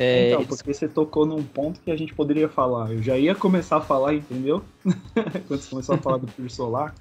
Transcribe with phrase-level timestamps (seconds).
[0.00, 2.92] É, então, porque você tocou num ponto que a gente poderia falar.
[2.92, 4.62] Eu já ia começar a falar, entendeu?
[5.48, 6.94] Quando você começou a falar do Pure Solar.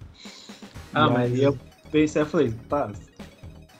[0.93, 1.57] Ah, e mas- aí eu
[1.91, 2.91] pensei, eu falei, tá,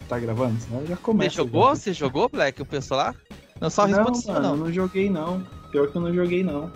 [0.08, 0.60] tá gravando?
[0.62, 1.36] Senão já Você começa.
[1.36, 1.70] jogou?
[1.70, 1.76] já.
[1.76, 3.16] Você jogou, Black, o pessoal lá?
[3.60, 4.66] Não, só não, responde ou mano, eu não.
[4.66, 5.41] não joguei não.
[5.71, 6.71] Pior que eu não joguei não.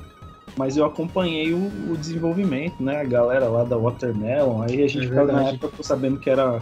[0.57, 2.99] Mas eu acompanhei o, o desenvolvimento, né?
[3.01, 4.63] A galera lá da Watermelon.
[4.63, 6.59] Aí a gente É na época ficou sabendo que era.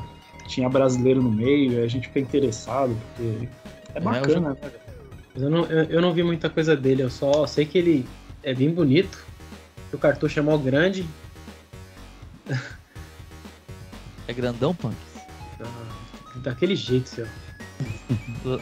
[0.47, 3.47] Tinha brasileiro no meio, aí a gente fica interessado, porque
[3.93, 4.71] é É, bacana, né?
[5.39, 8.05] Mas eu não, eu, eu não vi muita coisa dele, eu só sei que ele
[8.43, 9.25] é bem bonito,
[9.89, 11.07] que o cartucho é mó grande.
[14.27, 14.97] É grandão, Punk?
[15.61, 17.25] ah, daquele jeito, seu.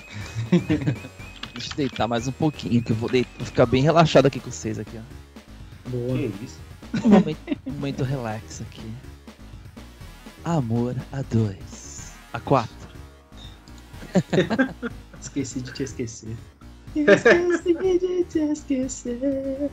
[1.54, 4.40] Deixa eu deitar mais um pouquinho, que eu vou, deitar, vou ficar bem relaxado aqui
[4.40, 5.90] com vocês aqui, ó.
[5.90, 6.16] Boa.
[6.16, 6.60] Que isso?
[7.04, 8.94] Um momento, um momento relax aqui.
[10.46, 12.14] Amor a dois.
[12.32, 12.88] A quatro.
[15.20, 16.38] Esqueci de te esquecer.
[17.06, 19.70] Esqueci de te esquecer.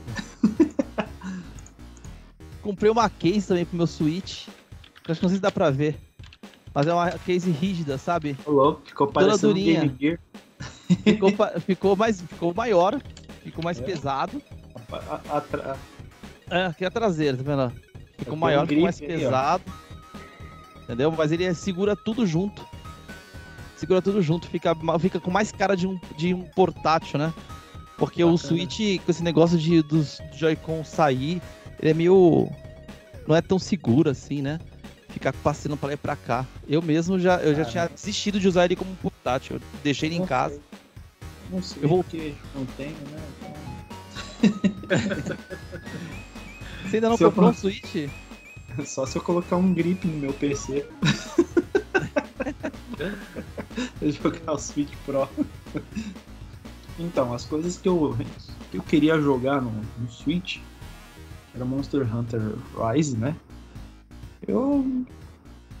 [2.61, 4.47] Comprei uma case também pro meu Switch.
[5.03, 5.97] que Acho que não sei se dá pra ver.
[6.73, 8.35] Mas é uma case rígida, sabe?
[8.45, 9.81] Ô, louco, ficou parecendo um durinha.
[9.81, 10.19] Game Gear.
[11.03, 12.21] Ficou, ficou mais.
[12.21, 13.01] Ficou maior.
[13.43, 13.83] Ficou mais É.
[13.83, 14.41] pesado.
[14.91, 14.97] A-
[15.31, 15.77] a- atra-
[16.49, 17.71] É, aqui é a traseira, tá vendo?
[18.17, 19.63] Ficou Tem maior, ficou mais grip aí, pesado.
[20.83, 21.11] Entendeu?
[21.11, 22.65] Mas ele segura tudo junto.
[23.85, 27.31] Segura tudo junto, fica, fica com mais cara de um, de um portátil, né?
[27.99, 28.47] Porque o Bacana.
[28.49, 31.39] Switch, com esse negócio de, dos Joy-Con sair,
[31.79, 32.49] ele é meio.
[33.27, 34.59] Não é tão seguro assim, né?
[35.09, 36.47] Ficar passeando pra lá e pra cá.
[36.67, 39.57] Eu mesmo já, eu já tinha desistido de usar ele como portátil.
[39.57, 40.55] Eu deixei ele em Não casa.
[40.55, 40.63] sei.
[41.51, 43.21] Não sei, Eu vou- porque não tenho, né?
[44.43, 44.57] Então-
[46.89, 48.09] Você ainda não Se eu comprou um for- Switch?
[48.83, 50.87] Só se eu colocar um grip no meu PC.
[54.01, 55.27] eu jogar o Switch Pro.
[56.99, 58.15] então, as coisas que eu,
[58.71, 60.59] que eu queria jogar no, no Switch
[61.53, 62.41] era Monster Hunter
[62.77, 63.35] Rise, né?
[64.47, 65.05] Eu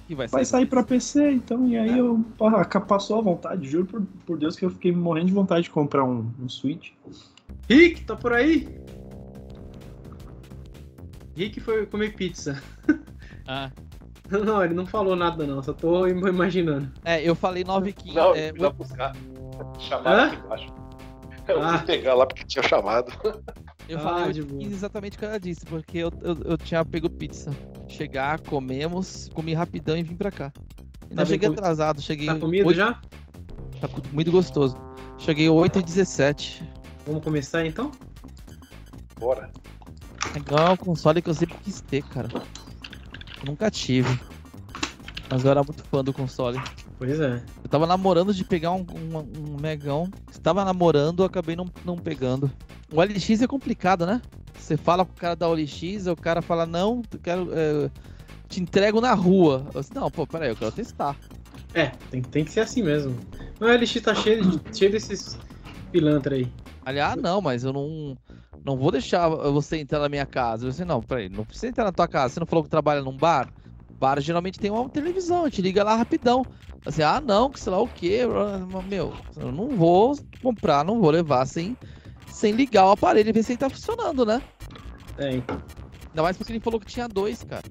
[0.07, 3.85] Que vai, vai sair pra PC, então, e aí eu pa- passou a vontade, juro
[3.85, 6.91] por, por Deus que eu fiquei morrendo de vontade de comprar um, um Switch.
[7.69, 8.75] Rick, tá por aí?
[11.35, 12.61] Rick foi comer pizza.
[13.47, 13.71] Ah.
[14.45, 16.91] Não, ele não falou nada não, só tô im- imaginando.
[17.03, 18.13] É, eu falei 9,15.
[18.13, 19.15] Não, é, eu fui lá buscar.
[19.79, 20.25] Chamaram Hã?
[20.27, 20.67] aqui embaixo.
[21.47, 21.77] Eu Ah.
[21.77, 23.11] fui pegar lá porque tinha chamado.
[23.87, 24.61] Eu Ah, falei de 8 boa.
[24.63, 27.51] 15 exatamente o que ela disse, porque eu, eu, eu tinha pego pizza.
[27.87, 30.51] Chegar, comemos, comi rapidão e vim pra cá.
[31.03, 32.25] Ainda Tá cheguei comi- atrasado, cheguei.
[32.25, 32.93] Tá comido oito- já?
[33.79, 34.75] Tá muito gostoso.
[35.19, 36.67] Cheguei 8 e 17
[37.05, 37.91] Vamos começar então?
[39.19, 39.51] Bora.
[40.33, 42.27] Legal, é um console que eu sempre quis ter, cara.
[43.45, 44.19] Nunca tive.
[45.29, 46.59] Mas eu era muito fã do console.
[46.97, 47.41] Pois é.
[47.63, 50.09] Eu tava namorando de pegar um, um, um megão.
[50.31, 52.51] Estava namorando, acabei não, não pegando.
[52.91, 54.21] O LX é complicado, né?
[54.57, 57.49] Você fala com o cara da OLX, o cara fala, não, quero.
[57.53, 57.89] é,
[58.47, 59.67] te entrego na rua.
[59.73, 61.15] Eu disse, não, pô, peraí, eu quero testar.
[61.73, 63.19] É, tem, tem que ser assim mesmo.
[63.59, 65.37] Mas o LX tá cheio, cheio desses
[65.91, 66.47] pilantra aí.
[66.85, 68.17] Aliás, não, mas eu não.
[68.63, 70.65] Não vou deixar você entrar na minha casa.
[70.65, 72.33] Eu disse, não, peraí, não precisa entrar na tua casa.
[72.33, 73.49] Você não falou que trabalha num bar?
[73.99, 76.43] Bar geralmente tem uma televisão, a gente liga lá rapidão.
[76.85, 78.21] Assim, ah não, que sei lá o quê.
[78.87, 81.75] Meu, eu não vou comprar, não vou levar sem,
[82.27, 84.41] sem ligar o aparelho e ver se ele tá funcionando, né?
[85.17, 85.61] É, então,
[86.09, 87.63] Ainda mais porque ele falou que tinha dois, cara.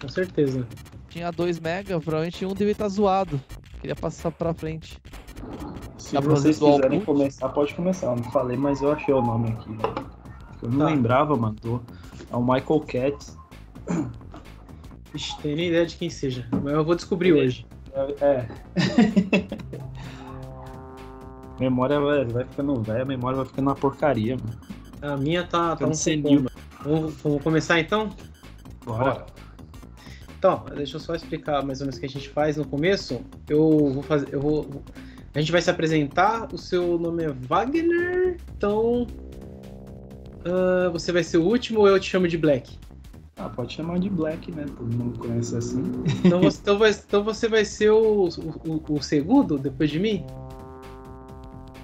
[0.00, 0.66] com certeza.
[1.08, 3.40] Tinha dois mega, provavelmente um devia estar zoado.
[3.80, 5.00] Queria passar pra frente.
[5.98, 8.06] Se Dá fazer vocês quiserem começar, pode começar.
[8.08, 9.70] Eu não falei, mas eu achei o nome aqui.
[10.62, 10.84] Eu não Tá.
[10.86, 11.54] lembrava, mano.
[11.60, 11.82] do-
[12.30, 13.36] É o Michael Katz.
[15.14, 16.46] Ixi, tem nem ideia de quem seja.
[16.62, 17.66] Mas eu vou descobrir hoje.
[17.92, 18.24] É.
[18.24, 18.48] é.
[21.58, 24.58] memória vai, vai ficando velha, a memória vai ficando uma porcaria, mano.
[25.00, 26.46] A minha tá, tá um senil.
[26.84, 28.10] Vamos, vamos começar então?
[28.84, 29.26] Bora.
[30.38, 33.20] Então, deixa eu só explicar mais ou menos o que a gente faz no começo.
[33.48, 34.28] Eu vou fazer.
[34.32, 34.82] Eu vou.
[35.34, 36.48] A gente vai se apresentar.
[36.52, 38.36] O seu nome é Wagner.
[38.56, 39.06] Então.
[40.44, 42.78] ah, você vai ser o último ou eu te chamo de Black?
[43.36, 44.64] Ah, pode chamar de Black, né?
[44.76, 45.82] Todo mundo conhece assim.
[46.24, 50.24] Então você, então vai, então você vai ser o, o, o segundo depois de mim?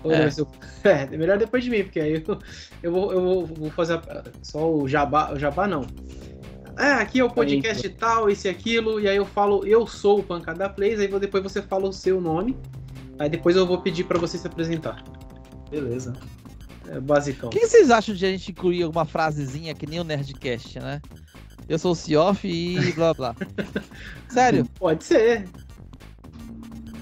[0.02, 0.28] Ou É.
[0.28, 0.48] o-
[0.88, 2.38] é, melhor depois de mim, porque aí eu,
[2.82, 5.32] eu, vou, eu vou- vou fazer a- só o jabá.
[5.32, 5.86] O jabá não.
[6.78, 10.20] É, aqui é o podcast tal, esse e aquilo, e aí eu falo, eu sou
[10.20, 12.56] o Pancada Plays, aí depois você fala o seu nome,
[13.18, 15.02] aí depois eu vou pedir pra você se apresentar.
[15.70, 16.14] Beleza.
[16.88, 17.48] É basicão.
[17.48, 21.00] O que vocês acham de a gente incluir alguma frasezinha que nem o Nerdcast, né?
[21.68, 23.34] Eu sou o Cioff e blá blá.
[24.28, 24.66] Sério?
[24.78, 25.48] Pode ser.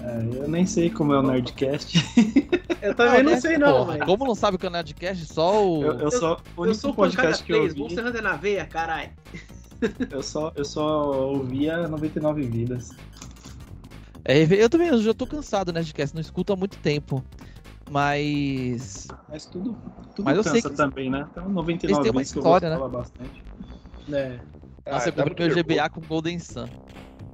[0.01, 1.97] É, eu nem sei como é o Nerdcast.
[2.81, 3.39] Eu também não né?
[3.39, 4.07] sei não, Porra, mas...
[4.07, 5.25] Como não sabe o que é o Nerdcast?
[5.25, 5.83] Só o.
[5.83, 8.35] Eu, eu só, o Eu único sou o podcast que eu ouvi, Monster Hunter na
[8.35, 9.11] veia, caralho.
[10.11, 12.91] Eu só, eu só ouvia 99 vidas.
[14.25, 17.23] É, eu também eu já tô cansado do Nerdcast, não escuto há muito tempo.
[17.89, 19.07] Mas.
[19.29, 19.75] Mas tudo,
[20.15, 21.27] tudo Mas eu cansa sei que- também, né?
[21.29, 22.87] Então 99 Eles têm uma vidas que eu história, né?
[22.89, 23.43] bastante.
[24.11, 24.39] É.
[24.89, 26.67] Nossa, eu dá comprei meu GBA com Golden Sun.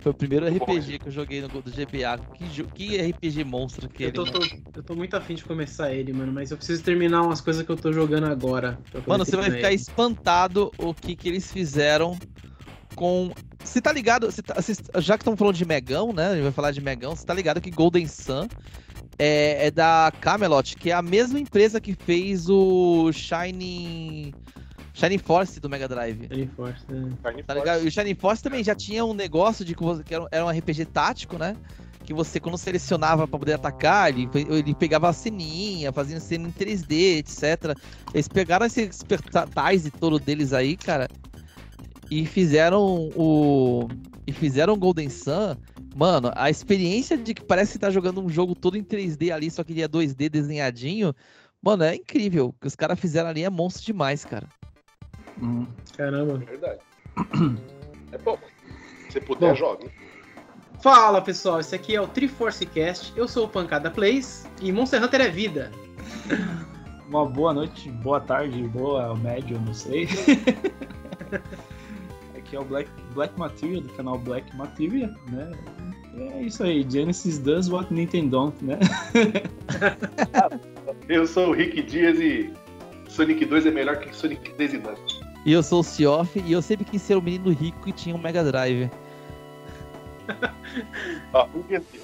[0.02, 2.18] Foi o primeiro bom, RPG que eu joguei no do GBA.
[2.34, 4.16] Que, que RPG monstro que Eu ele.
[4.16, 7.42] tô, tô- eu tô muito afim de começar ele, mano, mas eu preciso terminar umas
[7.42, 8.80] coisas que eu tô jogando agora.
[9.06, 9.76] Mano, você vai ficar ele.
[9.76, 12.18] espantado o que, que eles fizeram
[12.96, 13.30] com.
[13.62, 14.28] Você tá ligado?
[14.32, 16.28] Você tá- vocês- já que estão falando de Megão, né?
[16.28, 17.14] A gente vai falar de Megão.
[17.16, 18.48] Você tá ligado que Golden Sun
[19.18, 24.34] é, é da Camelot, que é a mesma empresa que fez o Shining.
[24.94, 26.28] Shining Force do Mega Drive.
[26.28, 27.12] Shining Force, né?
[27.46, 27.84] Tá ligado?
[27.84, 29.84] E o Shining Force também já tinha um negócio de que,
[30.14, 31.56] era, um- RPG tático, né?
[32.04, 36.52] Que você, quando selecionava pra poder atacar, ele, ele pegava a ceninha, fazia cena em
[36.52, 37.78] 3D, etc.
[38.14, 41.08] Eles pegaram esse expertise todo deles aí, cara,
[42.10, 43.88] e fizeram o.
[44.26, 45.56] E fizeram o Golden Sun.
[45.96, 49.50] Mano, a experiência de que parece que tá jogando um jogo todo em 3D ali,
[49.52, 51.14] só que ele é 2D desenhadinho.
[51.62, 52.48] Mano, é incrível.
[52.48, 54.48] O que os caras fizeram ali é monstro demais, cara.
[55.42, 55.66] Hum.
[55.96, 56.38] Caramba.
[56.38, 56.80] Verdade.
[58.12, 58.38] É bom.
[59.10, 59.56] Se puder, Bom.
[59.56, 59.86] joga.
[60.82, 63.14] Fala pessoal, esse aqui é o Triforce Cast.
[63.16, 65.72] Eu sou o Pancada Plays e Monster Hunter é vida.
[67.10, 70.08] Uma boa noite, boa tarde, boa médio, não sei.
[72.38, 75.52] Aqui é o Black, Black Material, do canal Black Material, né?
[76.16, 78.78] É isso aí, Genesis does what Nintendo don't, né?
[81.10, 82.54] Eu sou o Rick Dias e
[83.10, 85.19] Sonic 2 é melhor que Sonic 3 e Knuckles.
[85.46, 88.16] E eu sou o Cioff e eu sempre quis ser um menino rico que tinha
[88.16, 88.90] um Mega Drive.
[91.34, 92.00] Ó, um dia assim.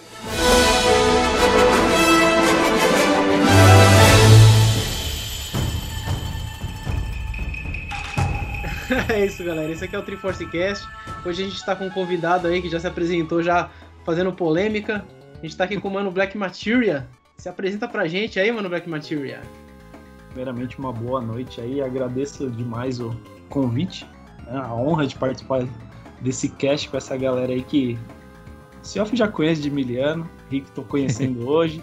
[9.09, 9.71] É isso, galera.
[9.71, 10.87] Esse aqui é o Triforce Cast.
[11.25, 13.69] Hoje a gente tá com um convidado aí que já se apresentou, já
[14.05, 15.03] fazendo polêmica.
[15.37, 17.07] A gente tá aqui com o mano Black Materia.
[17.37, 19.41] Se apresenta pra gente aí, mano Black Materia.
[20.35, 23.15] Primeiramente, uma boa noite aí, agradeço demais o
[23.47, 24.05] convite,
[24.45, 24.57] né?
[24.57, 25.65] a honra de participar
[26.19, 27.97] desse cast com essa galera aí que
[28.83, 31.81] o Cioff já conhece de miliano, Rick tô conhecendo hoje,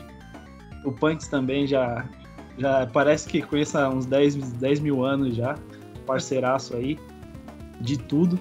[0.84, 2.04] o Punks também já,
[2.58, 5.54] já parece que conheço há uns 10, 10 mil anos já,
[6.04, 6.98] parceiraço aí,
[7.80, 8.38] de tudo.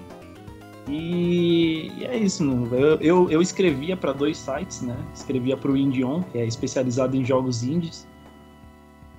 [0.86, 4.94] E, e é isso, não- eu, eu, eu escrevia para dois sites, né?
[5.14, 8.06] Escrevia para o Indion, que é especializado em jogos indies,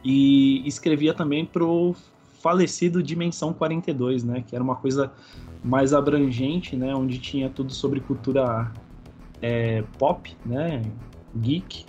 [0.04, 1.96] e escrevia também pro
[2.42, 4.44] falecido Dimensão 42, né?
[4.46, 5.12] Que era uma coisa
[5.64, 6.94] mais abrangente, né?
[6.94, 8.72] Onde tinha tudo sobre cultura
[9.42, 10.82] é, pop, né?
[11.38, 11.86] Geek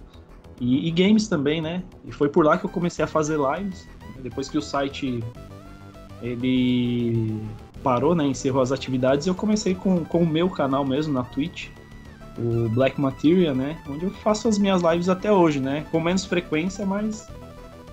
[0.60, 1.82] e, e games também, né?
[2.04, 3.88] E foi por lá que eu comecei a fazer lives.
[4.22, 5.22] Depois que o site
[6.22, 7.40] ele
[7.82, 8.24] parou, né?
[8.24, 11.68] Encerrou as atividades, eu comecei com, com o meu canal mesmo na Twitch,
[12.38, 13.76] o Black Material, né?
[13.88, 15.84] Onde eu faço as minhas lives até hoje, né?
[15.90, 17.28] Com menos frequência, mas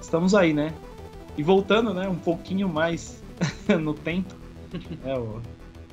[0.02, 0.74] estamos aí, né?
[1.38, 3.22] E voltando, né, um pouquinho mais
[3.82, 4.36] no tempo,
[5.06, 5.40] é, o,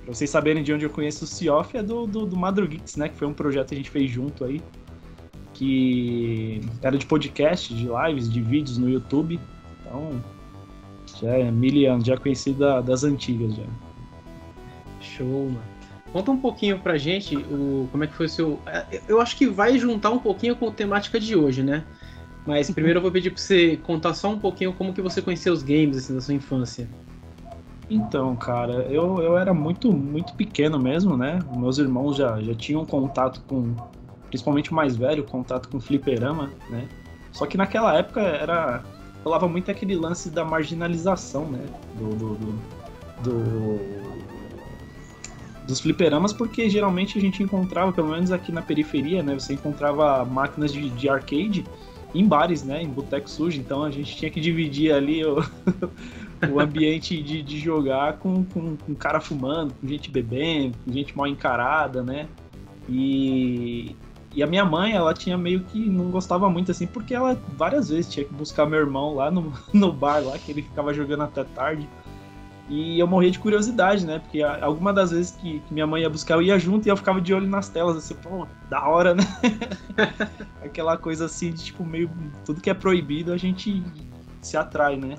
[0.05, 2.37] pra vocês saberem de onde eu conheço o Cioff, é do, do, do
[2.97, 4.61] né, que foi um projeto que a gente fez junto aí,
[5.55, 9.39] que era de podcast, de lives, de vídeos no YouTube,
[9.81, 10.23] então
[11.21, 13.65] já é mil anos, já é conhecido da- das antigas já.
[15.01, 15.63] Show, mano.
[16.13, 18.59] Conta um pouquinho pra gente o, como é que foi o seu.
[18.67, 21.85] é, Eu acho que vai juntar um pouquinho com a temática de hoje, né?
[22.49, 25.53] Mas primeiro eu vou pedir pra você contar só um pouquinho como que você conheceu
[25.53, 26.89] os games assim, da sua infância.
[27.91, 31.41] Então, cara, eu, eu era muito, muito pequeno mesmo, né?
[31.55, 33.75] Meus irmãos já, já tinham contato com,
[34.31, 36.89] principalmente o mais velho, contato com fliperama, né?
[37.33, 38.83] Só que naquela época era.
[39.23, 41.61] Falava muito aquele lance da marginalização, né?
[41.99, 42.15] Do.
[42.17, 42.59] do, do-
[43.25, 44.09] do-
[45.67, 49.35] dos fliperamas, porque geralmente a gente encontrava, pelo menos aqui na periferia, né?
[49.35, 51.67] Você encontrava máquinas de, de arcade
[52.15, 52.83] em bares, né?
[52.83, 53.61] Em boteco sujo.
[53.61, 55.39] Então a gente tinha que dividir ali o,
[56.51, 61.17] o ambiente de, de jogar com, com, com cara fumando, com gente bebendo, com gente
[61.17, 62.29] mal encarada, né?
[62.89, 63.95] E,
[64.35, 67.91] e a minha mãe, ela tinha meio que não gostava muito assim, porque ela várias
[67.91, 71.25] vezes tinha que buscar meu irmão lá no, no bar, lá, que ele ficava jogando
[71.25, 71.89] até tarde.
[72.69, 74.19] E eu morria de curiosidade, né?
[74.19, 76.97] Porque alguma das vezes que, que minha mãe ia buscar, eu ia junto e eu
[76.97, 79.25] ficava de olho nas telas, assim, pô, da hora, né?
[80.63, 82.11] Aquela coisa assim, de tipo, meio.
[82.45, 83.83] Tudo que é proibido a gente
[84.43, 85.17] se atrai, né?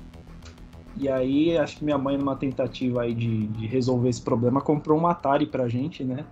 [0.96, 5.00] E aí, acho que minha mãe, numa tentativa aí de, de resolver esse problema, comprou
[5.00, 6.26] um Atari pra gente, né?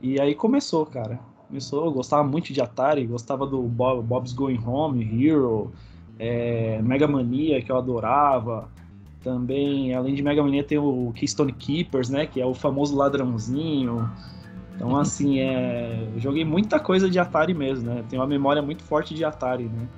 [0.00, 1.20] E aí começou, cara.
[1.46, 5.72] Começou, eu gostava muito de Atari, gostava do Bob, Bob's Going Home, Hero,
[6.18, 8.68] é, Mega Mania, que eu adorava.
[9.26, 12.26] Também, além de Mega Mania, tem o Keystone Keepers, né?
[12.26, 14.08] Que é o famoso ladrãozinho.
[14.72, 14.96] Então, uhum.
[14.98, 18.04] assim, é, eu joguei muita coisa de Atari mesmo, né?
[18.08, 19.88] Tenho uma memória muito forte de Atari, né?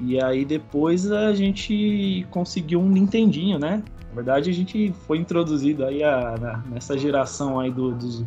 [0.00, 3.82] E aí depois a gente conseguiu um Nintendinho, né?
[4.08, 8.24] Na verdade, a gente foi introduzido aí a, na, nessa geração aí do, dos...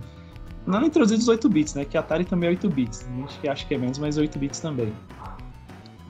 [0.63, 1.85] Não introduzido os 8 bits, né?
[1.85, 3.09] Que Atari também é 8 bits.
[3.11, 4.93] A gente acha que é menos, mas 8 bits também.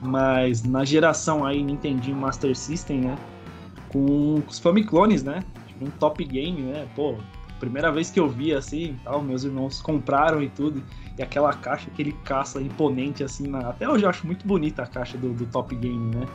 [0.02, 3.16] Mas na geração aí Nintendinho Master System, né?
[3.88, 5.44] Com os Famiclones, né?
[5.66, 6.86] Tipo, um top game, né?
[6.94, 7.16] Pô,
[7.58, 10.82] primeira vez que eu vi assim, tal, meus irmãos compraram e tudo.
[11.18, 13.70] E aquela caixa, aquele caça imponente, assim, na...
[13.70, 16.26] até hoje eu acho muito bonita a caixa do, do Top Game, né?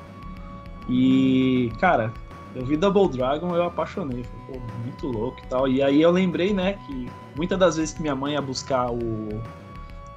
[0.90, 2.12] E, cara,
[2.56, 4.24] eu vi Double Dragon, eu apaixonei.
[4.48, 5.68] Pô, muito louco e tal.
[5.68, 9.30] E aí eu lembrei, né, que muitas das vezes que minha mãe ia buscar o,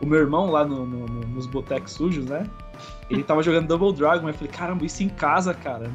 [0.00, 2.48] o meu irmão lá no, no, nos botecos sujos, né?
[3.08, 4.28] Ele tava jogando Double Dragon.
[4.28, 5.90] Eu falei, caramba, isso em casa, cara.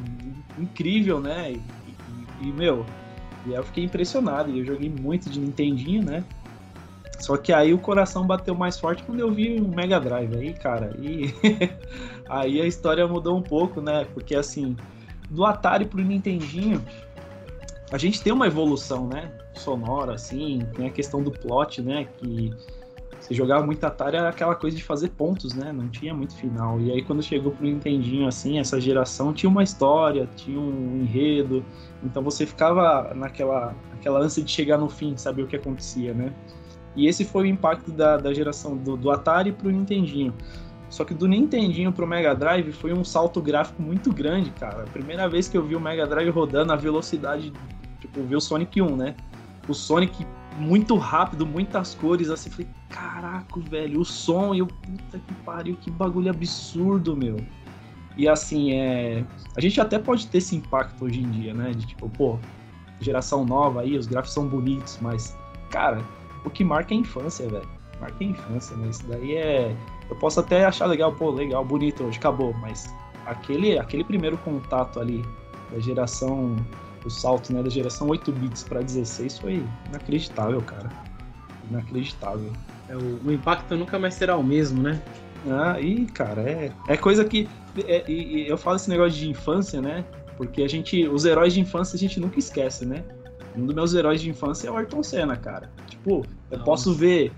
[0.58, 1.52] Incrível, né?
[1.52, 1.62] E,
[2.40, 2.84] e, e meu,
[3.46, 4.50] e aí eu fiquei impressionado.
[4.50, 6.24] E eu joguei muito de Nintendinho, né?
[7.18, 10.52] Só que aí o coração bateu mais forte quando eu vi o Mega Drive aí,
[10.54, 10.92] cara.
[10.98, 11.32] E
[12.28, 14.04] aí a história mudou um pouco, né?
[14.12, 14.76] Porque assim,
[15.30, 16.84] do Atari pro Nintendinho,
[17.92, 19.30] a gente tem uma evolução, né?
[19.54, 22.08] Sonora, assim, tem a questão do plot, né?
[22.18, 22.52] Que
[23.22, 25.72] você jogava muito Atari era aquela coisa de fazer pontos, né?
[25.72, 26.80] Não tinha muito final.
[26.80, 31.64] E aí quando chegou pro Nintendinho, assim, essa geração tinha uma história, tinha um enredo.
[32.02, 36.32] Então você ficava naquela, naquela ânsia de chegar no fim, saber o que acontecia, né?
[36.96, 40.34] E esse foi o impacto da, da geração do, do Atari para o Nintendinho.
[40.90, 44.82] Só que do Nintendinho pro Mega Drive foi um salto gráfico muito grande, cara.
[44.82, 47.52] A primeira vez que eu vi o Mega Drive rodando a velocidade,
[48.00, 49.14] tipo, eu vi o Sonic 1, né?
[49.68, 50.26] O Sonic
[50.58, 55.76] muito rápido, muitas cores, assim, falei, caraca, velho, o som, e eu, puta que pariu,
[55.76, 57.36] que bagulho absurdo, meu.
[58.16, 59.24] E assim, é.
[59.56, 61.70] A gente até pode ter esse impacto hoje em dia, né?
[61.70, 62.38] De tipo, pô,
[63.00, 65.36] geração nova aí, os gráficos são bonitos, mas,
[65.70, 66.02] cara,
[66.44, 67.68] o que marca é a infância, velho.
[68.00, 68.88] Marca a infância, né?
[68.88, 69.76] Isso daí é.
[70.10, 72.94] Eu posso até achar legal, pô, legal, bonito hoje, acabou, mas
[73.24, 75.24] aquele, aquele primeiro contato ali
[75.70, 76.56] da geração,
[77.04, 80.88] o salto, né, da geração 8 bits para 16 foi inacreditável, cara.
[81.70, 82.52] Inacreditável.
[82.88, 85.00] É, o, o, impacto nunca mais será o mesmo, né?
[85.48, 87.48] Ah, e cara, é, é coisa que.
[87.86, 90.04] É, e, eu falo esse negócio de infância, né?
[90.36, 91.08] Porque a gente.
[91.08, 93.02] Os heróis de infância a gente nunca esquece, né?
[93.56, 95.70] Um dos meus heróis de infância é o Ayrton Senna, cara.
[95.88, 96.64] Tipo, eu Nossa.
[96.64, 97.32] posso ver,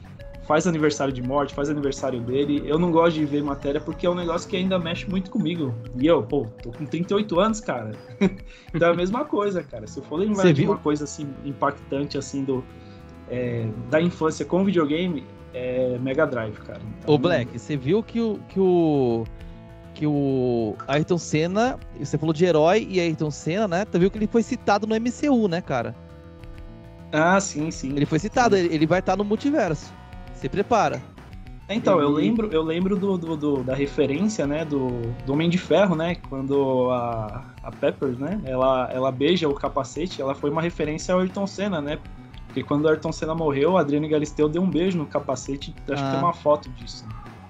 [0.46, 2.62] faz aniversário de morte, faz aniversário dele.
[2.66, 5.74] Eu não gosto de ver matéria porque é um negócio que ainda mexe muito comigo.
[5.96, 7.92] E eu, pô, tô com 38 anos, cara.
[8.72, 9.86] então é a mesma coisa, cara.
[9.86, 12.64] Se eu for lembrar de uma coisa assim impactante assim do
[13.28, 15.24] é, da infância com videogame,
[15.54, 16.80] é Mega Drive, cara.
[16.98, 19.24] Então, Ô Black, você viu que o que o
[19.94, 23.84] que o Ayrton Senna, você falou de herói e Ayrton Senna, né?
[23.84, 25.94] Tu viu que ele foi citado no MCU, né, cara?
[27.12, 27.90] Ah, sim, sim.
[27.90, 29.92] Ele foi citado, ele, ele vai estar no multiverso.
[30.44, 31.00] Se prepara.
[31.70, 34.90] Então, eu lembro, eu lembro do, do, do, da referência, né, do,
[35.24, 40.20] do Homem de Ferro, né, quando a, a Pepper, né, ela, ela beija o capacete,
[40.20, 41.98] ela foi uma referência ao Ayrton Senna, né,
[42.46, 46.02] porque quando o Ayrton Senna morreu, o Adriano Galisteu deu um beijo no capacete, acho
[46.02, 46.04] ah.
[46.04, 47.06] que tem uma foto disso.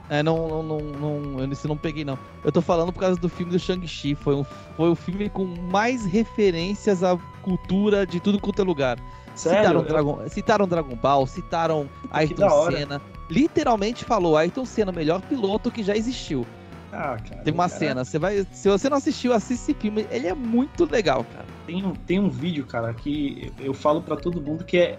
[0.09, 0.81] É, não, não, não,
[1.21, 2.17] não, eu não peguei não.
[2.45, 4.45] Eu tô falando por causa do filme do Shang-Chi, foi, um,
[4.77, 8.99] foi o filme com mais referências à cultura de tudo quanto é lugar.
[9.35, 9.61] Sério?
[9.61, 9.83] Citaram.
[9.83, 13.03] Dragon, citaram Dragon Ball, citaram Ayrton Senna.
[13.31, 16.47] Literalmente falou Ayrton Senna, o melhor piloto que já existiu.
[16.93, 17.79] Ah, cara, tem uma cara...
[17.79, 18.47] cena, você vai.
[18.53, 21.45] Se você não assistiu, assiste esse filme, ele é muito legal, cara.
[21.67, 24.99] Tem um, tem um vídeo, cara, que eu falo para todo mundo que é,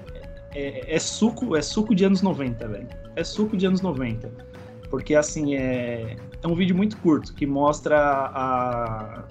[0.54, 2.88] é, é, suco, é suco de anos 90, velho.
[3.16, 4.30] É suco de anos 90.
[4.90, 9.24] Porque assim, é, é um vídeo muito curto que mostra a.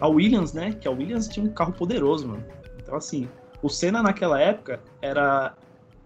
[0.00, 0.72] A Williams, né?
[0.80, 2.44] Que a Williams tinha um carro poderoso, mano.
[2.82, 3.28] Então, assim,
[3.62, 5.54] o Senna naquela época era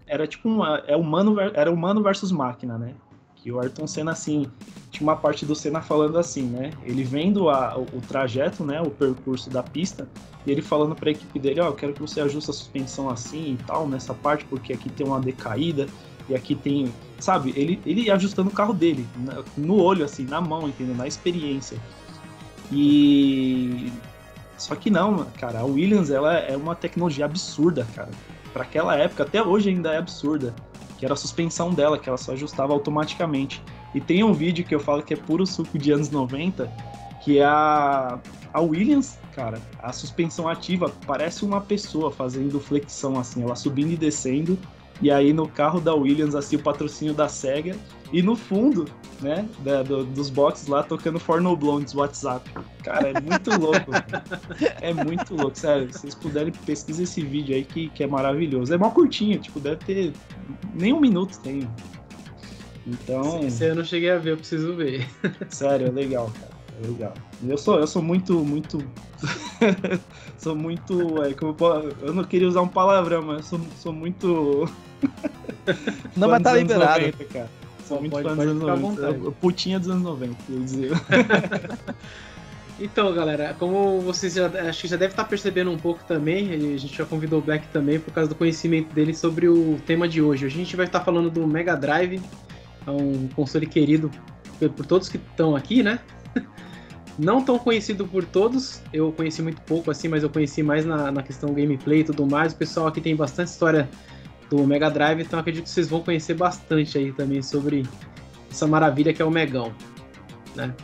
[0.06, 2.94] era tipo uma é humano era humano versus máquina, né?
[3.34, 4.46] Que o Ayrton Senna assim
[4.90, 6.70] tinha uma parte do Senna falando assim, né?
[6.84, 10.08] Ele vendo a, o, o trajeto, né, o percurso da pista,
[10.46, 12.54] e ele falando para a equipe dele, ó, oh, eu quero que você ajuste a
[12.54, 15.86] suspensão assim e tal nessa parte porque aqui tem uma decaída
[16.28, 17.52] e aqui tem, sabe?
[17.56, 19.06] Ele ele ajustando o carro dele
[19.56, 20.94] no olho assim, na mão, entendeu?
[20.94, 21.78] Na experiência.
[22.70, 23.92] E
[24.56, 28.10] só que não, cara, a Williams ela é uma tecnologia absurda, cara.
[28.52, 30.54] Para aquela época, até hoje ainda é absurda,
[30.98, 33.62] que era a suspensão dela, que ela só ajustava automaticamente.
[33.94, 36.70] E tem um vídeo que eu falo que é puro suco de anos 90,
[37.22, 38.18] que é a,
[38.52, 43.96] a Williams, cara, a suspensão ativa parece uma pessoa fazendo flexão assim, ela subindo e
[43.96, 44.58] descendo
[45.02, 47.76] E aí no carro da Williams, assim, o patrocínio da SEGA.
[48.12, 48.86] E no fundo,
[49.20, 52.48] né, da, do, dos boxes lá, tocando Forno Blondes WhatsApp.
[52.82, 53.90] Cara, é muito louco.
[54.80, 55.92] é muito louco, sério.
[55.92, 58.72] Se vocês puderem, pesquisa esse vídeo aí que, que é maravilhoso.
[58.72, 60.12] É mó curtinho, tipo, deve ter
[60.74, 61.68] nem um minuto tem.
[62.86, 63.40] Então.
[63.44, 65.06] Esse eu não cheguei a ver, eu preciso ver.
[65.50, 66.56] Sério, é legal, cara.
[66.82, 67.14] É legal.
[67.46, 68.78] Eu sou, eu sou muito, muito.
[70.38, 71.22] sou muito.
[71.24, 74.68] É, como eu, eu não queria usar um palavrão, mas eu sou, sou muito.
[76.16, 77.00] não, mas tá liberado.
[77.00, 77.65] 90, cara.
[77.86, 79.30] Sou muito pode, fã dos anos 90.
[79.32, 80.90] Putinha dos anos 90, quer dizer.
[82.78, 86.76] Então, galera, como vocês já acho que já deve estar percebendo um pouco também, a
[86.76, 90.20] gente já convidou o Black também por causa do conhecimento dele sobre o tema de
[90.20, 90.44] hoje.
[90.44, 92.20] Hoje a gente vai estar falando do Mega Drive,
[92.86, 94.10] é um console querido
[94.76, 96.00] por todos que estão aqui, né?
[97.18, 101.10] Não tão conhecido por todos, eu conheci muito pouco assim, mas eu conheci mais na,
[101.10, 102.52] na questão gameplay e tudo mais.
[102.52, 103.88] O pessoal aqui tem bastante história
[104.50, 107.86] do Mega Drive, então acredito que vocês vão conhecer bastante aí também sobre
[108.50, 109.72] essa maravilha que é o Megão,
[110.54, 110.74] né?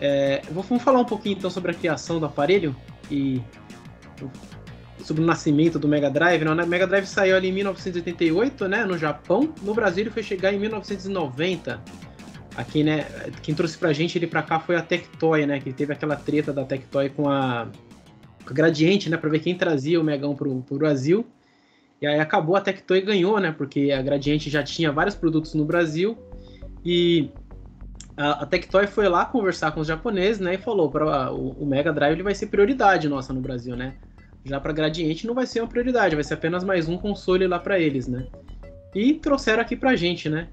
[0.00, 2.74] É, vamos falar um pouquinho então sobre a criação do aparelho
[3.08, 3.40] e
[5.02, 6.44] sobre o nascimento do Mega Drive.
[6.44, 6.50] Né?
[6.50, 9.52] O Mega Drive saiu ali em 1988, né, no Japão.
[9.62, 11.80] No Brasil ele foi chegar em 1990.
[12.56, 13.06] Aqui, né,
[13.42, 16.52] quem trouxe pra gente ele pra cá foi a Tectoy, né, que teve aquela treta
[16.52, 17.68] da Tectoy com a,
[18.44, 21.24] com a Gradiente, né, pra ver quem trazia o Megão pro, pro Brasil.
[22.02, 25.64] E aí acabou, a Tectoy ganhou, né, porque a Gradiente já tinha vários produtos no
[25.64, 26.18] Brasil
[26.84, 27.30] e
[28.16, 31.92] a, a Tectoy foi lá conversar com os japoneses, né, e falou para o, Mega
[31.92, 33.94] Drive ele vai ser prioridade nossa no Brasil, né?
[34.44, 37.60] Já para Gradiente não vai ser uma prioridade, vai ser apenas mais um console lá
[37.60, 38.26] para eles, né?
[38.92, 40.48] E trouxeram aqui pra gente, né?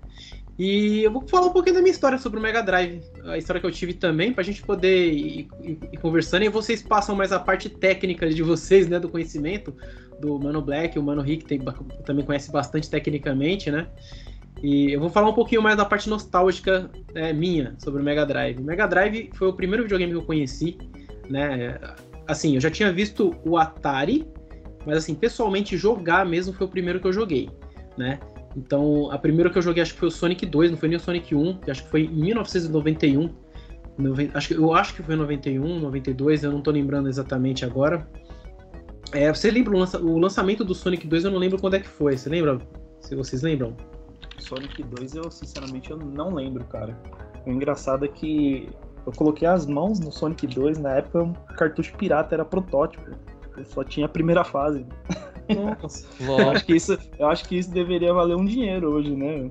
[0.56, 3.60] E eu vou falar um pouquinho da minha história sobre o Mega Drive, a história
[3.60, 7.32] que eu tive também, pra gente poder ir, ir, ir, conversando e vocês passam mais
[7.32, 9.74] a parte técnica de vocês, né, do conhecimento
[10.20, 11.60] do Mano Black, o Mano Rick tem,
[12.06, 13.88] também conhece bastante tecnicamente, né?
[14.62, 18.26] E eu vou falar um pouquinho mais da parte nostálgica é, minha sobre o Mega
[18.26, 18.60] Drive.
[18.60, 20.78] O Mega Drive foi o primeiro videogame que eu conheci,
[21.30, 21.80] né?
[22.28, 24.28] Assim, eu já tinha visto o Atari,
[24.86, 27.50] mas assim, pessoalmente jogar mesmo foi o primeiro que eu joguei,
[27.98, 28.20] né?
[28.56, 30.98] Então, a primeira que eu joguei acho que foi o Sonic 2, não foi nem
[30.98, 33.30] o Sonic 1, que acho que foi em 1991.
[34.34, 38.08] Acho, eu acho que foi em 91, 92, eu não tô lembrando exatamente agora.
[39.12, 41.26] É, você lembra o, lança, o lançamento do Sonic 2?
[41.26, 42.18] Eu não lembro quando é que foi.
[42.18, 42.60] Você lembra?
[43.02, 43.76] Se vocês lembram?
[44.38, 46.98] Sonic 2 eu sinceramente eu não lembro, cara.
[47.46, 48.70] O engraçado é que
[49.06, 53.10] eu coloquei as mãos no Sonic 2, na época o cartucho pirata era protótipo.
[53.58, 54.86] Eu só tinha a primeira fase.
[55.82, 59.50] Nossa, eu, acho que isso, eu acho que isso deveria valer um dinheiro hoje, né?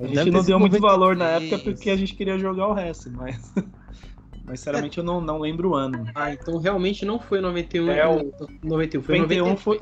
[0.00, 3.10] A gente não deu muito valor na época porque a gente queria jogar o resto,
[3.10, 3.52] mas.
[4.44, 6.04] Mas sinceramente eu não, não lembro o ano.
[6.14, 7.90] Ah, então realmente não foi 91.
[7.90, 8.32] É o...
[8.62, 9.78] 91, foi 91 foi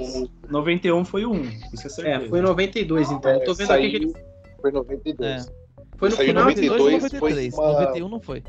[0.49, 1.43] 91 foi o 1.
[1.73, 2.25] Isso é certeza.
[2.25, 3.31] É, foi 92 então.
[3.33, 4.13] eu tô vendo aqui que
[4.61, 5.47] foi 92.
[5.47, 5.53] É.
[5.97, 7.55] Foi no Saiu final 92 ou 93?
[7.55, 7.81] Foi uma...
[7.81, 8.43] 91 não foi.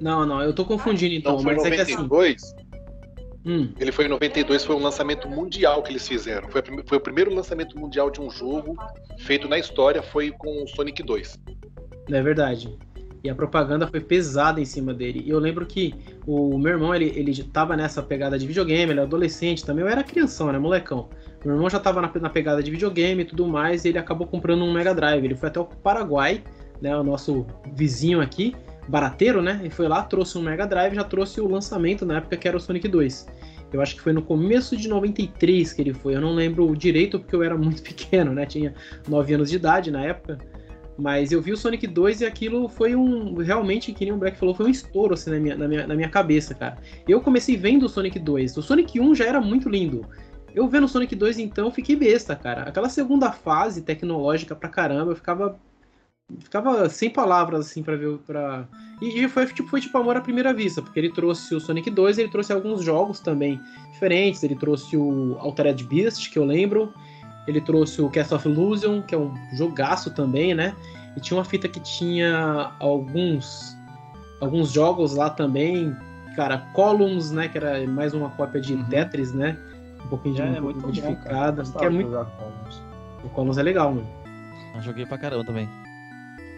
[0.00, 1.32] Não, não, eu tô confundindo então.
[1.32, 1.74] Não, foi mas 92.
[1.76, 2.66] É que assim...
[3.46, 3.72] Hum.
[3.78, 6.48] Ele foi em 92, foi um lançamento mundial que eles fizeram.
[6.50, 8.76] Foi, foi, o primeiro lançamento mundial de um jogo
[9.18, 11.38] feito na história, foi com o Sonic 2.
[12.10, 12.76] É verdade.
[13.26, 15.22] E a propaganda foi pesada em cima dele.
[15.26, 15.92] E eu lembro que
[16.24, 19.90] o meu irmão, ele, ele tava nessa pegada de videogame, ele era adolescente também, eu
[19.90, 21.08] era crianção, né, molecão.
[21.44, 24.26] Meu irmão já estava na, na, pegada de videogame e tudo mais, e ele acabou
[24.26, 25.24] comprando um Mega Drive.
[25.24, 26.42] Ele foi até o Paraguai,
[26.80, 28.54] né, o nosso vizinho aqui,
[28.88, 29.60] barateiro, né?
[29.64, 32.56] E foi lá, trouxe um Mega Drive, já trouxe o lançamento na época que era
[32.56, 33.26] o Sonic 2.
[33.72, 36.14] Eu acho que foi no começo de 93 que ele foi.
[36.14, 38.46] Eu não lembro direito porque eu era muito pequeno, né?
[38.46, 38.72] Tinha
[39.08, 40.38] 9 anos de idade na época.
[40.98, 43.34] Mas eu vi o Sonic 2 e aquilo foi um.
[43.34, 45.94] Realmente, que nem o Black falou, foi um estouro assim na minha, na minha, na
[45.94, 46.78] minha cabeça, cara.
[47.06, 48.56] Eu comecei vendo o Sonic 2.
[48.56, 50.06] O Sonic 1 já era muito lindo.
[50.54, 52.62] Eu vendo Sonic 2, então, fiquei besta, cara.
[52.62, 55.58] Aquela segunda fase tecnológica pra caramba, eu ficava.
[56.40, 58.16] Ficava sem palavras, assim, pra ver.
[58.26, 58.66] Pra...
[59.00, 61.90] E, e foi, tipo, foi tipo amor à primeira vista, porque ele trouxe o Sonic
[61.90, 63.60] 2 ele trouxe alguns jogos também
[63.92, 64.42] diferentes.
[64.42, 66.92] Ele trouxe o Altered Beast, que eu lembro.
[67.46, 70.74] Ele trouxe o Cast of Illusion, que é um jogaço também, né?
[71.16, 73.76] E tinha uma fita que tinha alguns
[74.40, 75.96] alguns jogos lá também,
[76.34, 78.84] cara, Columns, né, que era mais uma cópia de uhum.
[78.84, 79.56] Tetris, né?
[80.06, 81.62] um pouquinho de é, muito modificada.
[81.62, 82.26] Bom, que é muito...
[83.24, 84.06] O Columns é legal, mano.
[84.74, 85.68] Eu joguei pra caramba também.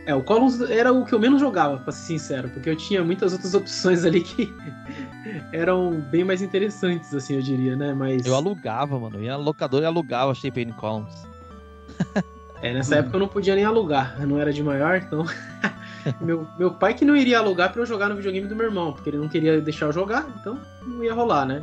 [0.09, 3.05] É, o Columns era o que eu menos jogava, pra ser sincero, porque eu tinha
[3.05, 4.51] muitas outras opções ali que
[5.53, 7.93] eram bem mais interessantes, assim, eu diria, né?
[7.93, 8.25] Mas.
[8.25, 9.19] Eu alugava, mano.
[9.19, 11.27] Eu ia na locadora e alugava in Columns.
[12.63, 15.27] é, nessa época eu não podia nem alugar, eu não era de maior, então.
[16.23, 18.95] meu, meu pai que não iria alugar para eu jogar no videogame do meu irmão,
[18.95, 21.63] porque ele não queria deixar eu jogar, então não ia rolar, né?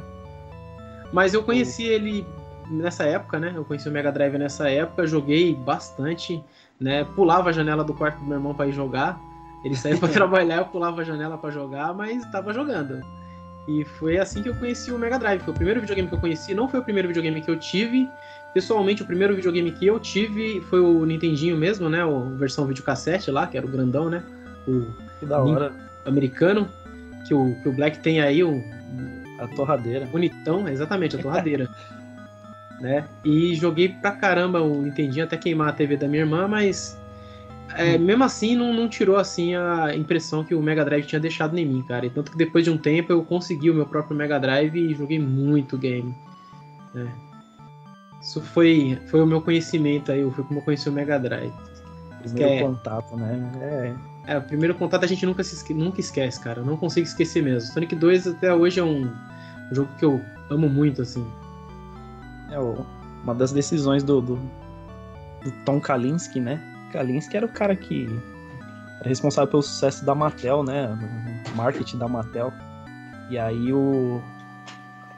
[1.11, 2.27] Mas eu conheci ele
[2.69, 3.53] nessa época, né?
[3.55, 6.43] Eu conheci o Mega Drive nessa época, joguei bastante,
[6.79, 7.03] né?
[7.15, 9.19] Pulava a janela do quarto do meu irmão para ir jogar.
[9.63, 13.01] Ele saía para trabalhar, eu pulava a janela para jogar, mas estava jogando.
[13.67, 15.41] E foi assim que eu conheci o Mega Drive.
[15.41, 18.07] Foi o primeiro videogame que eu conheci, não foi o primeiro videogame que eu tive.
[18.53, 22.03] Pessoalmente, o primeiro videogame que eu tive foi o Nintendinho mesmo, né?
[22.03, 24.23] A versão videocassete lá, que era o grandão, né?
[24.67, 24.85] O
[25.19, 25.73] que da hora.
[26.05, 26.69] americano.
[27.27, 28.63] Que o, que o Black tem aí, o.
[29.39, 30.05] A torradeira.
[30.05, 31.69] Bonitão, exatamente, a torradeira.
[32.85, 33.05] né?
[33.23, 36.95] E joguei pra caramba o Nintendinho até queimar a TV da minha irmã, mas
[37.73, 41.57] é, mesmo assim, não, não, tirou assim a impressão que o Mega Drive tinha deixado
[41.57, 42.05] em mim, cara.
[42.05, 44.93] E tanto que depois de um tempo eu consegui o meu próprio Mega Drive e
[44.93, 46.13] joguei muito game.
[46.95, 47.07] É.
[48.21, 51.53] Isso foi, foi o meu conhecimento aí, foi como eu conheci o Mega Drive.
[52.21, 53.51] Primeiro é, contato, né?
[54.27, 54.33] É.
[54.33, 56.61] é, o primeiro contato a gente nunca, se, nunca esquece, cara.
[56.61, 57.71] Eu não consigo esquecer mesmo.
[57.71, 59.11] Sonic 2 até hoje é um
[59.71, 60.21] jogo que eu
[60.51, 61.25] amo muito, assim.
[62.51, 66.61] É uma das decisões do, do, do Tom Kalinske, né?
[66.91, 68.07] Kalinske era o cara que
[68.99, 70.87] era responsável pelo sucesso da Mattel, né?
[71.47, 72.53] No marketing da Mattel.
[73.29, 74.21] E aí o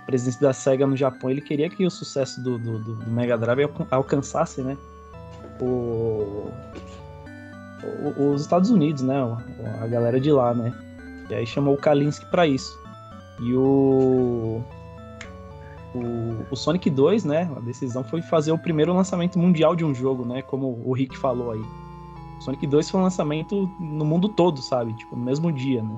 [0.06, 3.70] presidente da SEGA no Japão, ele queria que o sucesso do, do, do Mega Drive
[3.92, 4.78] alcançasse, né?
[5.60, 6.50] O,
[8.16, 9.16] o, os Estados Unidos, né?
[9.82, 10.74] A galera de lá, né?
[11.30, 12.80] E aí chamou o Kalinske para isso.
[13.42, 14.64] E o,
[15.98, 17.50] o, o Sonic 2, né?
[17.56, 20.42] A decisão foi fazer o primeiro lançamento mundial de um jogo, né?
[20.42, 21.62] Como o Rick falou aí.
[22.40, 24.94] O Sonic 2 foi um lançamento no mundo todo, sabe?
[24.94, 25.98] Tipo, no mesmo dia, né?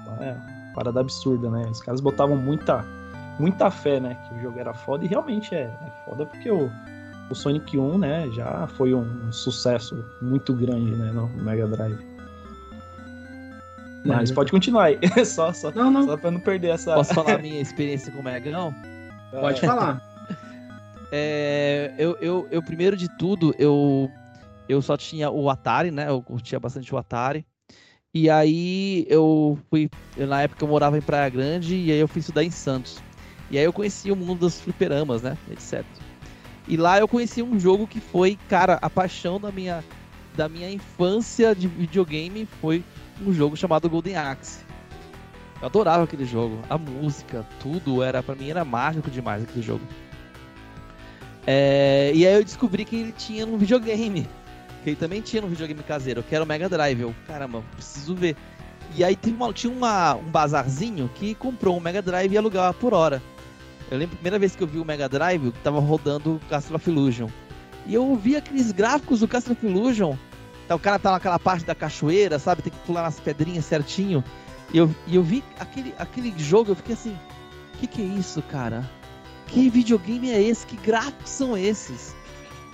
[0.00, 0.36] Então, é
[0.74, 1.66] parada absurda, né?
[1.70, 2.84] Os caras botavam muita,
[3.38, 4.14] muita fé, né?
[4.28, 6.70] Que o jogo era foda e realmente é, é foda porque o,
[7.28, 8.30] o Sonic 1, né?
[8.30, 11.10] Já foi um sucesso muito grande, né?
[11.12, 11.98] No Mega Drive.
[14.04, 14.98] Mas pode continuar aí.
[15.24, 16.06] só, só, não, não.
[16.06, 16.94] só pra não perder essa.
[16.94, 18.74] Posso falar a minha experiência com o Mega, não?
[19.30, 20.00] Pode falar.
[21.12, 24.08] É, eu, eu, eu, primeiro de tudo, eu,
[24.68, 26.08] eu só tinha o Atari, né?
[26.08, 27.44] Eu curtia bastante o Atari.
[28.14, 29.90] E aí eu fui.
[30.16, 33.02] Eu, na época eu morava em Praia Grande e aí eu fui estudar em Santos.
[33.50, 35.36] E aí eu conheci o mundo dos fliperamas, né?
[35.50, 35.84] Etc.
[36.68, 39.82] E lá eu conheci um jogo que foi, cara, a paixão da minha,
[40.36, 42.84] da minha infância de videogame foi
[43.26, 44.69] um jogo chamado Golden Axe.
[45.60, 46.58] Eu adorava aquele jogo.
[46.68, 49.84] A música, tudo era para mim era mágico demais aquele jogo.
[51.46, 54.28] É, e aí eu descobri que ele tinha no videogame.
[54.82, 57.00] Que ele também tinha no videogame caseiro, que era o Mega Drive.
[57.00, 58.36] Eu, caramba, preciso ver.
[58.96, 62.94] E aí uma, tinha uma, um bazarzinho que comprou um Mega Drive e alugava por
[62.94, 63.22] hora.
[63.90, 66.40] Eu lembro a primeira vez que eu vi o Mega Drive, que tava rodando o
[66.48, 67.28] Castle of Illusion.
[67.86, 70.16] E eu vi aqueles gráficos do Castle of Illusion.
[70.64, 72.62] Então, o cara tá naquela parte da cachoeira, sabe?
[72.62, 74.22] Tem que pular nas pedrinhas certinho.
[74.72, 77.18] E eu, e eu vi aquele, aquele jogo, eu fiquei assim,
[77.74, 78.88] o que, que é isso, cara?
[79.46, 80.66] Que videogame é esse?
[80.66, 82.14] Que gráficos são esses?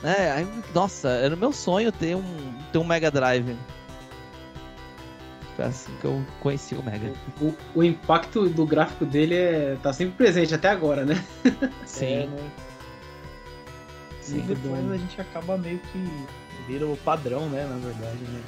[0.03, 3.57] É, aí, nossa, era o meu sonho ter um, ter um Mega Drive.
[5.57, 7.15] Foi assim que eu conheci o Mega.
[7.41, 11.25] O, o impacto do gráfico dele é, tá sempre presente até agora, né?
[11.87, 12.07] Sim.
[12.07, 12.51] É, né?
[14.21, 14.93] Sim, e depois bom.
[14.93, 16.27] a gente acaba meio que
[16.67, 17.65] vira o padrão, né?
[17.65, 18.43] Na verdade, né?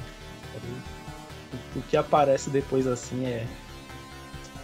[1.74, 3.46] O que aparece depois assim é.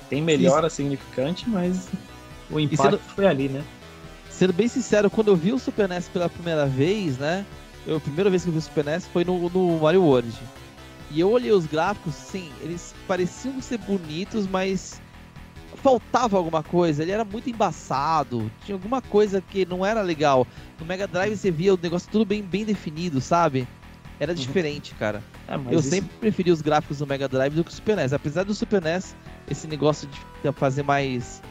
[0.09, 0.77] Tem melhora Isso.
[0.77, 1.89] significante, mas
[2.51, 3.65] o impacto sendo, foi ali, né?
[4.31, 7.45] Sendo bem sincero, quando eu vi o Super NES pela primeira vez, né?
[7.87, 10.33] Eu, a primeira vez que eu vi o Super NES foi no, no Mario World.
[11.11, 15.01] E eu olhei os gráficos, sim, eles pareciam ser bonitos, mas
[15.77, 17.03] faltava alguma coisa.
[17.03, 20.47] Ele era muito embaçado, tinha alguma coisa que não era legal.
[20.79, 23.69] No Mega Drive você via o negócio tudo bem, bem definido, sabe?
[24.19, 24.39] Era uhum.
[24.39, 25.23] diferente, cara.
[25.49, 25.91] É, eu isso...
[25.91, 28.13] sempre preferi os gráficos do Mega Drive do que o Super NES.
[28.13, 29.17] Apesar do Super NES,
[29.51, 31.43] esse negócio de fazer mais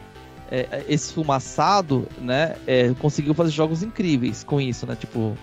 [0.50, 2.56] é, é, esfumaçado, né?
[2.66, 4.96] É, conseguiu fazer jogos incríveis com isso, né?
[4.96, 5.36] Tipo,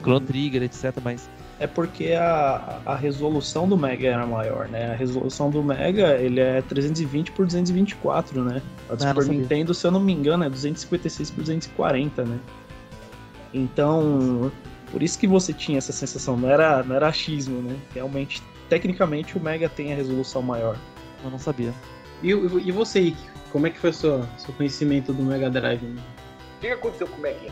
[0.00, 0.26] Chrono uhum.
[0.26, 0.96] Trigger, etc.
[1.02, 1.28] Mas.
[1.58, 4.92] É porque a, a resolução do Mega era maior, né?
[4.92, 8.62] A resolução do Mega, ele é 320 por 224, né?
[8.88, 12.38] A do ah, Super Nintendo, se eu não me engano, é 256 por 240, né?
[13.54, 14.50] Então,
[14.92, 17.74] por isso que você tinha essa sensação, não era, não era achismo, né?
[17.94, 20.76] Realmente, tecnicamente, o Mega tem a resolução maior.
[21.24, 21.72] Eu não sabia.
[22.22, 23.30] E, e você, Ike?
[23.50, 25.82] Como é que foi o seu, seu conhecimento do Mega Drive?
[25.82, 27.50] O que aconteceu com o Mega?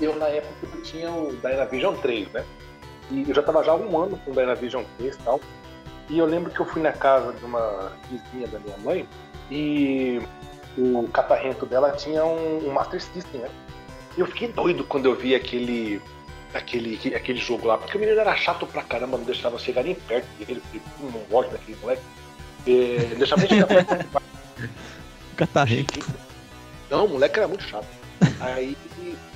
[0.00, 2.44] Eu, na época, eu tinha o Dynavision 3, né?
[3.12, 5.40] E eu já estava já há um ano com o Dynavision 3 e tal.
[6.10, 9.08] E eu lembro que eu fui na casa de uma vizinha da minha mãe
[9.50, 10.20] e
[10.76, 13.48] o catarrento dela tinha um, um Master System, né?
[14.16, 16.02] E eu fiquei doido quando eu vi aquele
[16.54, 19.94] aquele, aquele jogo lá, porque o menino era chato pra caramba, não deixava chegar nem
[19.94, 22.02] perto dele, porque não gosta daquele moleque.
[22.66, 24.22] É, deixava nem chegar perto
[25.36, 26.00] Catarrento.
[26.88, 27.88] Não, o moleque era muito chato.
[28.40, 28.76] Aí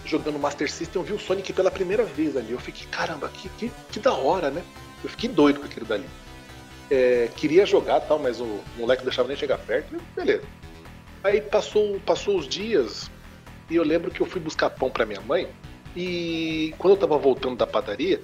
[0.05, 2.53] jogando Master System, eu vi o Sonic pela primeira vez ali.
[2.53, 4.63] Eu fiquei, caramba, que, que, que da hora, né?
[5.03, 6.07] Eu fiquei doido com aquilo dali.
[6.91, 9.97] É, queria jogar tal, mas o moleque não deixava nem chegar perto.
[10.15, 10.45] Beleza.
[11.23, 13.11] Aí passou, passou os dias
[13.69, 15.49] e eu lembro que eu fui buscar pão para minha mãe
[16.01, 18.23] e quando eu tava voltando da padaria,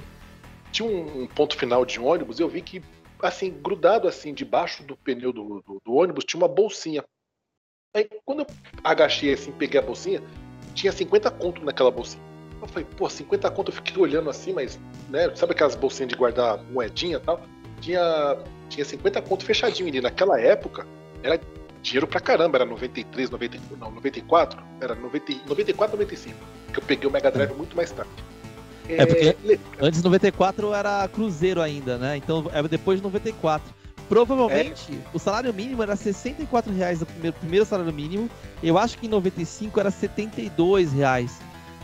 [0.70, 2.80] tinha um, ponto final de ônibus eu vi que,
[3.20, 7.04] assim, grudado assim, debaixo do pneu do, do, do ônibus, tinha uma bolsinha.
[7.92, 8.46] Aí quando eu
[8.84, 10.22] agachei assim, peguei a bolsinha,
[10.72, 12.22] tinha 50 conto naquela bolsinha.
[12.62, 14.78] Eu falei, pô, 50 conto, eu fiquei olhando assim, mas,
[15.10, 17.40] né, sabe aquelas bolsinhas de guardar moedinha e tal?
[17.80, 20.00] Tinha, tinha 50 conto fechadinho ali.
[20.00, 20.86] Naquela época,
[21.24, 21.40] era
[21.84, 26.36] dinheiro pra caramba, era 93, 90, não, 94, era 90, 94, 95,
[26.72, 28.10] que eu peguei o Mega Drive muito mais tarde.
[28.88, 32.16] É, é porque antes de 94 era Cruzeiro ainda, né?
[32.16, 33.72] Então é depois de 94.
[34.08, 35.16] Provavelmente é.
[35.16, 38.28] o salário mínimo era 64 reais o primeiro, primeiro salário mínimo.
[38.62, 41.38] Eu acho que em 95 era 72 reais.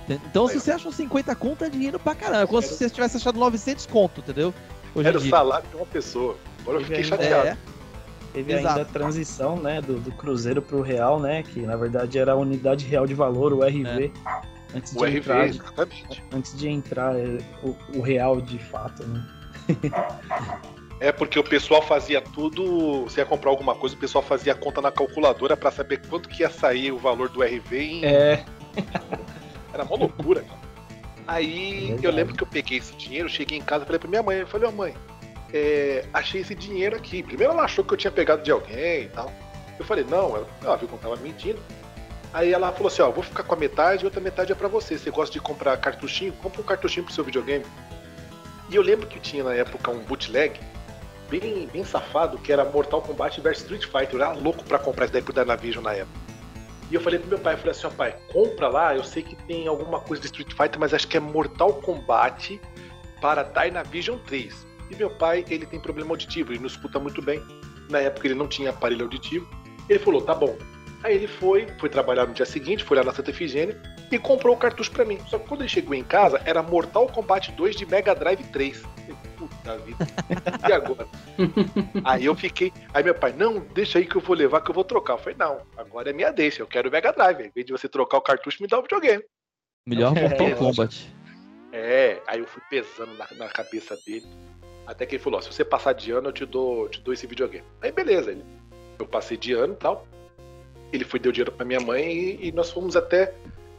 [0.08, 2.46] Então, Aí, se você acha 50 conto, é dinheiro pra caramba.
[2.46, 4.52] Como se você tivesse achado 900 conto, entendeu?
[4.94, 6.36] Hoje era o salário de uma pessoa.
[6.60, 7.48] Agora eu fiquei chateado.
[7.48, 7.56] É.
[8.32, 8.68] Teve Exato.
[8.68, 11.42] ainda a transição né, do, do Cruzeiro para o Real, né?
[11.42, 14.12] Que na verdade era a unidade real de valor, o RV.
[14.26, 14.42] É.
[14.76, 16.24] Antes de o entrar, RV, exatamente.
[16.32, 19.26] Antes de entrar é, o, o real de fato, né?
[21.00, 23.04] É porque o pessoal fazia tudo.
[23.04, 26.42] Você ia comprar alguma coisa, o pessoal fazia conta na calculadora para saber quanto que
[26.42, 28.04] ia sair o valor do RV em.
[28.04, 28.44] É.
[29.72, 30.60] Era uma loucura, cara.
[31.26, 34.10] Aí é eu lembro que eu peguei esse dinheiro, cheguei em casa e falei pra
[34.10, 34.94] minha mãe, eu falei, ô oh, mãe,
[35.52, 37.22] é, achei esse dinheiro aqui.
[37.22, 39.32] Primeiro ela achou que eu tinha pegado de alguém e tal.
[39.78, 41.60] Eu falei, não, ela, ela viu eu tava mentindo.
[42.32, 44.68] Aí ela falou assim, ó, vou ficar com a metade e outra metade é para
[44.68, 44.96] você.
[44.96, 46.32] Você gosta de comprar cartuchinho?
[46.34, 47.64] Compra um cartuchinho pro seu videogame.
[48.68, 50.60] E eu lembro que tinha na época um bootleg
[51.28, 54.14] bem, bem safado, que era Mortal Kombat vs Street Fighter.
[54.14, 56.30] Eu era louco pra comprar isso daí pro Dynavision na época.
[56.90, 59.22] E eu falei pro meu pai, eu falei assim, ó pai, compra lá, eu sei
[59.22, 62.60] que tem alguma coisa de Street Fighter, mas acho que é Mortal Kombat
[63.20, 64.69] para Dynavision 3.
[64.90, 67.42] E meu pai, ele tem problema auditivo, ele não escuta muito bem.
[67.88, 69.48] Na época ele não tinha aparelho auditivo.
[69.88, 70.56] Ele falou, tá bom.
[71.02, 74.54] Aí ele foi, foi trabalhar no dia seguinte, foi lá na Santa Efigênia e comprou
[74.54, 75.18] o cartucho para mim.
[75.26, 78.82] Só que quando ele chegou em casa, era Mortal Kombat 2 de Mega Drive 3.
[79.36, 80.06] Puta vida.
[80.68, 81.08] E agora?
[82.04, 82.70] aí eu fiquei.
[82.92, 85.14] Aí meu pai, não, deixa aí que eu vou levar, que eu vou trocar.
[85.14, 87.46] Eu falei, não, agora é minha deixa, eu quero o Mega Drive.
[87.46, 89.24] Em vez de você trocar o cartucho, me dá o videogame.
[89.86, 91.14] Melhor Mortal é, Kombat.
[91.72, 94.26] É, aí eu fui pesando na, na cabeça dele.
[94.86, 97.26] Até que ele falou: se você passar de ano, eu te dou, te dou esse
[97.26, 97.64] videogame.
[97.80, 98.44] Aí beleza, ele,
[98.98, 100.06] eu passei de ano e tal.
[100.92, 103.32] Ele foi deu dinheiro para minha mãe e, e, nós fomos até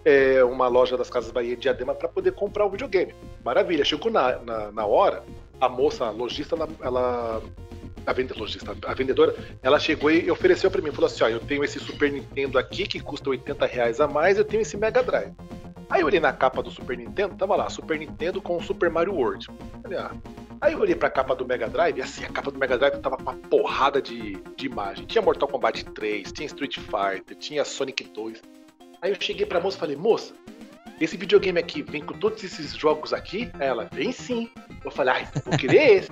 [0.06, 3.14] é, uma loja das Casas Bahia de Diadema para poder comprar o videogame.
[3.44, 5.24] Maravilha, chegou na, na, na hora,
[5.60, 7.42] a moça, a lojista, ela, ela
[8.06, 8.52] a vendedora,
[8.88, 12.12] a vendedora, ela chegou e ofereceu para mim, falou assim, ó, eu tenho esse Super
[12.12, 15.34] Nintendo aqui que custa 80 reais a mais, eu tenho esse Mega Drive.
[15.92, 18.90] Aí eu olhei na capa do Super Nintendo, tava lá, Super Nintendo com o Super
[18.90, 19.48] Mario World.
[19.98, 20.12] Ah,
[20.62, 23.00] Aí eu olhei pra capa do Mega Drive, e assim, a capa do Mega Drive
[23.00, 25.08] tava com uma porrada de, de imagem.
[25.08, 28.42] Tinha Mortal Kombat 3, tinha Street Fighter, tinha Sonic 2.
[29.02, 30.36] Aí eu cheguei pra moça e falei, moça,
[31.00, 33.50] esse videogame aqui vem com todos esses jogos aqui?
[33.56, 34.52] Aí ela, vem sim.
[34.86, 36.12] Eu falei, ai, vou querer esse.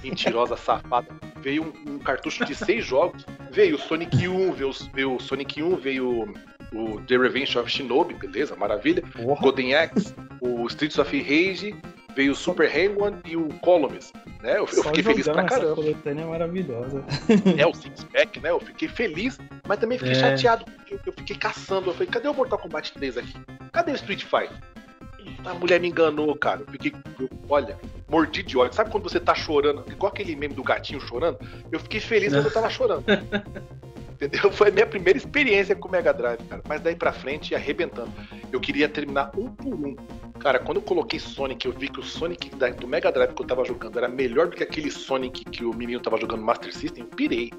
[0.00, 1.08] Mentirosa safada.
[1.40, 3.26] Veio um, um, cartucho de seis jogos.
[3.50, 6.32] Veio Sonic 1, veio, veio Sonic 1, veio
[6.72, 9.02] o The Revenge of Shinobi, beleza, maravilha.
[9.02, 9.40] Porra.
[9.40, 11.74] Golden Axe, o Streets of Rage,
[12.14, 14.52] veio o Super Hang-On e o Columns, né?
[14.52, 15.72] Eu, eu fiquei feliz pra caramba.
[15.72, 17.04] Essa coletânea é maravilhosa.
[17.58, 18.50] É, o Six Pack, né?
[18.50, 20.16] Eu fiquei feliz, mas também fiquei é.
[20.16, 21.90] chateado, porque eu, fiquei caçando.
[21.90, 23.34] Eu falei, cadê o Mortal Kombat 3 aqui?
[23.72, 24.56] Cadê o Street Fighter?
[25.44, 26.60] A mulher me enganou, cara.
[26.60, 28.74] Eu fiquei, eu, olha, mordi de ódio.
[28.74, 31.38] Sabe quando você tá chorando, igual aquele meme do gatinho chorando?
[31.70, 33.04] Eu fiquei feliz quando eu tava chorando.
[34.12, 34.52] Entendeu?
[34.52, 36.62] Foi a minha primeira experiência com o Mega Drive, cara.
[36.68, 38.12] Mas daí pra frente, arrebentando.
[38.52, 39.96] Eu queria terminar um por um.
[40.38, 43.46] Cara, quando eu coloquei Sonic, eu vi que o Sonic do Mega Drive que eu
[43.46, 46.74] tava jogando era melhor do que aquele Sonic que o menino tava jogando no Master
[46.74, 47.04] System.
[47.04, 47.50] Pirei.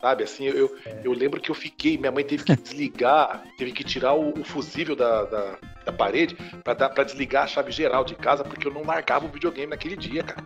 [0.00, 1.02] Sabe, assim, eu, é.
[1.04, 4.42] eu lembro que eu fiquei, minha mãe teve que desligar, teve que tirar o, o
[4.42, 8.82] fusível da, da, da parede para desligar a chave geral de casa, porque eu não
[8.82, 10.42] largava o videogame naquele dia, cara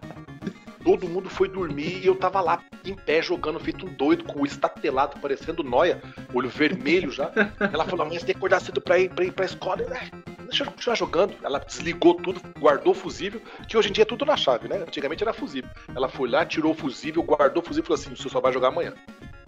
[0.85, 4.43] todo mundo foi dormir e eu tava lá em pé jogando, feito um doido, com
[4.43, 6.01] o estatelado, parecendo noia,
[6.33, 7.33] olho vermelho já.
[7.73, 9.83] Ela falou: amanhã você tem que acordar cedo pra ir, pra ir pra escola.
[9.85, 10.11] né?
[10.45, 11.35] deixa eu continuar jogando.
[11.43, 14.77] Ela desligou tudo, guardou o fusível, que hoje em dia é tudo na chave, né?
[14.77, 15.71] Antigamente era fusível.
[15.95, 18.53] Ela foi lá, tirou o fusível, guardou o fusível e falou assim: você só vai
[18.53, 18.95] jogar amanhã.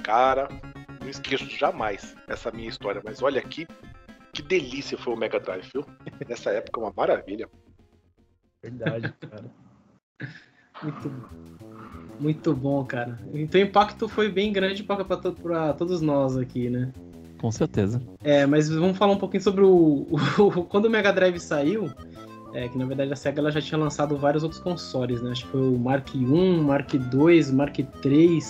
[0.03, 0.49] Cara,
[1.01, 3.66] não esqueço jamais essa minha história, mas olha aqui,
[4.33, 5.85] que delícia foi o Mega Drive, viu?
[6.27, 7.49] Nessa época, uma maravilha.
[8.62, 9.44] Verdade, cara.
[10.82, 11.12] Muito,
[12.20, 13.18] muito bom, cara.
[13.32, 16.92] Então o impacto foi bem grande para todos nós aqui, né?
[17.38, 18.00] Com certeza.
[18.22, 20.06] É, mas vamos falar um pouquinho sobre o.
[20.38, 21.90] o quando o Mega Drive saiu,
[22.54, 25.30] é, que na verdade a SEGA ela já tinha lançado vários outros consoles, né?
[25.30, 28.40] Acho que foi o Mark I, Mark II, Mark III,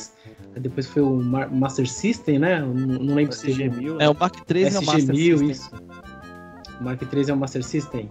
[0.61, 2.61] depois foi o Master System, né?
[2.61, 3.89] Não, não lembro se teve.
[3.99, 5.51] É, o Mark III é o Master System.
[5.51, 5.71] Isso.
[6.81, 8.09] O Mark III é o Master System.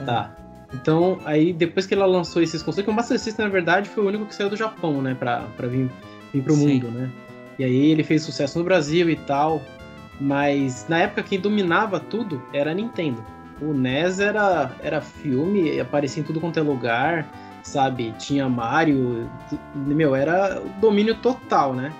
[0.00, 0.04] É.
[0.04, 0.36] Tá.
[0.74, 4.04] Então, aí depois que ela lançou esses consoles, que o Master System, na verdade, foi
[4.04, 5.14] o único que saiu do Japão, né?
[5.14, 5.90] Pra, pra vir,
[6.32, 6.74] vir pro Sim.
[6.74, 7.10] mundo, né?
[7.58, 9.62] E aí ele fez sucesso no Brasil e tal.
[10.20, 13.24] Mas na época quem dominava tudo era a Nintendo.
[13.60, 17.26] O NES era, era filme, aparecia em tudo quanto é lugar,
[17.62, 18.14] sabe?
[18.18, 19.30] Tinha Mario,
[19.74, 21.92] meu, era domínio total, né?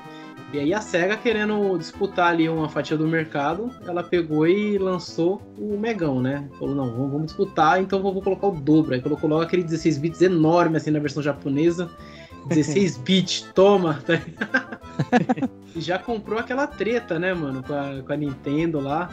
[0.52, 5.42] E aí a SEGA querendo disputar ali uma fatia do mercado, ela pegou e lançou
[5.58, 6.48] o Megão, né?
[6.58, 8.94] Falou, não, vamos, disputar, então vou, colocar o dobro.
[8.94, 11.90] Aí colocou logo aquele 16 bits enorme assim na versão japonesa.
[12.48, 14.00] 16 bits, toma!
[15.74, 19.10] e já comprou aquela treta, né, mano, com a, com a Nintendo lá.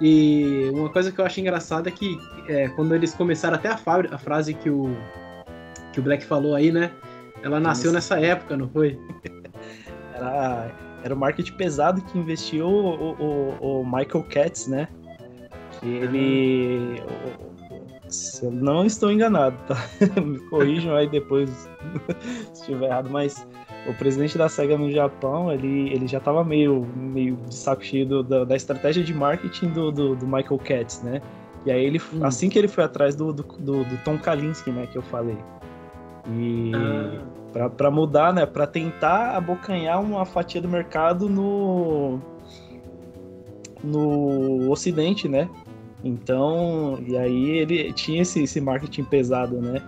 [0.00, 3.78] E uma coisa que eu acho engraçada é que é, quando eles começaram até a,
[4.10, 4.92] a, frase que o,
[5.92, 6.90] que o Black falou aí, né?
[7.44, 8.98] Ela nasceu nessa época, não foi?
[10.14, 10.70] Era,
[11.02, 13.12] era o marketing pesado que investiu o,
[13.60, 14.88] o, o Michael Katz, né?
[15.80, 17.02] Que ele.
[18.08, 19.76] Se eu não estou enganado, tá?
[20.20, 21.50] Me corrijam aí depois
[22.52, 23.46] se estiver errado, mas
[23.86, 28.06] o presidente da SEGA no Japão, ele, ele já estava meio, meio de saco cheio
[28.06, 31.20] do, da, da, estratégia de marketing do, do, do, Michael Katz, né?
[31.66, 32.24] E aí ele, hum.
[32.24, 35.36] assim que ele foi atrás do, do, do, Tom Kalinske, né, que eu falei.
[36.28, 37.20] E ah.
[37.76, 42.20] Para mudar, né, para tentar abocanhar uma fatia do mercado no
[43.82, 45.48] no ocidente, né?
[46.02, 49.82] Então, e aí ele tinha esse, esse marketing pesado, né?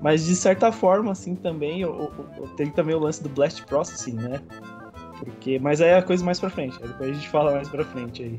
[0.00, 4.14] Mas de certa forma, assim, também, eu, eu, tem também o lance do Blast Processing,
[4.14, 4.40] né?
[5.18, 7.84] Porque, mas aí é a coisa mais pra frente, depois a gente fala mais pra
[7.84, 8.38] frente aí.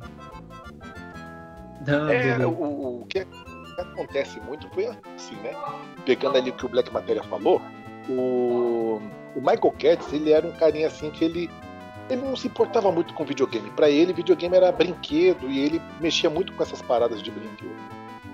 [1.87, 3.25] é, o, o, que
[3.77, 5.53] acontece muito foi assim, né?
[6.05, 7.61] Pegando ali o que o Black Matéria falou,
[8.09, 9.01] o,
[9.35, 11.49] o Michael Katz, ele era um carinha assim que ele
[12.09, 13.69] ele não se importava muito com videogame.
[13.69, 17.69] Para ele, videogame era brinquedo e ele mexia muito com essas paradas de brinquedo.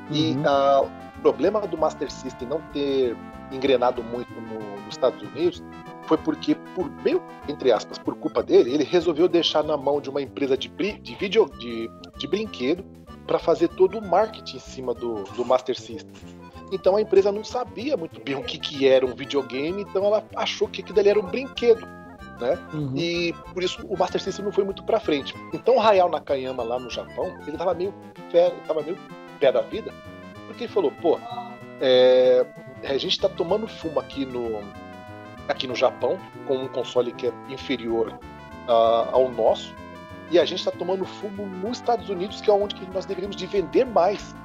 [0.09, 0.43] E uhum.
[0.47, 0.89] a,
[1.25, 3.17] problema do Master System não ter
[3.51, 5.63] engrenado muito no, nos Estados Unidos
[6.03, 10.07] foi porque, por meio, entre aspas, por culpa dele, ele resolveu deixar na mão de
[10.07, 12.85] uma empresa de, de vídeo de, de brinquedo
[13.25, 16.13] para fazer todo o marketing em cima do, do Master System.
[16.71, 20.23] Então a empresa não sabia muito bem o que, que era um videogame, então ela
[20.35, 21.87] achou que aquilo ali era um brinquedo.
[22.39, 22.59] Né?
[22.73, 22.97] Uhum.
[22.97, 25.33] E por isso o Master System não foi muito para frente.
[25.53, 27.93] Então o Hayao Nakayama lá no Japão, ele tava meio
[28.31, 28.97] pé, tava meio
[29.39, 29.93] pé da vida,
[30.47, 31.19] porque ele falou, pô,
[31.79, 32.45] é,
[32.83, 34.61] a gente está tomando fumo aqui no,
[35.47, 38.17] aqui no Japão, com um console que é inferior
[38.67, 39.73] uh, ao nosso,
[40.31, 43.35] e a gente está tomando fumo nos Estados Unidos, que é onde que nós deveríamos
[43.35, 44.35] de vender mais,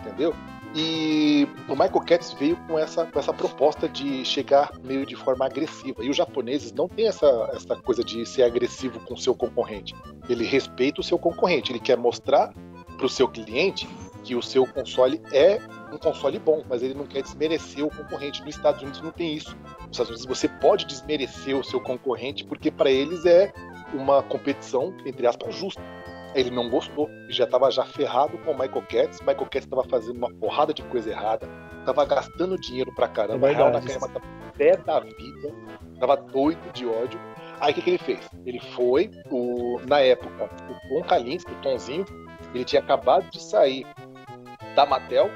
[0.00, 0.34] entendeu?
[0.74, 5.44] E o Michael Katz veio com essa, com essa proposta de chegar meio de forma
[5.44, 6.02] agressiva.
[6.02, 9.94] E os japoneses não têm essa, essa coisa de ser agressivo com o seu concorrente.
[10.28, 12.54] Ele respeita o seu concorrente, ele quer mostrar
[12.96, 13.86] para o seu cliente
[14.24, 15.58] que o seu console é
[15.92, 18.42] um console bom, mas ele não quer desmerecer o concorrente.
[18.42, 19.54] Nos Estados Unidos não tem isso.
[19.80, 23.52] Nos Estados Unidos você pode desmerecer o seu concorrente porque para eles é
[23.92, 25.82] uma competição, entre aspas, justa.
[26.34, 29.20] Ele não gostou, já estava já ferrado com o Michael Katz.
[29.20, 31.48] Michael Katz estava fazendo uma porrada de coisa errada,
[31.80, 33.50] estava gastando dinheiro pra caramba.
[33.50, 35.54] É Real Nakayama tava pé da vida,
[35.98, 37.20] tava doido de ódio.
[37.60, 38.28] Aí o que, que ele fez?
[38.44, 42.04] Ele foi, o, na época, o Tom Kalinski, o Tonzinho,
[42.54, 43.86] ele tinha acabado de sair
[44.74, 45.30] da Mattel,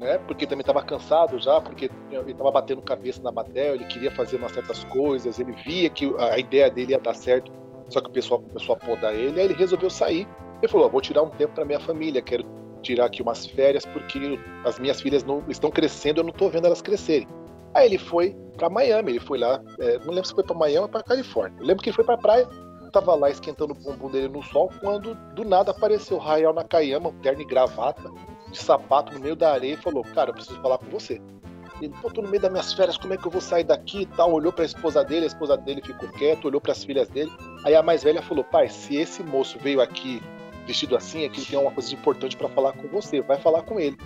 [0.00, 0.18] né?
[0.26, 4.36] Porque também estava cansado já, porque ele estava batendo cabeça na Mattel, ele queria fazer
[4.36, 7.52] umas certas coisas, ele via que a ideia dele ia dar certo,
[7.88, 10.26] só que o pessoal começou a podar ele, aí ele resolveu sair.
[10.60, 12.44] Ele falou: vou tirar um tempo para minha família, quero
[12.82, 16.66] tirar aqui umas férias porque as minhas filhas não estão crescendo, eu não estou vendo
[16.66, 17.28] elas crescerem.
[17.74, 20.78] Aí ele foi para Miami, ele foi lá, é, não lembro se foi para Miami
[20.78, 21.58] ou para Califórnia.
[21.60, 22.48] Eu lembro que ele foi para praia,
[22.90, 27.42] tava lá esquentando o bumbum dele no sol, quando do nada apareceu Hayao Nakayama, terno
[27.42, 28.10] e gravata,
[28.50, 31.20] de sapato no meio da areia e falou: Cara, eu preciso falar com você.
[31.80, 34.02] Ele, pô, tô no meio das minhas férias, como é que eu vou sair daqui
[34.02, 34.32] e tal?
[34.32, 37.32] Olhou pra esposa dele, a esposa dele ficou quieta, olhou para as filhas dele.
[37.64, 40.22] Aí a mais velha falou: Pai, se esse moço veio aqui
[40.66, 43.62] vestido assim, é que ele tem uma coisa importante para falar com você, vai falar
[43.62, 43.96] com ele.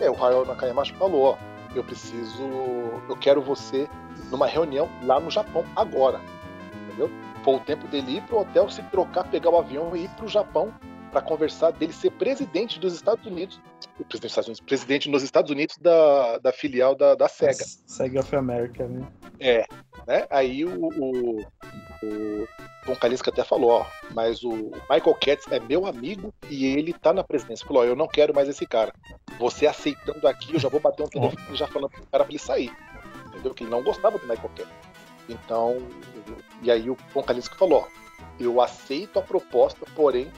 [0.00, 1.36] É, o Hayao Nakayama falou: Ó,
[1.74, 2.42] eu preciso,
[3.08, 3.88] eu quero você
[4.30, 6.20] numa reunião lá no Japão, agora.
[6.86, 7.10] Entendeu?
[7.44, 10.28] Foi o tempo dele ir pro hotel, se trocar, pegar o avião e ir pro
[10.28, 10.72] Japão
[11.10, 13.60] para conversar dele ser presidente dos Estados Unidos,
[13.98, 17.64] o presidente dos Estados Unidos, presidente nos Estados Unidos da, da filial da, da SEGA.
[17.86, 19.06] SEGA of America, né?
[19.38, 19.66] É,
[20.06, 20.26] né?
[20.30, 21.40] Aí o, o,
[22.02, 22.48] o
[22.84, 27.12] Tom Kalinske até falou, ó, mas o Michael Katz é meu amigo e ele tá
[27.12, 27.66] na presidência.
[27.66, 28.92] Falou, ó, eu não quero mais esse cara.
[29.38, 32.32] Você aceitando aqui, eu já vou bater um telefone e já falando pro cara pra
[32.32, 32.72] ele sair.
[33.28, 33.54] Entendeu?
[33.54, 34.70] Que ele não gostava do Michael Katz.
[35.28, 35.78] Então,
[36.62, 38.00] e aí o Tom Kalinske falou, ó,
[38.38, 40.30] eu aceito a proposta, porém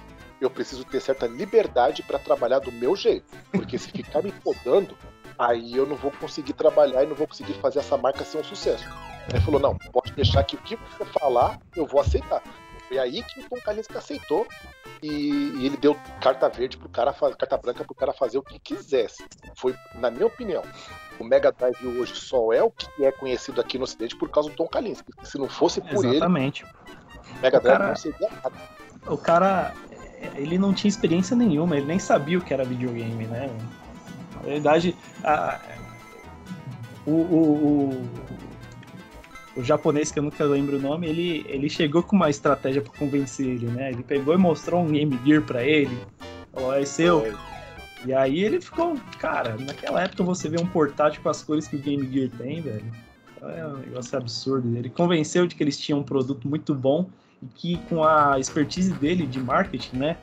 [0.42, 3.24] eu preciso ter certa liberdade para trabalhar do meu jeito.
[3.50, 4.96] Porque se ficar me podando,
[5.38, 8.44] aí eu não vou conseguir trabalhar e não vou conseguir fazer essa marca ser um
[8.44, 8.84] sucesso.
[9.30, 12.42] Ele falou, não, pode deixar que o que você falar, eu vou aceitar.
[12.88, 14.46] Foi aí que o Tom Kalinske aceitou
[15.00, 18.58] e, e, ele deu carta verde pro cara carta branca pro cara fazer o que
[18.58, 19.24] quisesse.
[19.54, 20.62] Foi, na minha opinião,
[21.18, 24.50] o Mega Drive hoje só é o que é conhecido aqui no Ocidente por causa
[24.50, 25.12] do Tom Kalinske.
[25.22, 26.64] Se não fosse por Exatamente.
[26.64, 28.56] ele, o Mega Drive cara, não seria nada.
[29.06, 29.74] O cara,
[30.36, 33.50] ele não tinha experiência nenhuma, ele nem sabia o que era videogame, né?
[34.36, 35.60] Na verdade, a,
[37.06, 38.08] o, o, o,
[39.56, 42.92] o, japonês, que eu nunca lembro o nome, ele, ele chegou com uma estratégia para
[42.92, 43.90] convencer ele, né?
[43.90, 45.96] Ele pegou e mostrou um Game Gear para ele,
[46.52, 47.26] falou, é seu.
[47.26, 47.34] É.
[48.04, 51.76] E aí ele ficou, cara, naquela época você vê um portátil com as cores que
[51.76, 52.84] o Game Gear tem, velho.
[53.40, 54.76] É um negócio absurdo.
[54.76, 57.08] Ele convenceu de que eles tinham um produto muito bom
[57.42, 60.16] e que com a expertise dele de marketing, né,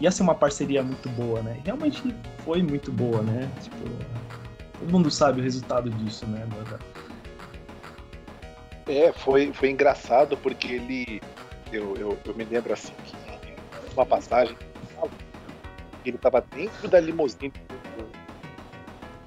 [0.00, 1.60] ia ser uma parceria muito boa, né?
[1.64, 3.50] Realmente foi muito boa, né?
[3.60, 3.76] Tipo,
[4.78, 6.46] todo mundo sabe o resultado disso, né?
[8.86, 11.20] É, foi, foi engraçado porque ele.
[11.70, 13.14] Eu, eu, eu me lembro assim que
[13.94, 14.56] uma passagem
[16.04, 17.52] ele estava dentro da limusine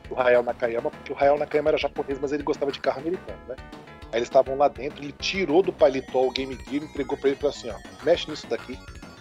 [0.10, 3.40] do, Hayao Nakayama, porque o Hayao Nakayama era japonês, mas ele gostava de carro americano,
[3.48, 3.56] né?
[4.12, 7.38] Aí eles estavam lá dentro, ele tirou do paletó o Game Gear, entregou para ele
[7.38, 8.78] e falou assim, ó, mexe nisso daqui.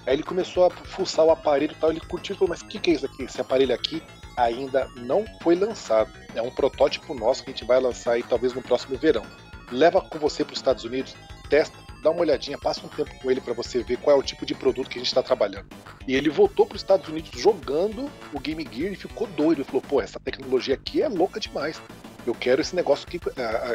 [0.06, 2.66] Aí ele começou a fuçar o aparelho e tal, ele curtiu e falou, mas o
[2.66, 3.22] que, que é isso aqui?
[3.22, 4.02] Esse aparelho aqui
[4.36, 6.10] ainda não foi lançado.
[6.34, 9.24] É um protótipo nosso que a gente vai lançar aí talvez no próximo verão.
[9.70, 11.14] Leva com você para os Estados Unidos,
[11.48, 14.22] testa, dá uma olhadinha, passa um tempo com ele para você ver qual é o
[14.22, 15.66] tipo de produto que a gente está trabalhando.
[16.08, 19.58] E ele voltou para os Estados Unidos jogando o Game Gear e ficou doido.
[19.58, 21.80] Ele falou: pô, essa tecnologia aqui é louca demais.
[22.26, 23.20] Eu quero esse negócio aqui,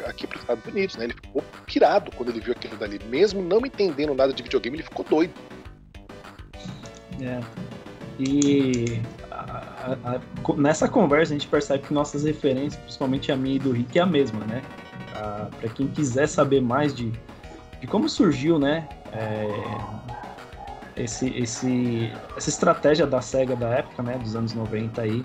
[0.07, 0.95] aqui para os Estados Unidos.
[0.95, 1.05] Né?
[1.05, 2.99] Ele ficou pirado quando ele viu aquilo dali.
[3.09, 5.33] Mesmo não entendendo nada de videogame, ele ficou doido.
[7.21, 7.39] É.
[8.19, 13.59] E a, a, nessa conversa a gente percebe que nossas referências, principalmente a minha e
[13.59, 14.61] do Rick, é a mesma, né?
[15.59, 17.11] Para quem quiser saber mais de
[17.85, 18.87] de como surgiu, né?
[19.13, 24.17] É, esse, esse, essa estratégia da SEGA da época, né?
[24.17, 25.23] Dos anos 90 aí.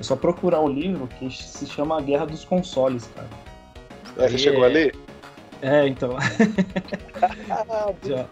[0.00, 3.28] É só procurar um livro que se chama A Guerra dos Consoles, cara.
[4.16, 4.66] É, você chegou é...
[4.66, 4.96] a ler?
[5.60, 6.16] É, então.
[7.50, 8.26] ah, Já,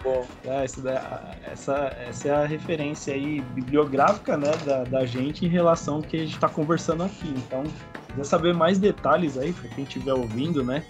[0.50, 5.96] é, essa, essa, essa é a referência aí bibliográfica né, da, da gente em relação
[5.96, 7.28] ao que a gente está conversando aqui.
[7.36, 10.82] Então, se quiser saber mais detalhes aí, para quem estiver ouvindo, né?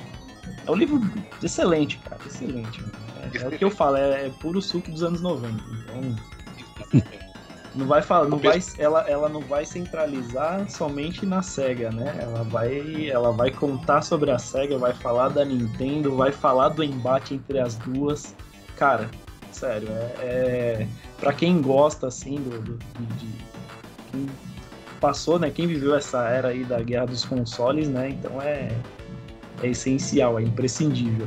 [0.65, 1.01] É um livro
[1.43, 2.21] excelente, cara.
[2.25, 2.81] Excelente.
[3.35, 5.55] É, é o que eu falo, é, é, puro suco dos anos 90.
[5.55, 7.19] Então.
[7.75, 12.19] Não vai falar, não vai, ela, ela não vai centralizar somente na SEGA, né?
[12.21, 16.83] Ela vai, ela vai contar sobre a SEGA, vai falar da Nintendo, vai falar do
[16.83, 18.35] embate entre as duas.
[18.77, 19.09] Cara,
[19.53, 20.89] sério, é, é
[21.21, 23.45] para quem gosta assim do, do de, de,
[24.11, 24.27] quem
[25.01, 25.51] passou, né?
[25.51, 28.09] Quem viveu essa era aí da guerra dos consoles, né?
[28.09, 28.71] Então é
[29.63, 31.27] é essencial, é imprescindível.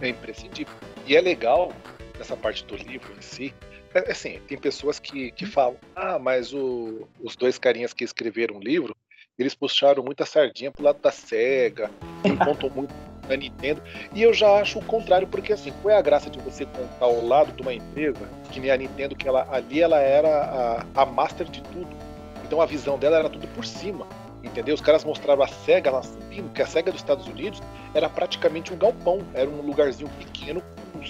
[0.00, 0.74] É imprescindível.
[1.06, 1.72] E é legal
[2.18, 3.54] nessa parte do livro em si.
[3.94, 8.56] É, assim, tem pessoas que, que falam, ah, mas o, os dois carinhas que escreveram
[8.56, 8.94] o livro,
[9.38, 11.90] eles puxaram muita sardinha pro lado da SEGA,
[12.44, 12.92] contam muito
[13.28, 13.80] da Nintendo.
[14.12, 17.04] E eu já acho o contrário, porque assim, qual é a graça de você contar
[17.04, 21.02] ao lado de uma empresa, que nem a Nintendo, que ela, ali ela era a,
[21.02, 21.96] a master de tudo.
[22.44, 24.06] Então a visão dela era tudo por cima
[24.46, 24.74] entendeu?
[24.74, 27.62] Os caras mostraram a SEGA lá subindo, que a SEGA dos Estados Unidos
[27.94, 30.62] era praticamente um galpão, era um lugarzinho pequeno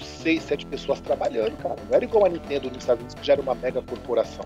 [0.02, 1.76] seis, sete pessoas trabalhando, cara.
[1.88, 4.44] Não era igual a Nintendo nos Estados Unidos, que já era uma mega corporação.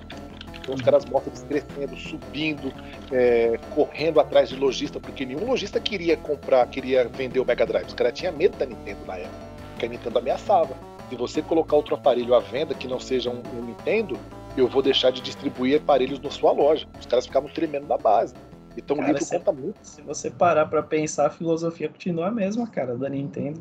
[0.69, 2.73] Então os caras mostram eles crescendo, subindo,
[3.11, 7.87] é, correndo atrás de lojista, porque nenhum lojista queria comprar, queria vender o Mega Drive.
[7.87, 10.77] Os caras tinham medo da Nintendo na época, porque a Nintendo ameaçava.
[11.09, 14.19] Se você colocar outro aparelho à venda que não seja um, um Nintendo,
[14.59, 16.87] eu vou deixar de distribuir aparelhos na sua loja.
[17.01, 18.35] Os caras ficavam tremendo na base.
[18.77, 19.79] Então cara, o livro se, conta muito.
[19.83, 23.61] Se você parar para pensar, a filosofia continua a mesma, cara, da Nintendo.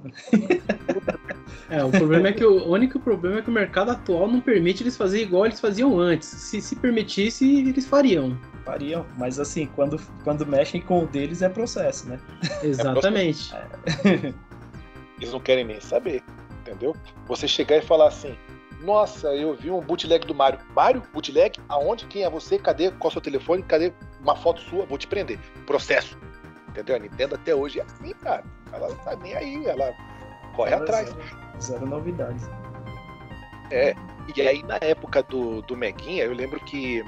[1.70, 4.40] é, o problema é que o, o, único problema é que o mercado atual não
[4.40, 6.28] permite eles fazerem igual eles faziam antes.
[6.28, 8.38] Se se permitisse, eles fariam.
[8.64, 12.20] Fariam, mas assim, quando, quando mexem com o deles é processo, né?
[12.62, 13.54] Exatamente.
[13.56, 14.34] É.
[15.20, 16.22] Eles não querem nem saber,
[16.62, 16.96] entendeu?
[17.28, 18.36] Você chegar e falar assim,
[18.80, 20.60] nossa, eu vi um bootleg do Mario.
[20.76, 21.02] Mario?
[21.14, 21.60] Bootleg?
[21.68, 22.06] Aonde?
[22.06, 22.60] Quem é você?
[22.60, 22.92] Cadê?
[22.92, 23.64] Qual é o seu telefone?
[23.64, 24.86] Cadê uma foto sua?
[24.86, 25.40] Vou te prender.
[25.66, 26.18] Processo.
[26.70, 26.96] Entendeu?
[26.96, 28.44] A Nintendo até hoje é assim, cara.
[28.72, 29.66] Ela não tá nem aí.
[29.66, 29.94] Ela
[30.56, 31.16] corre atrás.
[31.60, 32.48] Zero novidades.
[33.72, 33.96] É,
[34.36, 37.04] e aí na época do, do Meguinha, eu lembro que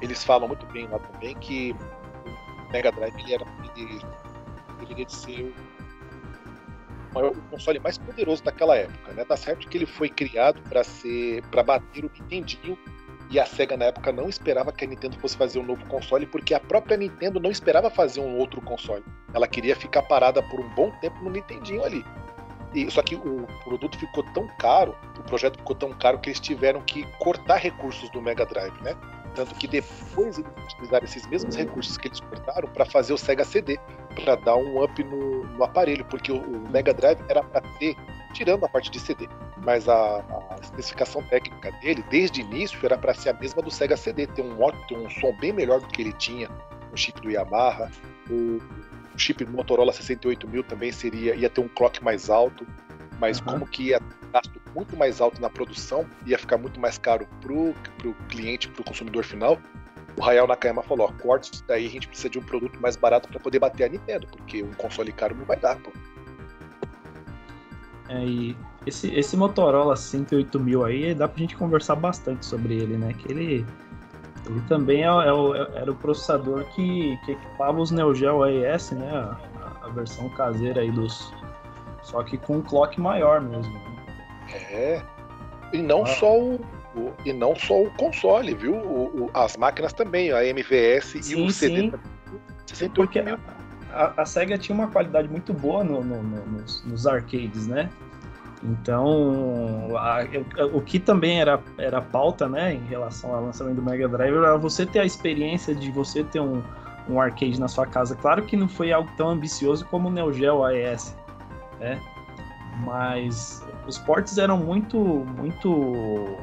[0.00, 1.74] eles falam muito bem lá também que
[2.68, 3.46] o Mega Drive ele era
[3.76, 4.00] ele
[4.78, 5.54] deveria de ser
[7.12, 9.24] maior, o console mais poderoso daquela época, né?
[9.24, 12.78] Tá certo que ele foi criado para ser para bater o Nintendinho
[13.30, 16.26] e a Sega na época não esperava que a Nintendo fosse fazer um novo console
[16.26, 19.04] porque a própria Nintendo não esperava fazer um outro console.
[19.34, 22.04] Ela queria ficar parada por um bom tempo no Nintendinho ali.
[22.74, 26.40] E, só que o produto ficou tão caro, o projeto ficou tão caro que eles
[26.40, 28.94] tiveram que cortar recursos do Mega Drive, né?
[29.34, 33.44] Tanto que depois eles utilizaram esses mesmos recursos que eles cortaram para fazer o Sega
[33.44, 33.78] CD,
[34.20, 37.96] para dar um up no, no aparelho, porque o, o, Mega Drive era para ter,
[38.32, 39.28] tirando a parte de CD,
[39.64, 40.18] mas a,
[40.50, 44.26] a especificação técnica dele, desde o início, era para ser a mesma do Sega CD,
[44.26, 44.56] ter um,
[44.86, 46.48] ter um som bem melhor do que ele tinha,
[46.92, 47.90] o chip do Yamaha,
[48.30, 48.58] o,
[49.14, 52.66] o chip do Motorola 68000 também seria ia ter um clock mais alto,
[53.18, 53.46] mas uhum.
[53.46, 54.00] como que ia
[54.32, 58.84] gasto muito mais alto na produção, ia ficar muito mais caro pro, pro cliente, pro
[58.84, 59.58] consumidor final,
[60.18, 62.96] o Hayao Nakayama falou, ó, corte isso daí, a gente precisa de um produto mais
[62.96, 65.92] barato para poder bater a Nintendo, porque um console caro não vai dar, pô.
[68.08, 68.56] É, e
[68.86, 73.12] esse, esse Motorola 108 mil aí, dá pra gente conversar bastante sobre ele, né?
[73.12, 73.66] Que ele,
[74.46, 78.92] ele também é, é o, era o processador que, que equipava os Neo Geo AES,
[78.92, 79.10] né?
[79.10, 81.32] A, a, versão caseira aí dos...
[82.02, 83.72] Só que com um clock maior mesmo.
[83.72, 83.96] Né?
[84.70, 85.02] É.
[85.72, 86.06] E não ah.
[86.06, 86.58] só o,
[86.98, 88.74] o, e não só o console, viu?
[88.74, 91.92] O, as máquinas também, a MVS sim, e o CD.
[92.66, 92.88] Sim.
[92.90, 93.38] Porque a,
[93.92, 97.88] a, a, Sega tinha uma qualidade muito boa no, no, no, nos, nos, arcades, né?
[98.62, 100.20] Então, a,
[100.72, 104.56] o que também era, era pauta, né, em relação ao lançamento do Mega Drive, era
[104.58, 106.62] você ter a experiência de você ter um,
[107.08, 108.16] um arcade na sua casa.
[108.16, 111.16] Claro que não foi algo tão ambicioso como o Neo Geo AES,
[111.78, 112.00] né?
[112.84, 116.36] Mas os ports eram muito, muito,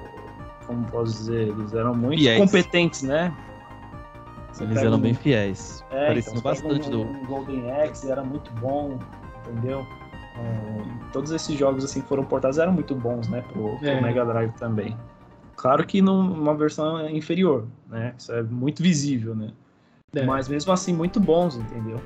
[0.65, 2.39] como posso dizer, eles eram muito fiéis.
[2.39, 3.35] competentes, né?
[4.51, 4.99] Você eles eram um...
[5.01, 5.83] bem fiéis.
[5.91, 7.01] É, Pareciam então, bastante um, do.
[7.01, 8.97] Um Golden Axe era muito bom,
[9.41, 9.85] entendeu?
[10.37, 14.01] Um, todos esses jogos assim que foram portados eram muito bons, né, pro, pro é.
[14.01, 14.97] Mega Drive também.
[15.55, 18.13] Claro que numa versão inferior, né?
[18.17, 19.51] Isso é muito visível, né?
[20.13, 20.23] É.
[20.23, 22.01] Mas mesmo assim muito bons, entendeu?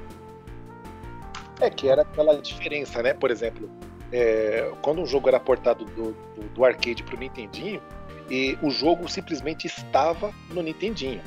[1.60, 3.14] É que era aquela diferença, né?
[3.14, 3.70] Por exemplo,
[4.12, 7.82] é, quando um jogo era portado do, do, do arcade para o Nintendinho,
[8.30, 11.22] e o jogo simplesmente estava no Nintendinho.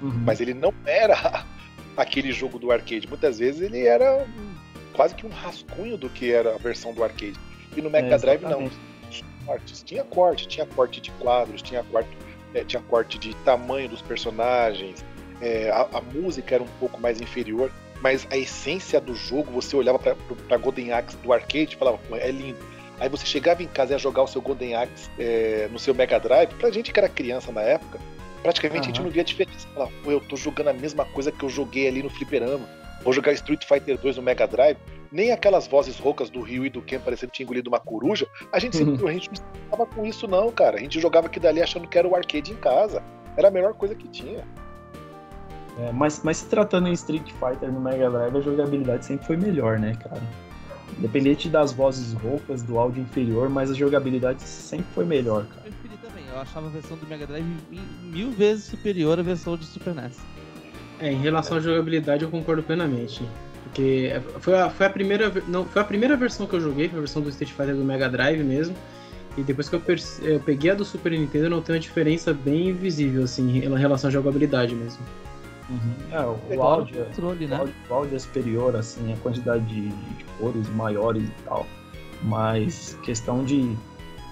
[0.00, 0.22] Uhum.
[0.24, 1.44] Mas ele não era
[1.96, 3.08] aquele jogo do arcade.
[3.08, 4.26] Muitas vezes ele era
[4.92, 7.38] quase que um rascunho do que era a versão do arcade.
[7.76, 8.70] E no Mega é, Drive não.
[9.46, 9.82] Cortes.
[9.82, 12.10] Tinha corte, tinha corte de quadros, tinha corte,
[12.52, 15.02] é, tinha corte de tamanho dos personagens,
[15.40, 19.74] é, a, a, música era um pouco mais inferior mas a essência do jogo, você
[19.76, 22.58] olhava pra Golden Axe do arcade e falava, é lindo.
[23.00, 25.94] Aí você chegava em casa e ia jogar o seu Golden Axe é, no seu
[25.94, 27.98] Mega Drive, pra gente que era criança na época,
[28.42, 28.92] praticamente uhum.
[28.92, 29.68] a gente não via diferença.
[29.72, 32.66] Falava, pô, eu tô jogando a mesma coisa que eu joguei ali no fliperama.
[33.02, 34.76] Vou jogar Street Fighter 2 no Mega Drive.
[35.10, 38.26] Nem aquelas vozes roucas do Ryu e do Ken parecendo que tinha engolido uma coruja.
[38.52, 38.94] A gente, uhum.
[39.06, 40.76] a gente não estava com isso, não, cara.
[40.76, 43.02] A gente jogava aqui dali achando que era o arcade em casa.
[43.36, 44.44] Era a melhor coisa que tinha.
[45.78, 49.36] É, mas, mas se tratando em Street Fighter no Mega Drive, a jogabilidade sempre foi
[49.36, 50.20] melhor, né, cara?
[50.98, 55.62] Independente das vozes roucas, do áudio inferior, mas a jogabilidade sempre foi melhor, cara.
[55.66, 57.46] Eu preferi também, eu achava a versão do Mega Drive
[58.02, 60.18] mil vezes superior à versão de Super NES.
[60.98, 63.22] É, em relação à jogabilidade eu concordo plenamente.
[63.62, 66.98] Porque foi a, foi a primeira não foi a primeira versão que eu joguei, foi
[66.98, 68.74] a versão do Street Fighter do Mega Drive mesmo.
[69.36, 69.82] E depois que eu,
[70.22, 74.08] eu peguei a do Super Nintendo, eu notei uma diferença bem visível, assim, em relação
[74.08, 75.00] à jogabilidade mesmo.
[75.68, 75.94] Uhum.
[76.12, 77.56] É, o, o, áudio, controle, né?
[77.56, 81.66] o, áudio, o áudio é superior, assim, a quantidade de, de cores maiores e tal.
[82.22, 83.76] Mas questão de.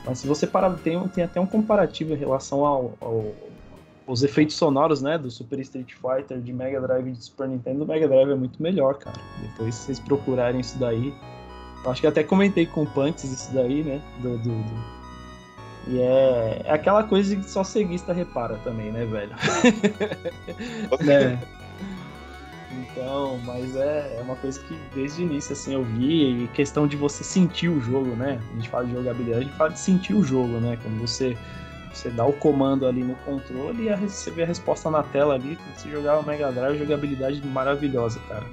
[0.04, 3.34] Mas se você parar, tem, tem até um comparativo em relação ao, ao
[4.06, 7.82] os efeitos sonoros, né, do Super Street Fighter, de Mega Drive e de Super Nintendo,
[7.82, 9.20] o Mega Drive é muito melhor, cara.
[9.42, 11.12] Depois se vocês procurarem isso daí.
[11.84, 14.95] Acho que até comentei com o Punks isso daí, né, do, do, do
[15.86, 19.32] e é, é aquela coisa que só ceguista repara também, né, velho?
[21.08, 21.38] é.
[22.72, 26.86] Então, mas é, é uma coisa que desde o início assim eu vi, e questão
[26.86, 28.40] de você sentir o jogo, né?
[28.50, 30.76] A gente fala de jogabilidade, a gente fala de sentir o jogo, né?
[30.82, 31.36] Quando você,
[31.92, 35.56] você dá o comando ali no controle e você vê a resposta na tela ali,
[35.56, 38.44] quando você jogar o Mega Drive, jogabilidade maravilhosa, cara.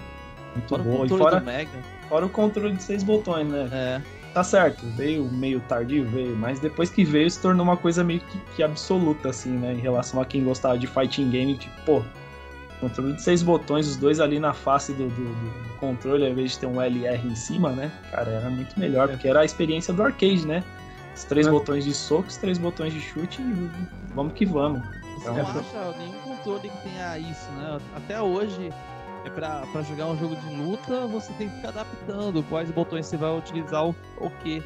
[0.54, 1.06] Muito fora boa.
[1.06, 1.44] E fora,
[2.08, 3.70] fora o controle de seis botões, né?
[3.72, 8.04] É tá certo, veio meio tardio, veio, mas depois que veio se tornou uma coisa
[8.04, 9.74] meio que, que absoluta, assim, né?
[9.74, 12.04] Em relação a quem gostava de fighting game, tipo, pô,
[12.80, 16.52] controle de seis botões, os dois ali na face do, do, do, controle, ao invés
[16.52, 17.92] de ter um LR em cima, né?
[18.12, 20.64] Cara, era muito melhor, porque era a experiência do arcade, né?
[21.16, 23.70] Os três botões de soco, os três botões de chute e
[24.16, 24.82] vamos que vamos.
[25.18, 27.78] Você não acha nenhum controle que tenha isso, né?
[27.96, 28.72] Até hoje,
[29.26, 33.06] é pra, pra jogar um jogo de luta, você tem que ficar adaptando quais botões
[33.06, 34.62] você vai utilizar o, o quê.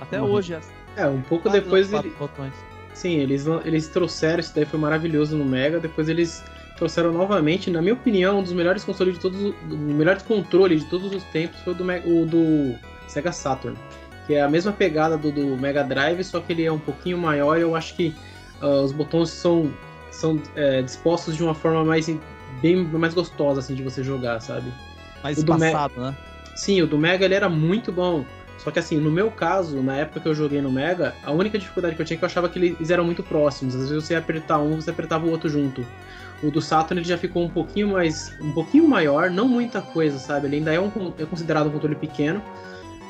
[0.00, 0.30] Até Uhum.
[0.30, 0.56] hoje.
[0.96, 2.54] É, um pouco quase depois os ele, quatro botões.
[2.92, 6.44] Sim, eles, eles trouxeram, isso daí foi maravilhoso no Mega, depois eles
[6.76, 10.76] trouxeram novamente, na minha opinião, um dos melhores consoles de todos, os- o melhor controle
[10.76, 12.74] de todos os tempos foi o do, Me- o do
[13.08, 13.76] Sega Saturn,
[14.26, 17.18] que é a mesma pegada do, do Mega Drive, só que ele é um pouquinho
[17.18, 18.14] maior e eu acho que
[18.60, 19.72] ah, os botões são,
[20.10, 22.08] são é, dispostos de uma forma mais
[22.60, 24.72] bem mais gostosa assim de você jogar, sabe?
[25.22, 26.14] Mais o do Me- espaçado, né?
[26.54, 28.24] Sim, o do Mega ele era muito bom.
[28.58, 31.58] Só que assim, no meu caso, na época que eu joguei no Mega, a única
[31.58, 33.74] dificuldade que eu tinha é que eu achava que eles eram muito próximos.
[33.74, 35.84] Às vezes você ia apertar um, você apertava o outro junto.
[36.42, 38.32] O do Saturn ele já ficou um pouquinho mais.
[38.40, 40.46] um pouquinho maior, não muita coisa, sabe?
[40.46, 42.40] Ele ainda é, um, é considerado um controle pequeno.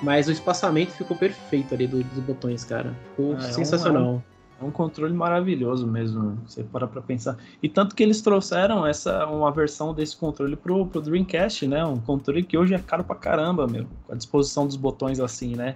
[0.03, 2.95] Mas o espaçamento ficou perfeito ali do- dos botões, cara.
[3.11, 4.23] Ficou Ah, é sensacional.
[4.61, 7.37] É um controle maravilhoso mesmo, você para pra pensar.
[7.63, 11.85] E tanto que eles trouxeram essa uma versão desse controle pro, pro Dreamcast, né?
[11.85, 13.87] Um controle que hoje é caro pra caramba, meu.
[14.07, 15.75] Com a disposição dos botões assim, né?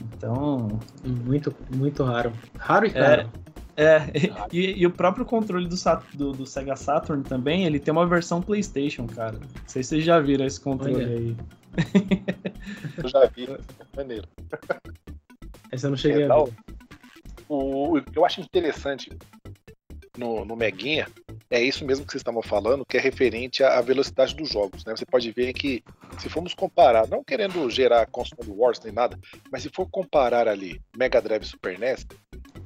[0.00, 0.68] Então.
[1.04, 2.32] Muito, muito raro.
[2.56, 3.28] Raro e caro.
[3.76, 4.02] É,
[4.52, 5.76] e, e o próprio controle do,
[6.14, 9.38] do, do Sega Saturn também, ele tem uma versão PlayStation, cara.
[9.38, 11.08] Não sei se vocês já viram esse controle Olha.
[11.08, 11.36] aí.
[12.96, 13.48] Eu já vi.
[13.96, 14.28] Maneiro.
[15.70, 16.52] Essa eu não cheguei É, a ver.
[17.48, 19.10] O, o que eu acho interessante
[20.16, 21.06] no, no Meguinha
[21.50, 24.84] é isso mesmo que vocês estavam falando, que é referente à velocidade dos jogos.
[24.84, 24.94] Né?
[24.94, 25.82] Você pode ver que,
[26.18, 29.18] se formos comparar, não querendo gerar console wars nem nada,
[29.50, 32.06] mas se for comparar ali Mega Drive e Super NES,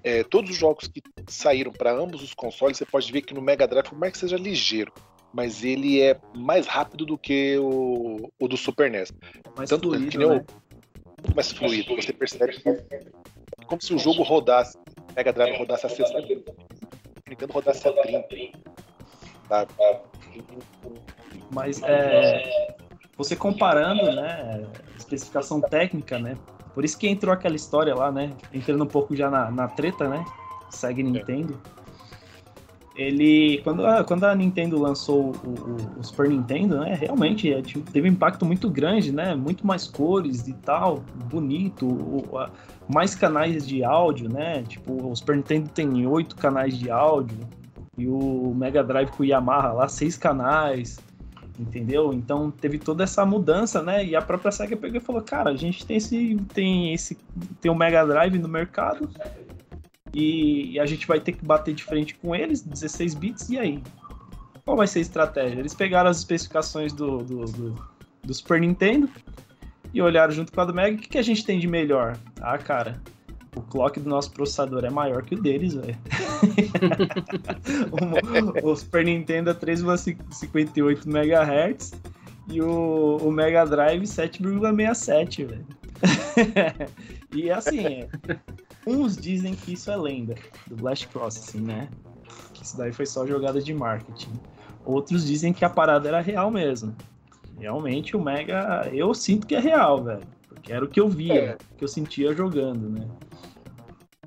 [0.02, 3.40] é, todos os jogos que saíram para ambos os consoles, você pode ver que no
[3.40, 4.92] Mega Drive, por mais que seja ligeiro,
[5.32, 9.12] mas ele é mais rápido do que o, o do Super NES.
[9.56, 10.36] Mais Tanto fluido, que nem né?
[10.36, 10.61] o
[11.34, 11.94] mais fluido.
[11.96, 13.00] Você percebe que é
[13.66, 14.76] como se o jogo rodasse,
[15.16, 18.28] Mega Drive rodasse a 60, o Nintendo rodasse a 30.
[19.48, 19.72] Sabe?
[21.50, 22.74] Mas é,
[23.16, 24.66] você comparando, né,
[24.96, 26.36] especificação técnica, né?
[26.74, 28.30] Por isso que entrou aquela história lá, né?
[28.52, 30.24] Entrando um pouco já na, na treta, né?
[30.70, 31.60] Segue Nintendo.
[32.94, 36.94] Ele, quando a, quando a Nintendo lançou o, o- o Super Nintendo, né?
[36.94, 39.34] Realmente é, tipo, teve um impacto muito grande, né?
[39.34, 42.50] Muito mais cores e tal, bonito, o- a-
[42.88, 44.62] mais canais de áudio, né?
[44.68, 47.38] Tipo, o Super Nintendo tem oito canais de áudio
[47.96, 50.98] e o Mega Drive com o Yamaha lá seis canais
[51.60, 52.12] entendeu?
[52.14, 54.04] Então teve toda essa mudança, né?
[54.04, 57.16] E a própria Sega pegou e falou: "Cara, a gente tem esse tem esse
[57.60, 59.08] tem o Mega Drive no mercado
[60.14, 63.82] e a gente vai ter que bater de frente com eles, 16 bits e aí?
[64.64, 65.58] Qual vai ser a estratégia?
[65.58, 67.88] Eles pegaram as especificações do, do, do,
[68.22, 69.08] do Super Nintendo
[69.92, 72.16] e olharam junto com a do Mega, o que, que a gente tem de melhor?
[72.40, 73.00] Ah, cara,
[73.54, 75.98] o clock do nosso processador é maior que o deles, velho.
[78.62, 81.92] o, o Super Nintendo é 3,58 MHz
[82.48, 85.66] e o, o Mega Drive 7,67, velho.
[87.34, 88.08] e assim, é,
[88.86, 90.34] uns dizem que isso é lenda
[90.66, 91.88] do Blast Cross, assim, né?
[92.52, 94.32] Que isso daí foi só jogada de marketing.
[94.84, 96.94] Outros dizem que a parada era real mesmo.
[97.58, 100.22] Realmente o Mega, eu sinto que é real, velho.
[100.48, 101.54] Porque era o que eu via, É.
[101.54, 103.06] o que eu sentia jogando, né?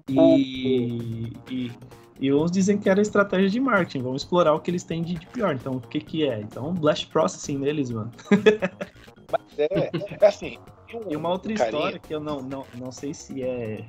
[0.07, 1.71] E, e,
[2.19, 5.15] e uns dizem que era estratégia de marketing, vamos explorar o que eles têm de,
[5.15, 5.55] de pior.
[5.55, 6.39] Então, o que que é?
[6.39, 8.11] Então, Blast Processing neles, mano.
[9.57, 9.89] É,
[10.21, 10.57] é assim.
[11.09, 13.85] E uma outra carinha- história que eu não, não, não sei se é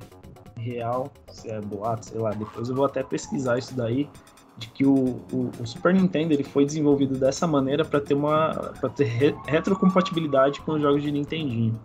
[0.57, 4.09] real, se é boato, sei lá, depois eu vou até pesquisar isso daí,
[4.57, 8.53] de que o, o, o Super Nintendo ele foi desenvolvido dessa maneira para ter uma
[8.79, 11.79] para ter re- retrocompatibilidade com os jogos de Nintendinho.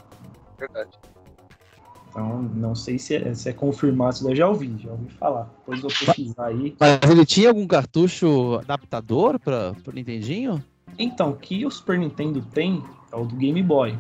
[0.59, 0.91] Verdade.
[2.09, 5.09] Então, não sei se é, se é confirmado, isso daí eu já ouvi, já ouvi
[5.13, 5.51] falar.
[5.59, 6.77] Depois eu vou pesquisar aí.
[6.79, 10.63] Mas ele tinha algum cartucho adaptador para o Nintendinho?
[10.99, 13.99] Então, o que o Super Nintendo tem é o do Game Boy.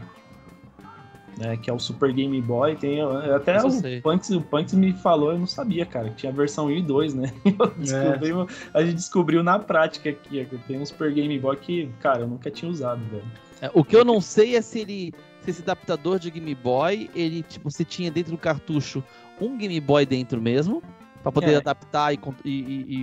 [1.43, 2.76] Né, que é o Super Game Boy.
[2.76, 4.03] Tem, até eu o.
[4.03, 6.82] Punks, o Punks me falou, eu não sabia, cara, que tinha a versão 1 e
[6.82, 7.32] 2, né?
[7.45, 11.88] Eu descobri- A gente descobriu na prática aqui, que tem um Super Game Boy que,
[12.01, 13.24] cara, eu nunca tinha usado, velho.
[13.61, 15.12] É, o que eu não sei é se ele.
[15.40, 19.03] Se esse adaptador de Game Boy, ele, tipo, você tinha dentro do cartucho
[19.40, 20.80] um Game Boy dentro mesmo,
[21.22, 21.57] para poder É.
[21.57, 22.51] adaptar e, e-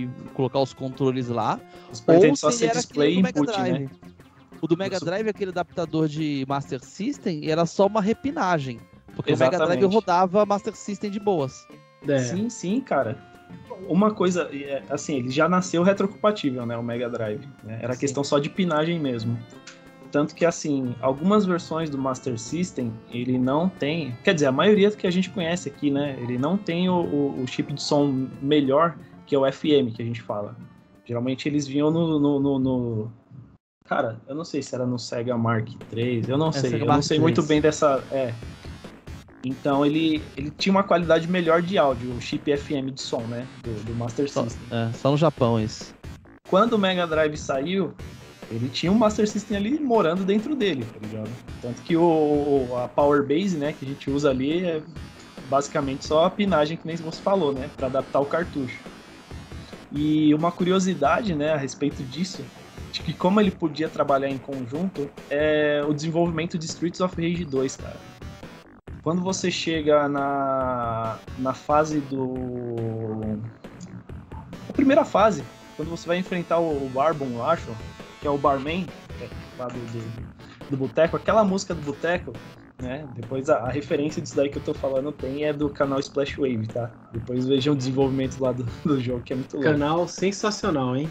[0.04, 1.60] e- colocar os controles lá.
[1.92, 3.78] O Super Ou se só ele ser era display e input, Drive.
[3.80, 3.90] né?
[4.62, 8.78] O do Mega Drive, aquele adaptador de Master System, era só uma repinagem.
[9.14, 9.94] Porque o Mega Drive Exatamente.
[9.94, 11.66] rodava Master System de boas.
[12.06, 12.18] É.
[12.18, 13.18] Sim, sim, cara.
[13.88, 16.76] Uma coisa, é, assim, ele já nasceu retrocompatível, né?
[16.76, 17.40] O Mega Drive.
[17.64, 17.80] né?
[17.82, 18.00] Era Sim.
[18.00, 19.38] questão só de pinagem mesmo.
[20.12, 24.16] tanto que, assim, algumas versões do Master System, ele não tem.
[24.22, 26.16] Quer dizer, a maioria que a gente conhece aqui, né?
[26.20, 28.96] Ele não tem o, o, o chip de som melhor,
[29.26, 30.56] que é o FM que a gente fala.
[31.04, 33.12] Geralmente eles vinham no, no, no, no...
[33.90, 36.70] Cara, eu não sei se era no Sega Mark III, eu não é, sei.
[36.70, 37.22] Sega eu Mark não sei 3.
[37.22, 38.00] muito bem dessa.
[38.12, 38.32] É.
[39.44, 43.44] Então ele, ele tinha uma qualidade melhor de áudio, o chip FM de som, né?
[43.64, 44.48] Do, do Master System.
[44.68, 45.92] Só, é, só no Japão isso.
[46.48, 47.92] Quando o Mega Drive saiu,
[48.48, 51.30] ele tinha um Master System ali morando dentro dele, tá ligado?
[51.60, 54.80] Tanto que o, a Power Base, né, que a gente usa ali é
[55.48, 58.78] basicamente só a pinagem que nem você falou, né, para adaptar o cartucho.
[59.90, 62.44] E uma curiosidade, né, a respeito disso,
[62.90, 67.44] de que como ele podia trabalhar em conjunto, é o desenvolvimento de Streets of Rage
[67.44, 67.96] 2, cara.
[69.02, 73.16] Quando você chega na, na fase do.
[74.68, 75.42] A primeira fase,
[75.76, 77.74] quando você vai enfrentar o Barbon, eu acho,
[78.20, 78.86] que é o barman,
[79.20, 79.28] é,
[79.58, 82.32] lá do, do, do boteco, aquela música do boteco,
[82.80, 83.08] né?
[83.14, 86.36] Depois a, a, referência disso daí que eu tô falando tem é do canal Splash
[86.36, 86.90] Wave, tá?
[87.12, 89.70] Depois vejam o desenvolvimento lá do, do jogo, que é muito louco.
[89.70, 91.08] Canal sensacional, hein?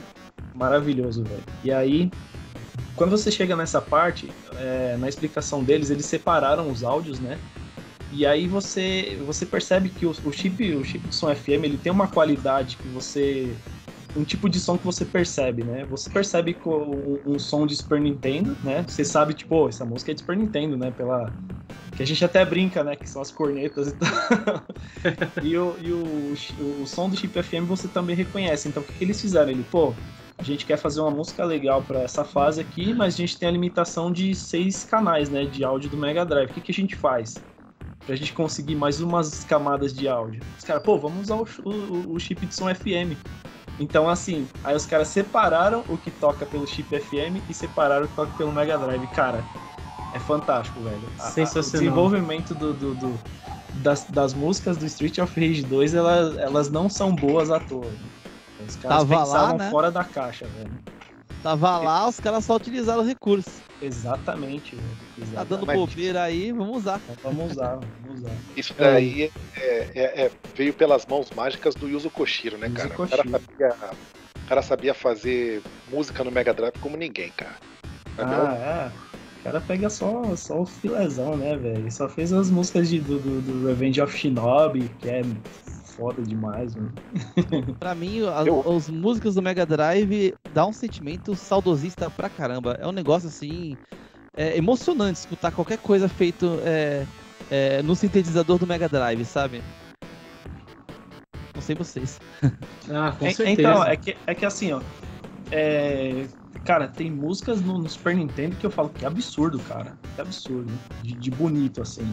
[0.54, 1.44] Maravilhoso, velho.
[1.64, 2.12] E aí,
[2.96, 7.40] quando você chega nessa parte, é, na explicação deles, eles separaram os áudios, né?
[8.12, 11.78] E aí você, você percebe que o, o chip, o chip de som FM, ele
[11.78, 13.56] tem uma qualidade que você
[14.16, 15.86] um tipo de som que você percebe, né?
[15.90, 18.84] Você percebe com um, som de Super Nintendo, né?
[18.88, 20.92] Você sabe, tipo, oh, essa música é de Super Nintendo, né?
[20.92, 21.32] Pela...
[21.96, 22.96] Que a gente até brinca, né?
[22.96, 24.64] Que são as cornetas e tal.
[25.44, 28.68] e o, e o, o, o, som do chip FM você também reconhece.
[28.68, 29.50] Então, o que, que eles fizeram?
[29.52, 29.94] Ele, pô,
[30.40, 33.50] a gente quer fazer uma música legal para essa fase aqui, mas a gente tem
[33.50, 35.44] a limitação de seis canais, né?
[35.44, 36.50] De áudio do Mega Drive.
[36.50, 37.36] O que, que a gente faz?
[38.06, 40.42] Pra gente conseguir mais umas camadas de áudio.
[40.58, 43.18] Os caras, pô, vamos usar o, o, o chip de som FM.
[43.80, 48.08] Então, assim, aí os caras separaram o que toca pelo chip FM e separaram o
[48.08, 49.08] que toca pelo Mega Drive.
[49.08, 49.44] Cara,
[50.14, 51.02] é fantástico, velho.
[51.18, 51.68] Sensacional.
[51.68, 53.20] o desenvolvimento do, do, do
[53.76, 57.92] das, das, músicas do Street of Rage 2, elas, elas não são boas à toa.
[58.68, 59.72] Os caras Tava pensavam lá, né?
[59.72, 60.72] fora da caixa, velho.
[61.42, 63.50] Tava lá, os caras só utilizaram o recurso.
[63.82, 65.32] Exatamente, velho.
[65.34, 67.00] Tá dando bobeira aí, vamos usar.
[67.24, 68.32] Vamos usar, vamos usar.
[68.58, 72.90] Isso daí é, é, é, veio pelas mãos mágicas do Yuzo Koshiro, né, cara?
[72.90, 73.76] Yuzo o, cara sabia,
[74.36, 77.56] o cara sabia fazer música no Mega Drive como ninguém, cara.
[78.18, 79.10] ah, é.
[79.40, 81.78] O cara pega só, só o filezão, né, velho?
[81.78, 85.22] Ele só fez as músicas de, do, do, do Revenge of Shinobi, que é
[86.00, 86.94] foda demais, mano.
[87.78, 88.78] pra mim, as, Eu...
[88.78, 92.78] as músicas do Mega Drive dá um sentimento saudosista pra caramba.
[92.80, 93.78] É um negócio assim.
[94.36, 97.06] É emocionante escutar qualquer coisa feito é,
[97.52, 99.62] é, no sintetizador do Mega Drive, sabe?
[101.54, 102.20] Não sei vocês.
[102.92, 103.62] Ah, com é, certeza.
[103.62, 104.82] Então, é que, é que assim, ó.
[105.52, 106.26] É,
[106.66, 109.96] cara, tem músicas no, no, Super Nintendo que eu falo que é absurdo, cara.
[110.16, 110.72] Que absurdo.
[111.04, 112.12] De, de bonito, assim.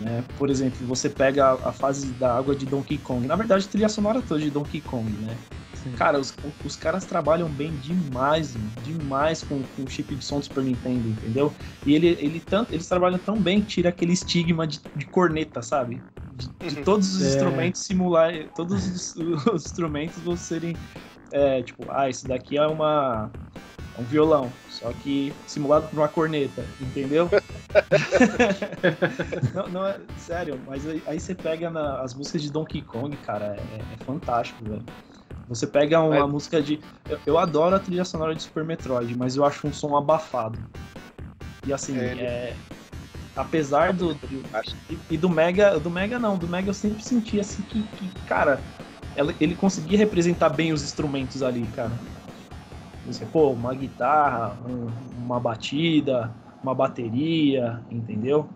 [0.00, 0.22] Né?
[0.36, 3.26] Por exemplo, você pega a, a, fase da água de Donkey Kong.
[3.26, 5.36] Na verdade, a trilha sonora toda de Donkey Kong, né?
[5.74, 5.92] Sim.
[5.92, 6.34] Cara, os,
[6.64, 11.08] os caras trabalham bem demais, demais com, com o chip de som do Super Nintendo,
[11.08, 11.52] entendeu?
[11.84, 15.62] E ele, ele tanto, eles trabalham tão bem que tira aquele estigma de, de corneta,
[15.62, 16.00] sabe?
[16.34, 16.84] De, de uhum.
[16.84, 17.28] todos os é.
[17.28, 19.16] instrumentos simular, todos os,
[19.52, 20.76] os instrumentos vão serem,
[21.32, 23.30] é, tipo, ah, isso daqui é uma
[23.98, 27.28] um violão, só que simulado por uma corneta, entendeu?
[29.54, 33.16] não, não, é sério, mas aí, aí você pega na, as músicas de Donkey Kong,
[33.18, 34.84] cara, é, é fantástico, velho.
[35.48, 36.30] Você pega uma mas...
[36.30, 36.78] música de.
[37.08, 40.58] Eu, eu, adoro a trilha sonora de Super Metroid, mas eu acho um som abafado.
[41.66, 42.20] E assim, é, ele...
[42.20, 42.54] é
[43.34, 44.44] apesar do, do
[44.90, 48.10] e, e, do Mega, do Mega não, do Mega eu sempre senti assim que, que
[48.26, 48.60] cara,
[49.40, 51.92] ele conseguia representar bem os instrumentos ali, cara.
[53.08, 54.86] Você, pô, uma guitarra, um,
[55.24, 56.30] uma batida,
[56.62, 58.48] uma bateria, entendeu?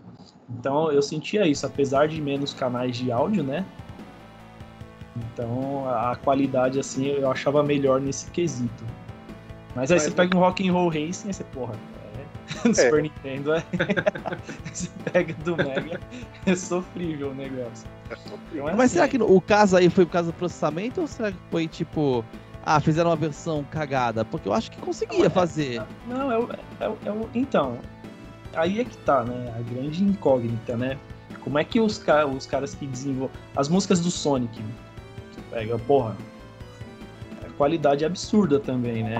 [0.50, 3.64] Então eu sentia isso, apesar de menos canais de áudio, né?
[5.16, 8.84] Então a qualidade assim eu achava melhor nesse quesito.
[9.74, 11.74] Mas aí Mas, você pega um Rock and Roll Racing e você, porra,
[12.64, 12.74] é, é.
[12.74, 13.64] Super Nintendo é.
[14.70, 15.98] você pega do Mega,
[16.44, 17.88] é sofrível o negócio.
[18.10, 18.94] É então, é Mas assim.
[18.94, 22.22] será que o caso aí foi por causa do processamento ou será que foi tipo
[22.64, 25.82] ah, fizeram uma versão cagada, porque eu acho que conseguia não, é, fazer.
[26.06, 26.36] Não, é,
[26.80, 27.78] é, é, é, então,
[28.54, 29.54] aí é que tá, né?
[29.56, 30.96] A grande incógnita, né?
[31.40, 32.02] Como é que os,
[32.34, 33.36] os caras que desenvolvem.
[33.56, 34.62] As músicas do Sonic,
[35.50, 36.16] pega, porra.
[37.44, 39.16] A qualidade é absurda também, né?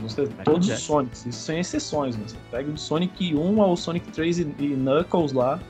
[0.00, 2.24] Músicas, todos os Sonics, isso sem exceções, né?
[2.26, 5.60] Você pega do Sonic 1 ao Sonic 3 e, e Knuckles lá,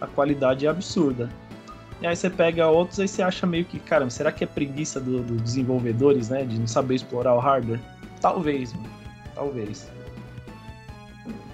[0.00, 1.28] a qualidade é absurda.
[2.02, 5.00] E aí você pega outros e você acha meio que, cara, será que é preguiça
[5.00, 6.44] dos do desenvolvedores, né?
[6.44, 7.80] De não saber explorar o hardware?
[8.20, 8.90] Talvez, mano.
[9.34, 9.88] Talvez.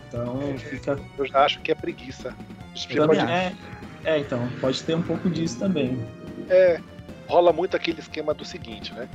[0.09, 0.99] Então fica.
[1.19, 2.35] Eu já acho que é preguiça.
[2.95, 3.53] Também, é,
[4.05, 5.99] é, então, pode ter um pouco disso também.
[6.49, 6.81] É,
[7.27, 9.09] rola muito aquele esquema do seguinte, né?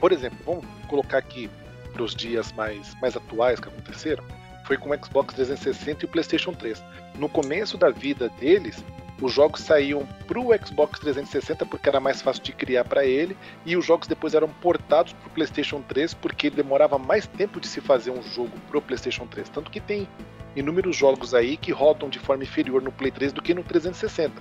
[0.00, 1.48] Por exemplo, vamos colocar aqui
[1.92, 4.22] para os dias mais, mais atuais que aconteceram,
[4.64, 6.82] foi com o Xbox 360 e o PlayStation 3.
[7.16, 8.84] No começo da vida deles,
[9.20, 13.36] os jogos saíam para o Xbox 360 porque era mais fácil de criar para ele,
[13.64, 17.66] e os jogos depois eram portados para o PlayStation 3 porque demorava mais tempo de
[17.66, 19.48] se fazer um jogo para o PlayStation 3.
[19.48, 20.06] Tanto que tem
[20.54, 24.32] inúmeros jogos aí que rodam de forma inferior no Play 3 do que no 360.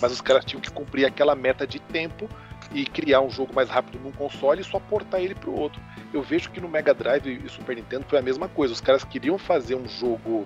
[0.00, 2.28] Mas os caras tinham que cumprir aquela meta de tempo
[2.72, 5.80] e criar um jogo mais rápido num console e só portar ele para o outro.
[6.12, 8.72] Eu vejo que no Mega Drive e Super Nintendo foi a mesma coisa.
[8.72, 10.44] Os caras queriam fazer um jogo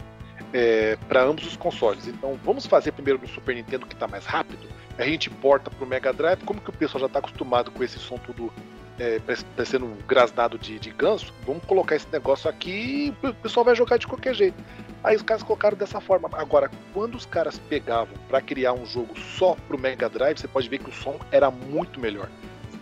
[0.53, 2.07] é, para ambos os consoles.
[2.07, 4.69] Então vamos fazer primeiro no Super Nintendo que está mais rápido.
[4.97, 6.43] A gente porta para o Mega Drive.
[6.45, 8.53] Como que o pessoal já está acostumado com esse som tudo
[8.99, 9.21] é,
[9.55, 11.33] parecendo um grasnado de, de ganso?
[11.47, 14.57] Vamos colocar esse negócio aqui e o pessoal vai jogar de qualquer jeito.
[15.05, 16.29] Aí os caras colocaram dessa forma.
[16.33, 20.69] Agora, quando os caras pegavam para criar um jogo só pro Mega Drive, você pode
[20.69, 22.29] ver que o som era muito melhor.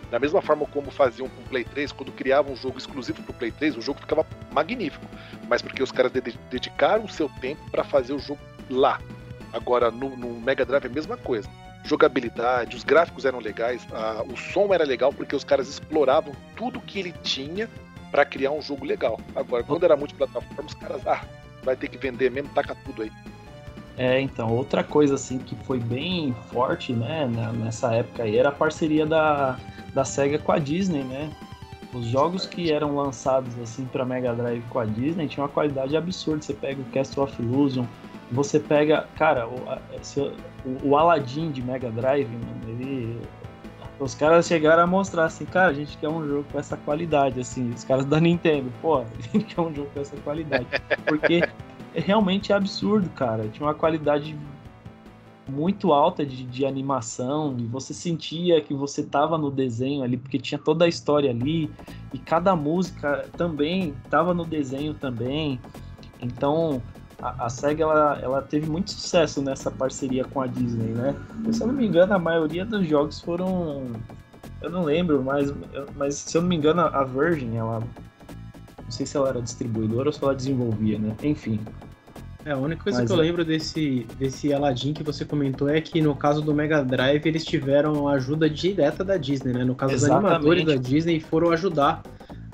[0.09, 3.33] Da mesma forma como faziam com o Play 3, quando criavam um jogo exclusivo pro
[3.33, 5.05] Play 3, o jogo ficava magnífico.
[5.49, 6.11] Mas porque os caras
[6.49, 8.39] dedicaram o seu tempo para fazer o jogo
[8.69, 9.01] lá.
[9.51, 11.49] Agora, no, no, Mega Drive é a mesma coisa.
[11.83, 16.81] Jogabilidade, os gráficos eram legais, a, o som era legal porque os caras exploravam tudo
[16.81, 17.69] que ele tinha
[18.11, 19.19] para criar um jogo legal.
[19.35, 21.21] Agora, quando era multiplataforma, os caras, ah,
[21.63, 23.11] vai ter que vender mesmo, taca tudo aí.
[23.97, 28.51] É, então, outra coisa assim que foi bem forte, né, nessa época aí, era a
[28.51, 29.57] parceria da,
[29.93, 31.29] da SEGA com a Disney, né?
[31.93, 35.95] Os jogos que eram lançados assim para Mega Drive com a Disney tinham uma qualidade
[35.95, 36.41] absurda.
[36.41, 37.85] Você pega o Castle of Illusion,
[38.31, 43.19] você pega, cara, o, o, o Aladdin de Mega Drive, mano, ele
[43.99, 47.39] os caras chegaram a mostrar assim, cara, a gente quer um jogo com essa qualidade,
[47.39, 50.67] assim, os caras da Nintendo, pô, a gente quer um jogo com essa qualidade.
[51.05, 51.41] Porque
[51.95, 53.47] é realmente absurdo, cara.
[53.47, 54.37] Tinha uma qualidade
[55.47, 60.37] muito alta de, de animação, e você sentia que você tava no desenho ali, porque
[60.37, 61.71] tinha toda a história ali,
[62.13, 65.59] e cada música também tava no desenho também.
[66.21, 66.81] Então,
[67.21, 71.15] a, a SEGA ela, ela teve muito sucesso nessa parceria com a Disney, né?
[71.51, 73.91] se eu não me engano, a maioria dos jogos foram.
[74.61, 75.53] Eu não lembro, mas,
[75.95, 77.79] mas se eu não me engano, a Virgin, ela.
[77.79, 81.15] Não sei se ela era distribuidora ou se ela desenvolvia, né?
[81.21, 81.59] Enfim.
[82.47, 83.25] É, a única coisa mas, que eu é.
[83.25, 87.43] lembro desse, desse Aladdin que você comentou é que no caso do Mega Drive eles
[87.43, 89.65] tiveram ajuda direta da Disney, né?
[89.65, 90.23] No caso Exatamente.
[90.23, 92.01] dos animadores da Disney foram ajudar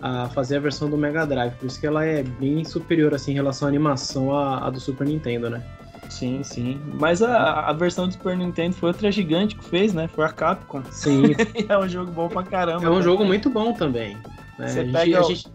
[0.02, 1.54] a fazer a versão do Mega Drive.
[1.54, 4.80] Por isso que ela é bem superior assim, em relação à animação à, à do
[4.80, 5.64] Super Nintendo, né?
[6.10, 6.82] Sim, sim.
[7.00, 10.08] Mas a, a versão do Super Nintendo foi outra gigante que fez, né?
[10.08, 10.82] Foi a Capcom.
[10.90, 11.36] Sim.
[11.70, 12.84] é um jogo bom pra caramba.
[12.84, 14.18] É um jogo muito bom também.
[14.58, 14.68] Né?
[14.68, 15.20] Você a, gente, pega...
[15.20, 15.48] a, gente,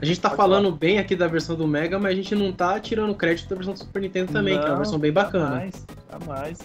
[0.00, 0.76] a gente tá Pode falando falar.
[0.78, 3.74] bem aqui da versão do Mega, mas a gente não tá tirando crédito da versão
[3.74, 5.48] do Super Nintendo também, não, que é uma versão bem bacana.
[5.48, 6.58] Jamais, jamais.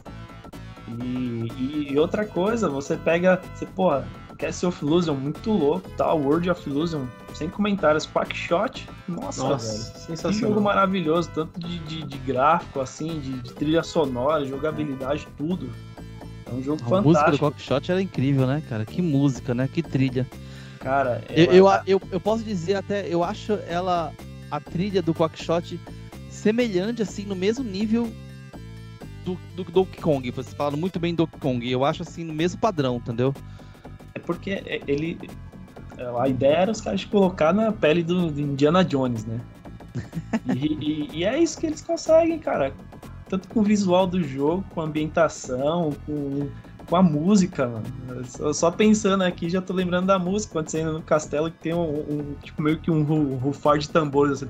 [0.88, 3.42] E, e, e outra coisa, você pega.
[3.54, 3.92] Você, pô,
[4.38, 6.14] Castle of Illusion, muito louco, tá?
[6.14, 8.06] World of Illusion, sem comentários.
[8.06, 10.00] Quackshot, nossa, nossa velho.
[10.00, 10.34] Sensacional.
[10.34, 15.70] Que jogo maravilhoso, tanto de, de, de gráfico, assim, de, de, trilha sonora, jogabilidade, tudo.
[16.46, 16.96] É um jogo a fantástico.
[16.96, 18.86] A música do Quackshot era incrível, né, cara?
[18.86, 19.68] Que música, né?
[19.72, 20.28] Que trilha.
[20.86, 24.14] Cara, eu, eu, eu, eu, posso dizer até, eu acho ela,
[24.52, 25.80] a trilha do Quackshot,
[26.30, 28.08] semelhante, assim, no mesmo nível
[29.26, 30.30] do, do Donkey Kong.
[30.30, 31.72] Vocês falaram muito bem do Donkey Kong.
[31.72, 33.34] Eu acho, assim, no mesmo padrão, entendeu?
[34.14, 35.18] É porque é, ele.
[36.22, 39.42] A ideia era os caras colocar na pele do, Indiana Jones, né?
[40.56, 42.72] e, e, e, é isso que eles conseguem, cara.
[43.28, 46.48] Tanto com o visual do jogo, com a ambientação, com,
[46.88, 48.54] com a música, mano.
[48.54, 51.74] Só, pensando aqui, já tô lembrando da música, quando você entra no castelo, que tem
[51.74, 53.04] um, um tipo, meio que um
[53.38, 54.48] rufar de tambores, assim.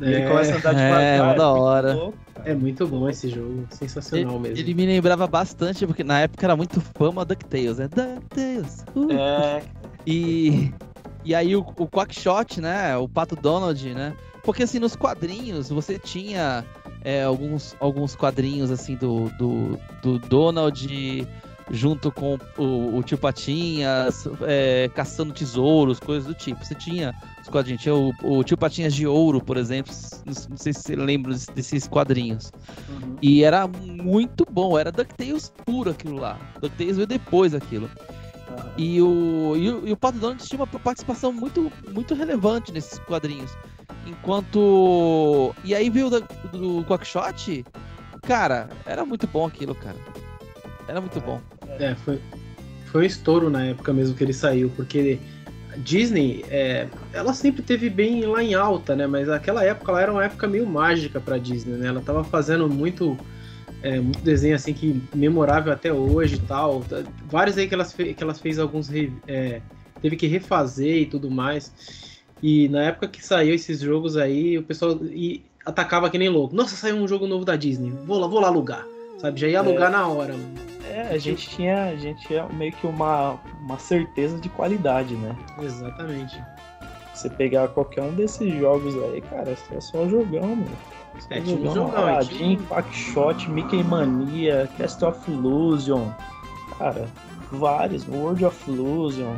[0.00, 1.02] É, ele começa a andar devagar.
[1.02, 1.94] É, é da hora.
[1.94, 4.58] Louco, é muito bom esse jogo, sensacional ele, mesmo.
[4.58, 7.88] Ele me lembrava bastante, porque na época era muito fama DuckTales, né?
[7.88, 8.84] DuckTales.
[8.94, 9.12] Uh.
[9.12, 9.62] É.
[10.06, 10.72] E,
[11.24, 12.96] e aí o, o Quackshot, né?
[12.96, 14.14] O Pato Donald, né?
[14.42, 16.64] Porque assim, nos quadrinhos você tinha
[17.02, 21.26] é, alguns, alguns quadrinhos assim do, do, do Donald
[21.70, 26.64] junto com o, o tio Patinhas, é, caçando tesouros, coisas do tipo.
[26.64, 29.92] Você tinha os quadrinhos, tinha o, o tio Patinhas de Ouro, por exemplo,
[30.24, 32.52] não, sei se você lembra desses quadrinhos.
[32.88, 33.16] Uhum.
[33.20, 36.38] E era muito bom, era DuckTales puro aquilo lá.
[36.60, 37.90] DuckTales veio depois aquilo.
[38.48, 38.70] Uhum.
[38.76, 42.98] E, o, e, o, e o Pato Donald tinha uma participação muito, muito relevante nesses
[43.00, 43.56] quadrinhos.
[44.06, 45.54] Enquanto.
[45.64, 46.20] E aí veio do,
[46.52, 47.64] do Quackshot,
[48.22, 49.96] cara, era muito bom aquilo, cara.
[50.88, 51.40] Era muito bom.
[51.78, 52.20] É, foi,
[52.86, 55.18] foi um estouro na época mesmo que ele saiu, porque
[55.78, 59.06] Disney, é, ela sempre teve bem lá em alta, né?
[59.06, 61.88] Mas aquela época ela era uma época meio mágica pra Disney, né?
[61.88, 63.16] Ela tava fazendo muito,
[63.82, 66.84] é, muito desenho assim que memorável até hoje e tal.
[67.26, 68.88] Vários aí que elas, que elas fez alguns.
[69.26, 69.60] É,
[70.00, 71.72] teve que refazer e tudo mais.
[72.42, 76.54] E na época que saiu esses jogos aí, o pessoal e atacava que nem louco.
[76.54, 77.90] Nossa, saiu um jogo novo da Disney.
[78.06, 78.86] Vou lá, vou lá alugar.
[79.18, 79.40] Sabe?
[79.40, 79.92] Já ia alugar é.
[79.92, 80.34] na hora.
[80.88, 85.36] É, a gente tinha, a gente tinha meio que uma, uma certeza de qualidade, né?
[85.60, 86.40] Exatamente.
[87.12, 90.68] Você pegar qualquer um desses jogos aí, cara, é só jogão, meu.
[91.30, 96.10] É, tinha um jogão, Aladdin, Quackshot, Mickey Mania, Cast of Illusion,
[96.78, 97.08] cara,
[97.50, 99.34] vários, World of Illusion,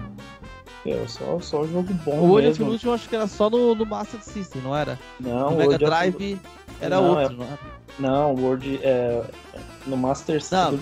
[0.87, 2.19] é, só, só jogo bom.
[2.19, 4.99] O World of Illusion acho que era só no, no Master System, não era?
[5.21, 6.41] Não, no Mega Drive of...
[6.81, 7.37] era não, outro, é...
[7.37, 7.59] não era?
[7.99, 9.25] Não, o World é
[9.87, 10.81] no Master System.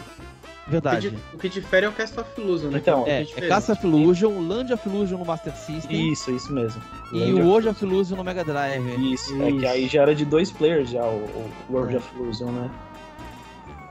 [0.68, 1.08] Verdade.
[1.08, 2.78] O que, o que, difere é o Cast of Illusion, né?
[2.78, 6.12] Então, é, é, é Cast of Illusion, Land of Illusion no Master System.
[6.12, 6.82] Isso, isso mesmo.
[7.12, 8.82] E Land o World of Illusion no Mega Drive.
[9.12, 11.24] Isso, isso, é que aí já era de dois players já, o,
[11.68, 11.98] o World é.
[11.98, 12.70] of Illusion, né?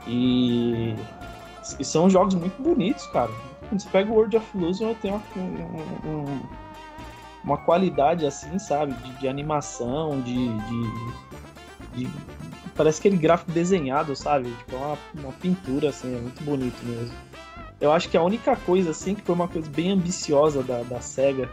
[0.06, 0.94] E...
[1.80, 3.30] e são jogos muito bonitos, cara.
[3.72, 5.22] Você pega o World of Illusion, tem uma,
[6.04, 6.40] um,
[7.42, 8.92] uma qualidade assim, sabe?
[8.94, 12.10] De, de animação, de, de, de,
[12.76, 14.50] Parece aquele gráfico desenhado, sabe?
[14.50, 17.14] Tipo, é uma, uma pintura, assim, é muito bonito mesmo.
[17.80, 21.00] Eu acho que a única coisa, assim, que foi uma coisa bem ambiciosa da, da
[21.00, 21.48] SEGA,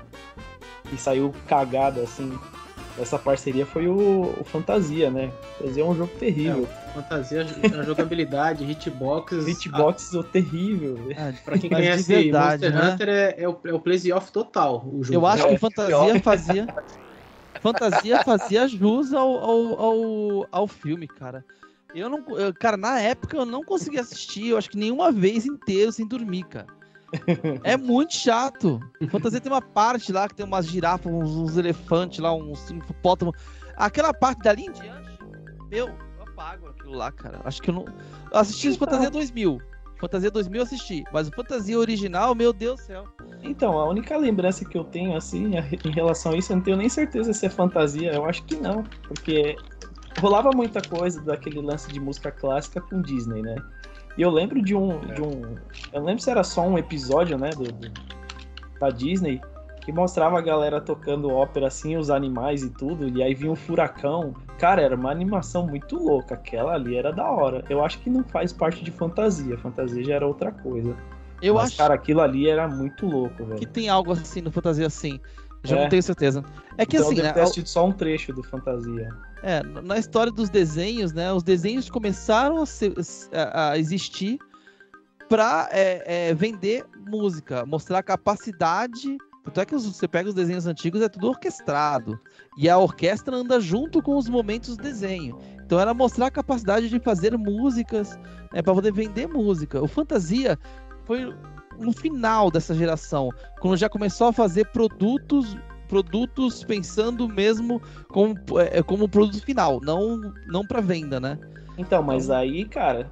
[0.84, 2.38] que saiu cagada, assim,
[3.00, 5.32] essa parceria foi o, o Fantasia, né?
[5.58, 6.68] Fantasia é um jogo terrível.
[6.72, 7.46] É, Fantasia,
[7.80, 9.48] a jogabilidade, hitboxes.
[9.66, 10.20] Hitboxes a...
[10.20, 11.08] é terrível.
[11.10, 12.94] É, pra quem conhece verdade, Monster né?
[12.94, 14.86] Hunter, é, é, o, é o place off total.
[14.86, 15.16] O jogo.
[15.16, 16.68] Eu acho que Fantasia fazia.
[17.62, 21.44] Fantasia fazia jus ao, ao, ao, ao filme, cara.
[21.96, 22.24] Eu não.
[22.38, 26.08] Eu, cara, na época eu não consegui assistir, eu acho que nenhuma vez inteiro sem
[26.08, 26.68] dormir, cara.
[27.64, 28.80] É muito chato.
[29.10, 33.36] Fantasia tem uma parte lá que tem umas girafas, uns, uns elefantes lá, uns hipopótamos.
[33.76, 35.20] Aquela parte dali em diante,
[35.70, 37.42] meu, eu apago aquilo lá, cara.
[37.44, 37.86] Acho que eu não.
[38.32, 38.80] Eu assisti então...
[38.80, 39.62] Fantasia 2000.
[40.00, 43.06] Fantasia 2000 eu assisti, mas o Fantasia original, meu Deus do céu.
[43.42, 45.52] Então, a única lembrança que eu tenho, assim,
[45.86, 48.12] em relação a isso, eu não tenho nem certeza se é fantasia.
[48.12, 49.56] Eu acho que não, porque
[50.20, 53.56] rolava muita coisa daquele lance de música clássica com Disney, né?
[54.18, 55.14] E eu lembro de um, é.
[55.14, 55.56] de um.
[55.92, 57.50] Eu lembro se era só um episódio, né?
[57.50, 57.92] Do, do,
[58.80, 59.42] da Disney,
[59.82, 63.56] que mostrava a galera tocando ópera assim, os animais e tudo, e aí vinha um
[63.56, 64.34] furacão.
[64.58, 66.36] Cara, era uma animação muito louca.
[66.36, 67.64] Aquela ali era da hora.
[67.70, 69.58] Eu acho que não faz parte de fantasia.
[69.58, 70.96] Fantasia já era outra coisa.
[71.42, 71.78] Eu Mas, acho.
[71.78, 73.60] Cara, aquilo ali era muito louco, velho.
[73.60, 75.20] Que tem algo assim no fantasia assim.
[75.64, 75.82] Já é.
[75.84, 76.44] não tenho certeza.
[76.78, 77.20] É que então, assim.
[77.20, 79.10] Eu né, só um trecho do Fantasia.
[79.44, 81.32] É, na história dos desenhos, né?
[81.34, 82.94] Os desenhos começaram a, ser,
[83.54, 84.40] a existir
[85.28, 89.18] para é, é, vender música, mostrar a capacidade.
[89.44, 92.18] Tanto é que você pega os desenhos antigos, é tudo orquestrado.
[92.58, 95.38] E a orquestra anda junto com os momentos do desenho.
[95.66, 98.18] Então era mostrar a capacidade de fazer músicas,
[98.54, 99.82] né, para poder vender música.
[99.84, 100.58] O Fantasia
[101.04, 101.36] foi
[101.78, 103.30] no final dessa geração,
[103.60, 105.58] quando já começou a fazer produtos
[105.88, 111.38] produtos pensando mesmo como, é, como produto final, não, não para venda, né?
[111.78, 113.12] Então, mas então aí, cara,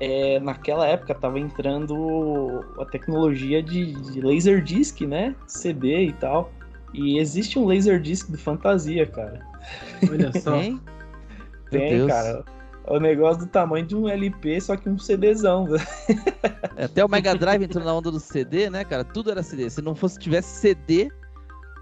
[0.00, 5.34] é, naquela época tava entrando a tecnologia de, de Laserdisc, né?
[5.46, 6.50] CD e tal.
[6.92, 9.40] E existe um Laserdisc do Fantasia, cara.
[10.10, 10.52] Olha só.
[10.52, 10.80] Tem,
[11.70, 12.44] Tem cara
[12.90, 15.68] o negócio do tamanho de um LP, só que um CDzão.
[16.76, 19.04] É, até o Mega Drive entrou na onda do CD, né, cara?
[19.04, 19.70] Tudo era CD.
[19.70, 21.10] Se não fosse tivesse CD,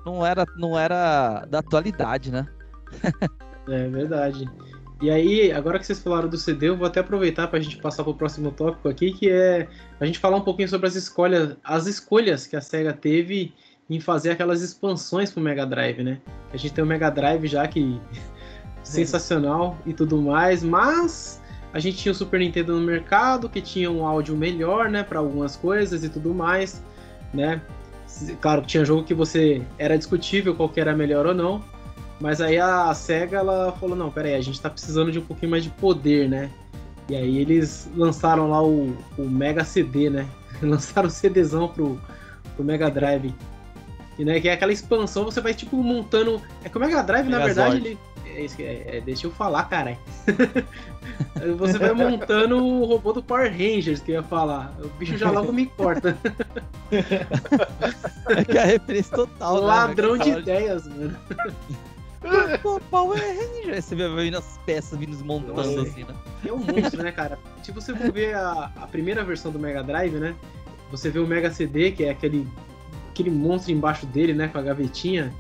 [0.09, 2.47] não era, não era da atualidade, né?
[3.69, 4.49] é verdade.
[5.01, 7.77] E aí, agora que vocês falaram do CD, eu vou até aproveitar para a gente
[7.77, 9.69] passar para o próximo tópico aqui, que é
[10.01, 13.53] a gente falar um pouquinho sobre as escolhas, as escolhas que a Sega teve
[13.89, 16.21] em fazer aquelas expansões para o Mega Drive, né?
[16.53, 18.01] A gente tem o Mega Drive já que
[18.83, 21.41] sensacional e tudo mais, mas
[21.73, 25.19] a gente tinha o Super Nintendo no mercado que tinha um áudio melhor, né, para
[25.19, 26.83] algumas coisas e tudo mais,
[27.33, 27.61] né?
[28.41, 31.63] Claro que tinha jogo que você era discutível qual que era melhor ou não,
[32.21, 35.25] mas aí a Sega ela falou não, pera aí, a gente tá precisando de um
[35.25, 36.51] pouquinho mais de poder, né?
[37.09, 40.27] E aí eles lançaram lá o, o Mega CD, né?
[40.61, 41.99] lançaram o CDzão pro,
[42.55, 43.35] pro Mega Drive.
[44.19, 46.43] E, né, que é aquela expansão, você vai tipo montando.
[46.65, 47.99] É que o Mega Drive, na verdade, ele,
[48.39, 49.99] é, é, é, deixa eu falar, cara.
[51.59, 54.73] Você vai montando o robô do Power Rangers que eu ia falar.
[54.83, 56.17] O bicho já logo me corta.
[58.29, 59.55] É que é a referência total.
[59.55, 61.17] Né, Ladrão né, de ideias, mano.
[62.91, 63.85] Power Rangers.
[63.85, 66.15] Você vai vendo as peças vindo desmontando assim, né?
[66.47, 67.39] É um monstro, né, cara?
[67.63, 70.35] Se você for ver a, a primeira versão do Mega Drive, né?
[70.91, 72.47] Você vê o Mega CD, que é aquele
[73.19, 74.49] aquele monstro embaixo dele, né?
[74.49, 75.33] Com a gavetinha.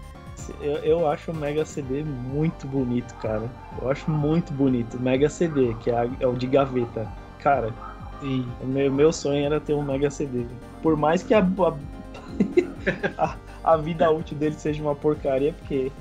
[0.60, 3.50] Eu, eu acho o Mega CD muito bonito, cara.
[3.80, 4.98] Eu acho muito bonito.
[5.00, 7.06] Mega CD, que é, é o de gaveta.
[7.40, 7.72] Cara,
[8.20, 8.46] Sim.
[8.60, 10.44] O meu, meu sonho era ter um Mega CD.
[10.82, 11.46] Por mais que a,
[13.16, 15.92] a, a vida útil dele seja uma porcaria, porque.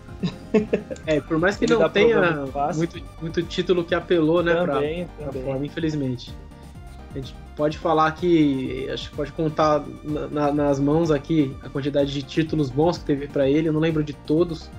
[1.05, 5.25] É, por mais que ele não tenha muito, muito título que apelou, né, também, pra,
[5.27, 5.41] também.
[5.43, 6.33] pra forma, infelizmente.
[7.17, 11.69] A gente pode falar que acho que pode contar na, na, nas mãos aqui a
[11.69, 13.67] quantidade de títulos bons que teve para ele.
[13.67, 14.69] Eu não lembro de todos,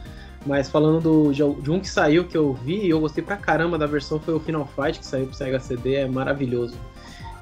[0.46, 3.76] mas falando do, de um que saiu que eu vi e eu gostei pra caramba
[3.76, 6.76] da versão foi o Final Fight que saiu pro Sega CD, é maravilhoso.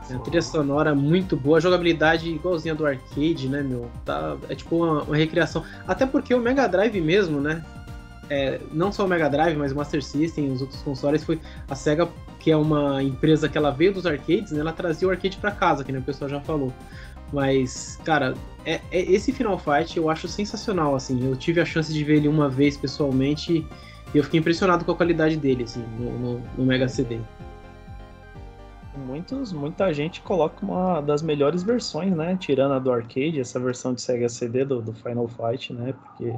[0.08, 3.90] É trilha sonora muito boa, a jogabilidade igualzinha do arcade, né, meu?
[4.04, 5.64] Tá, é tipo uma, uma recriação.
[5.86, 7.62] Até porque o Mega Drive mesmo, né?
[8.30, 11.40] É, não só o Mega Drive, mas o Master System e os outros consoles, foi
[11.68, 12.08] a SEGA,
[12.46, 14.60] que é uma empresa que ela veio dos arcades, né?
[14.60, 16.72] Ela trazia o arcade para casa, que nem o pessoal já falou.
[17.32, 18.34] Mas, cara,
[18.64, 21.26] é, é, esse Final Fight eu acho sensacional, assim.
[21.28, 23.66] Eu tive a chance de ver ele uma vez pessoalmente
[24.14, 27.18] e eu fiquei impressionado com a qualidade dele, assim, no, no, no Mega CD
[28.96, 32.36] muitos, muita gente coloca uma das melhores versões, né?
[32.40, 35.92] Tirando a do arcade, essa versão de Sega CD do, do Final Fight, né?
[35.92, 36.32] Porque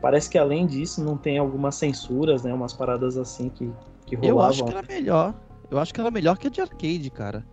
[0.00, 2.54] parece que além disso não tem algumas censuras, né?
[2.54, 3.70] Umas paradas assim que,
[4.16, 4.42] que rolavam.
[4.42, 5.34] Eu acho que era melhor.
[5.70, 7.44] Eu acho que era melhor que a de arcade, cara.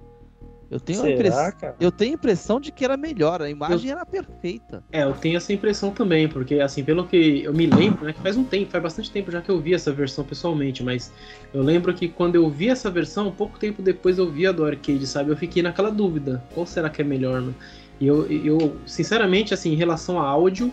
[0.72, 1.76] Eu tenho, Será, impress...
[1.82, 3.98] eu tenho a impressão de que era melhor, a imagem eu...
[3.98, 4.82] era perfeita.
[4.90, 8.22] É, eu tenho essa impressão também, porque assim, pelo que eu me lembro, né, que
[8.22, 11.12] faz um tempo, faz bastante tempo já que eu vi essa versão pessoalmente, mas
[11.54, 14.64] eu lembro que quando eu vi essa versão, pouco tempo depois eu vi a do
[14.64, 15.30] arcade, sabe?
[15.30, 17.54] Eu fiquei naquela dúvida, qual será que é melhor, né?
[18.00, 20.72] E eu, eu sinceramente, assim, em relação a áudio,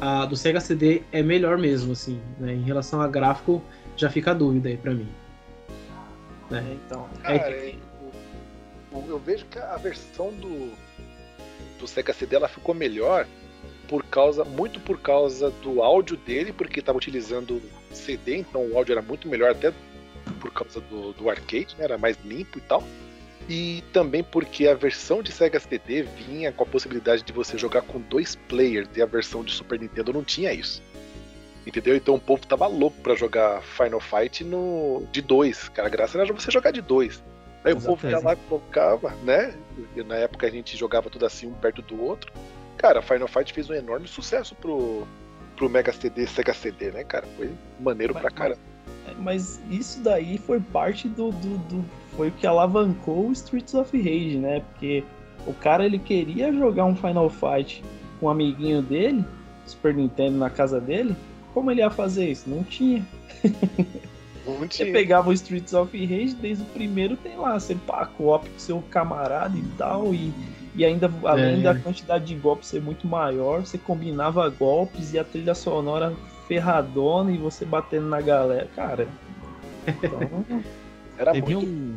[0.00, 2.52] a do Sega CD é melhor mesmo, assim, né?
[2.52, 3.62] Em relação a gráfico,
[4.00, 5.08] já fica a dúvida aí pra mim.
[6.50, 6.78] Né?
[6.84, 7.74] Então, é Cara, é
[8.92, 10.72] eu vejo que a versão do,
[11.78, 13.26] do Sega CD ela ficou melhor
[13.86, 17.60] por causa muito por causa do áudio dele, porque estava utilizando
[17.92, 19.72] CD, então o áudio era muito melhor até
[20.40, 21.84] por causa do, do arcade, né?
[21.84, 22.82] era mais limpo e tal.
[23.48, 27.82] E também porque a versão de Sega CD vinha com a possibilidade de você jogar
[27.82, 30.82] com dois players e a versão de Super Nintendo não tinha isso.
[31.66, 31.94] Entendeu?
[31.96, 35.68] Então o povo tava louco para jogar Final Fight no de dois.
[35.68, 37.22] Cara, a graça era você jogar de dois.
[37.62, 39.54] Aí o povo ia lá colocava, né?
[39.94, 42.32] E na época a gente jogava tudo assim, um perto do outro.
[42.78, 45.06] Cara, Final Fight fez um enorme sucesso pro,
[45.54, 47.26] pro Mega CD, Sega CD, né, cara?
[47.36, 48.60] Foi maneiro mas, pra caramba.
[49.06, 51.84] É, mas isso daí foi parte do, do, do,
[52.16, 54.60] Foi o que alavancou o Streets of Rage, né?
[54.60, 55.04] Porque
[55.46, 57.84] o cara ele queria jogar um Final Fight
[58.18, 59.22] com um amiguinho dele,
[59.66, 61.14] Super Nintendo na casa dele.
[61.52, 62.48] Como ele ia fazer isso?
[62.48, 63.04] Não tinha.
[64.44, 68.58] Você pegava o Streets of Rage, desde o primeiro tem lá, você pá, co-op com
[68.58, 70.32] seu camarada e tal, e,
[70.74, 71.62] e ainda, além é.
[71.62, 76.14] da quantidade de golpes ser muito maior, você combinava golpes e a trilha sonora
[76.48, 78.68] ferradona e você batendo na galera.
[78.74, 79.08] Cara,
[79.86, 80.44] então,
[81.18, 81.70] era Teve muito...
[81.70, 81.96] um...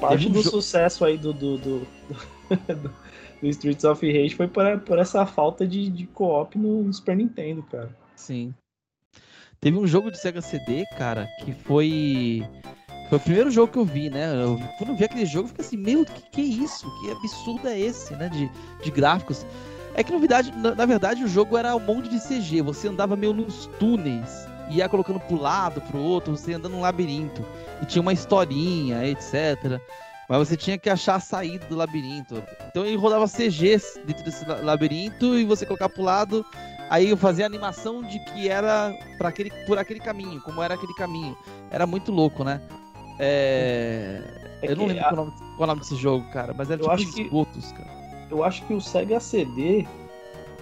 [0.00, 1.86] Parte Teve do um sucesso aí do, do, do,
[2.50, 2.90] do,
[3.40, 7.62] do Streets of Rage foi por, por essa falta de, de co-op no Super Nintendo,
[7.62, 7.90] cara.
[8.20, 8.54] Sim.
[9.60, 12.46] Teve um jogo de Sega CD, cara, que foi.
[13.08, 14.32] Foi o primeiro jogo que eu vi, né?
[14.42, 16.86] Eu, quando eu vi aquele jogo, eu fiquei assim, meu, que que é isso?
[17.00, 18.28] Que absurdo é esse, né?
[18.28, 18.50] De,
[18.82, 19.44] de gráficos.
[19.94, 22.62] É que novidade, na, na verdade o jogo era um monte de CG.
[22.62, 27.44] Você andava meio nos túneis, ia colocando pro lado, pro outro, você andando num labirinto.
[27.82, 29.80] E tinha uma historinha, etc.
[30.28, 32.40] Mas você tinha que achar a saída do labirinto.
[32.68, 36.46] Então ele rodava CGs dentro desse labirinto e você colocava pro lado,
[36.90, 40.74] Aí eu fazia a animação de que era para aquele, por aquele caminho, como era
[40.74, 41.38] aquele caminho.
[41.70, 42.60] Era muito louco, né?
[43.18, 44.22] É...
[44.60, 45.08] É eu não lembro a...
[45.08, 47.72] qual, o nome, qual o nome desse jogo, cara, mas era eu tipo acho esgotos,
[47.72, 47.78] que...
[47.78, 48.00] cara.
[48.28, 49.86] Eu acho que o Sega CD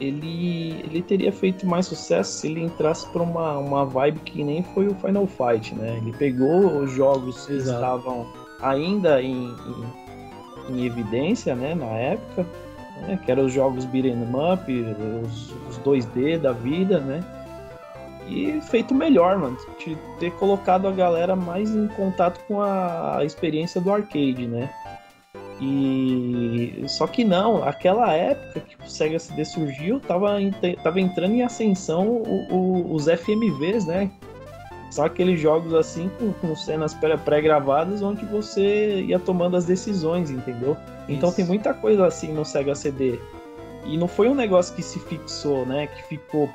[0.01, 4.63] ele, ele teria feito mais sucesso se ele entrasse para uma, uma vibe que nem
[4.63, 5.97] foi o Final Fight, né?
[5.97, 8.27] Ele pegou os jogos que estavam
[8.61, 9.49] ainda em,
[10.69, 12.47] em, em evidência, né, na época,
[13.03, 14.73] né, que eram os jogos beat'em up,
[15.25, 17.23] os, os 2D da vida, né?
[18.29, 19.57] E feito melhor, mano.
[19.79, 24.71] De ter colocado a galera mais em contato com a experiência do arcade, né?
[25.61, 30.37] E só que não, aquela época que o Sega CD surgiu, tava,
[30.85, 32.23] tava entrando em ascensão
[32.91, 34.11] os FMVs, né?
[34.91, 36.95] São aqueles jogos assim com, com cenas
[37.25, 40.77] pré-gravadas onde você ia tomando as decisões, entendeu?
[41.09, 41.37] Então Isso.
[41.37, 43.19] tem muita coisa assim no Sega CD.
[43.85, 45.87] E não foi um negócio que se fixou, né?
[45.87, 46.49] Que ficou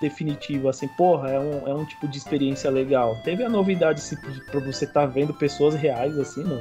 [0.00, 3.16] definitivo, assim, porra, é um, é um tipo de experiência legal.
[3.22, 4.16] Teve a novidade assim,
[4.50, 6.56] pra você estar tá vendo pessoas reais, assim, não,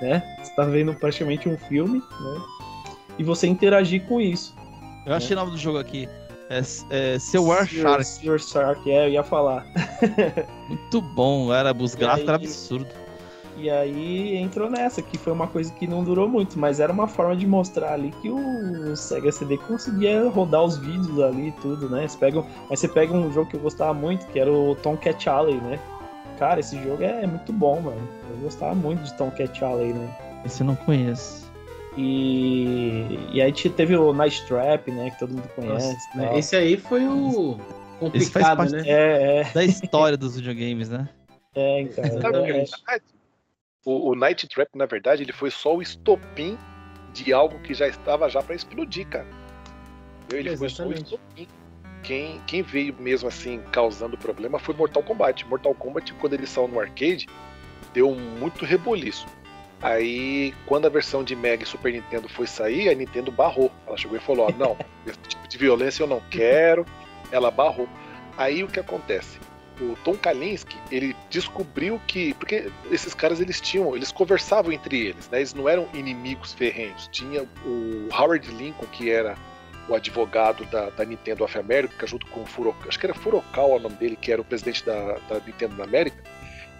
[0.00, 0.22] né?
[0.40, 2.42] Você tá vendo praticamente um filme, né?
[3.18, 4.54] E você interagir com isso.
[5.04, 6.08] Eu achei o nome do jogo aqui.
[6.50, 6.58] É,
[6.90, 8.04] é Silver Shark.
[8.04, 9.64] Silver Shark, é, eu ia falar.
[10.68, 12.92] Muito bom, era, os gráficos eram absurdos.
[13.56, 17.06] E aí entrou nessa, que foi uma coisa que não durou muito, mas era uma
[17.06, 21.90] forma de mostrar ali que o Sega CD conseguia rodar os vídeos ali e tudo,
[21.90, 22.08] né?
[22.08, 24.96] Você pega, mas você pega um jogo que eu gostava muito, que era o Tom
[24.96, 25.78] Cat Alley, né?
[26.38, 28.08] Cara, esse jogo é muito bom, mano.
[28.30, 30.08] Eu gostava muito de Tom Cat Alley, né?
[30.46, 31.49] Esse eu não conheço.
[31.96, 35.10] E, e aí teve o Night Trap, né?
[35.10, 35.96] Que todo mundo conhece.
[36.14, 37.58] Nossa, esse aí foi o
[37.98, 38.82] complicado, né?
[38.86, 39.52] É, é.
[39.52, 41.08] Da história dos videogames, né?
[41.54, 42.04] É, então.
[42.04, 43.00] É.
[43.84, 46.56] O, o Night Trap, na verdade, ele foi só o estopim
[47.12, 49.26] de algo que já estava já para explodir, cara.
[50.32, 51.48] Ele foi só o estopim.
[52.02, 55.46] Quem, quem veio mesmo assim causando problema foi Mortal Kombat.
[55.46, 57.26] Mortal Kombat, quando ele saiu no arcade,
[57.92, 59.26] deu muito reboliço.
[59.82, 63.70] Aí, quando a versão de Mega e Super Nintendo foi sair, a Nintendo barrou.
[63.86, 64.76] Ela chegou e falou: não,
[65.06, 66.84] esse tipo de violência eu não quero.
[67.32, 67.88] Ela barrou.
[68.36, 69.38] Aí o que acontece?
[69.80, 72.34] o Tom Kalinske, ele descobriu que.
[72.34, 73.96] Porque esses caras eles tinham.
[73.96, 75.38] Eles conversavam entre eles, né?
[75.38, 77.08] Eles não eram inimigos ferrenhos.
[77.10, 79.36] Tinha o Howard Lincoln, que era
[79.88, 83.76] o advogado da, da Nintendo of America, junto com o Furokawa, acho que era Furokawa
[83.76, 86.22] o nome dele, que era o presidente da, da Nintendo da América.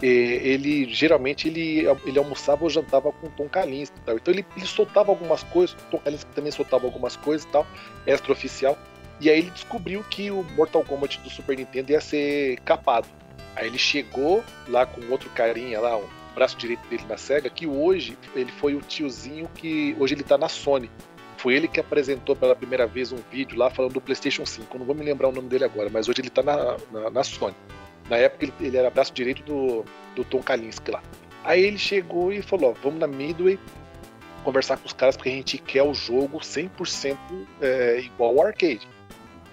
[0.02, 4.16] E ele geralmente ele, ele almoçava ou jantava com Tom Kalinske e tal.
[4.16, 7.66] Então ele, ele soltava algumas coisas, Tom Kalinske também soltava algumas coisas e tal,
[8.06, 8.78] extraoficial.
[9.20, 13.06] E aí ele descobriu que o Mortal Kombat do Super Nintendo ia ser capado.
[13.54, 17.66] Aí ele chegou lá com outro carinha lá, o braço direito dele na SEGA, que
[17.66, 20.90] hoje ele foi o tiozinho que hoje ele tá na Sony.
[21.36, 24.74] Foi ele que apresentou pela primeira vez um vídeo lá falando do PlayStation 5.
[24.74, 27.10] Eu não vou me lembrar o nome dele agora, mas hoje ele tá na, na,
[27.10, 27.56] na Sony.
[28.10, 29.84] Na época ele, ele, era braço direito do,
[30.16, 31.00] do Tom Kalinske lá.
[31.44, 33.58] Aí ele chegou e falou: ó, vamos na Midway
[34.44, 37.16] conversar com os caras porque a gente quer o jogo 100%
[37.60, 38.86] é, igual ao arcade.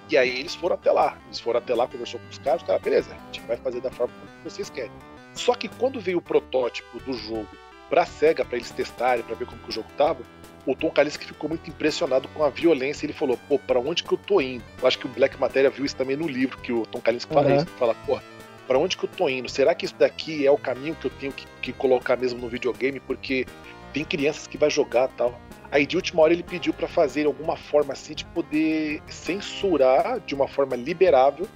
[0.10, 1.18] E aí eles foram até lá.
[1.26, 3.80] Eles foram até lá, conversou com os caras, os caras, beleza, a gente vai fazer
[3.80, 4.92] da forma que vocês querem.
[5.36, 7.48] Só que quando veio o protótipo do jogo
[7.90, 10.24] pra SEGA, para eles testarem, para ver como que o jogo tava,
[10.66, 13.06] o Tom Kalinske ficou muito impressionado com a violência.
[13.06, 14.64] Ele falou, pô, pra onde que eu tô indo?
[14.82, 17.34] Eu acho que o Black Matéria viu isso também no livro, que o Tom Kalinske
[17.34, 17.42] uhum.
[17.42, 17.68] fala isso.
[17.78, 18.20] Fala, pô,
[18.68, 19.50] pra onde que eu tô indo?
[19.50, 22.50] Será que isso daqui é o caminho que eu tenho que, que colocar mesmo no
[22.50, 23.00] videogame?
[23.00, 23.46] Porque
[23.94, 25.40] tem crianças que vai jogar tal.
[25.72, 30.36] Aí de última hora ele pediu para fazer alguma forma assim de poder censurar de
[30.36, 31.48] uma forma liberável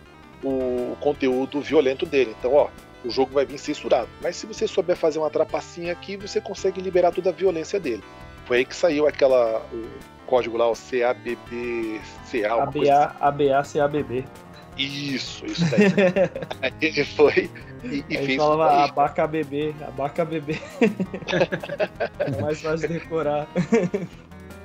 [0.43, 2.35] o conteúdo violento dele.
[2.39, 2.69] Então, ó,
[3.05, 4.09] o jogo vai vir censurado.
[4.21, 8.03] Mas se você souber fazer uma trapacinha aqui, você consegue liberar toda a violência dele.
[8.45, 9.87] Foi aí que saiu aquela o
[10.25, 12.53] código lá, o CABBCA.
[12.53, 14.25] ABA, ABA, CABB.
[14.77, 15.91] Isso, isso daí.
[16.81, 17.49] ele foi
[17.83, 20.57] e, e fez falava abaca bebê, abaca bebê.
[22.19, 23.47] é mais fácil de decorar.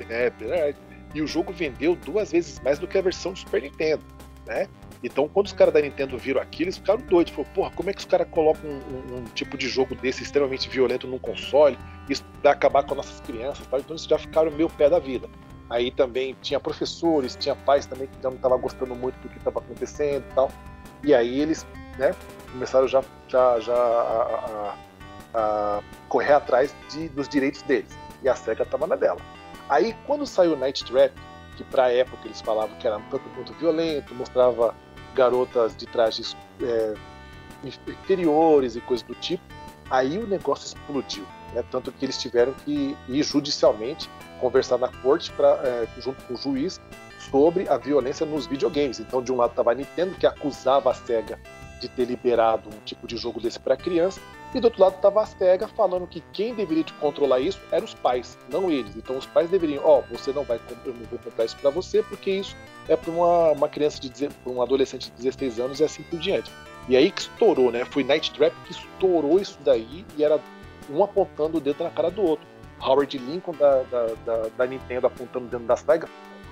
[0.09, 0.77] É, verdade.
[1.15, 4.03] E o jogo vendeu duas vezes mais do que a versão do Super Nintendo,
[4.47, 4.69] né?
[5.03, 7.33] Então, quando os caras da Nintendo viram aquilo, eles ficaram doidos.
[7.33, 10.23] Falaram, porra, como é que os caras colocam um, um, um, tipo de jogo desse
[10.23, 11.79] extremamente violento num console?
[12.09, 13.79] Isso vai acabar com nossas crianças, tal.
[13.79, 15.29] Então, eles já ficaram meio pé da vida.
[15.69, 19.39] Aí também tinha professores, tinha pais também que já não estavam gostando muito do que
[19.39, 20.51] estava acontecendo e tal.
[21.03, 21.67] E aí eles
[21.99, 22.15] né,
[22.53, 24.75] começaram já, já, já a,
[25.35, 27.97] a, a correr atrás de, dos direitos deles.
[28.23, 29.21] E a SEGA estava na dela.
[29.69, 31.13] Aí quando saiu Night Trap,
[31.57, 34.75] que pra época eles falavam que era um tanto muito violento, mostrava
[35.15, 36.95] garotas de trajes é,
[37.65, 39.43] inferiores e coisas do tipo,
[39.91, 41.25] aí o negócio explodiu.
[41.55, 41.65] Né?
[41.71, 44.09] Tanto que eles tiveram que ir judicialmente
[44.41, 46.81] conversar na corte pra, é, junto com o juiz
[47.31, 49.01] sobre a violência nos videogames.
[49.01, 51.39] Então, de um lado estava a Nintendo, que acusava a SEGA
[51.81, 54.21] de ter liberado um tipo de jogo desse para criança,
[54.55, 57.93] e do outro lado estava a SEGA falando que quem deveria controlar isso eram os
[57.93, 58.97] pais, não eles.
[58.97, 61.71] Então, os pais deveriam, ó, oh, você não vai, eu não vou comprar isso para
[61.71, 62.57] você, porque isso
[62.89, 66.19] é para uma, uma criança de, para um adolescente de 16 anos e assim por
[66.19, 66.51] diante.
[66.89, 67.85] E aí que estourou, né?
[67.85, 70.41] Foi Night Trap que estourou isso daí e era
[70.89, 72.47] um apontando o dedo na cara do outro.
[72.81, 76.09] Howard Lincoln da, da, da, da Nintendo apontando o dedo da SEGA,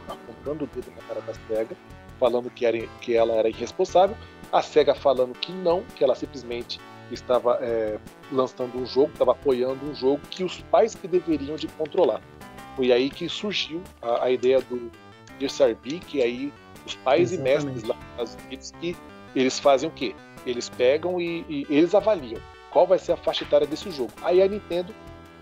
[0.08, 1.76] apontando o dedo na cara da SEGA,
[2.18, 4.16] falando que, era, que ela era irresponsável,
[4.52, 6.80] a SEGA falando que não, que ela simplesmente
[7.10, 7.98] estava é,
[8.32, 12.20] lançando um jogo, estava apoiando um jogo que os pais que deveriam de controlar.
[12.76, 14.90] Foi aí que surgiu a, a ideia do
[15.38, 16.52] DSRB, que aí
[16.86, 17.62] os pais Exatamente.
[17.62, 18.96] e mestres lá nos Estados Unidos que
[19.34, 20.14] eles fazem o quê?
[20.46, 22.40] Eles pegam e, e eles avaliam
[22.70, 24.12] qual vai ser a faixa etária desse jogo.
[24.22, 24.92] Aí a Nintendo,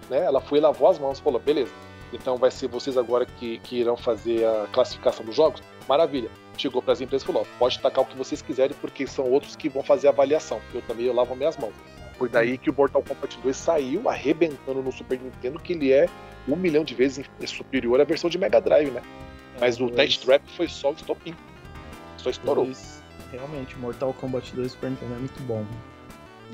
[0.08, 1.72] né, ela foi lavou as mãos e falou, beleza,
[2.12, 5.62] então vai ser vocês agora que, que irão fazer a classificação dos jogos?
[5.88, 6.30] Maravilha.
[6.58, 9.56] Chegou para as empresas e falou, pode tacar o que vocês quiserem, porque são outros
[9.56, 10.60] que vão fazer a avaliação.
[10.74, 11.72] Eu também eu lavo minhas mãos.
[12.18, 16.06] Foi daí que o Mortal Kombat 2 saiu arrebentando no Super Nintendo, que ele é
[16.46, 19.02] um milhão de vezes superior à versão de Mega Drive, né?
[19.58, 21.34] Mas o Test Trap foi só o estopim.
[22.18, 22.66] Só estourou.
[22.66, 23.02] Dois,
[23.32, 25.64] realmente, Mortal Kombat 2 Super Nintendo é muito bom.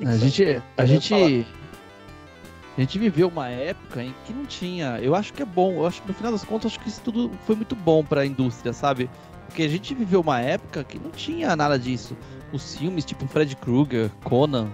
[0.06, 1.46] A gente, a gente,
[2.78, 5.00] a gente viveu uma época em que não tinha.
[5.02, 5.72] Eu acho que é bom.
[5.72, 8.20] Eu acho que no final das contas, acho que isso tudo foi muito bom para
[8.20, 9.10] a indústria, sabe?
[9.46, 12.16] Porque a gente viveu uma época que não tinha nada disso.
[12.52, 14.70] Os filmes tipo Fred Krueger, Conan,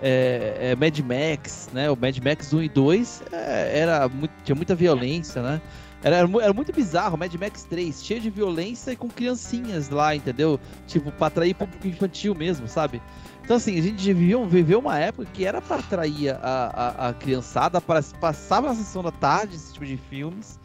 [0.00, 1.90] é, é Mad Max, né?
[1.90, 5.60] O Mad Max 1 e 2 é, era muito, tinha muita violência, né?
[6.02, 10.58] Era, era, muito bizarro, Mad Max 3, cheio de violência e com criancinhas lá, entendeu?
[10.86, 13.00] Tipo, pra atrair público infantil mesmo, sabe?
[13.44, 17.14] Então, assim, a gente viveu, viveu uma época que era para atrair a, a, a
[17.14, 20.60] criançada, para passava na sessão da tarde esse tipo de filmes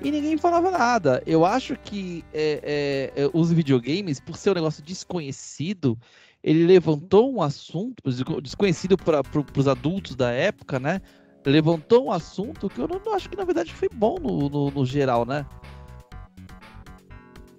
[0.00, 1.22] e ninguém falava nada.
[1.26, 5.98] Eu acho que é, é, é os videogames, por ser um negócio desconhecido,
[6.42, 8.02] ele levantou um assunto
[8.40, 11.00] desconhecido para pro, os adultos da época, né?
[11.44, 14.70] Levantou um assunto que eu não, não acho que na verdade foi bom no, no,
[14.70, 15.46] no geral, né?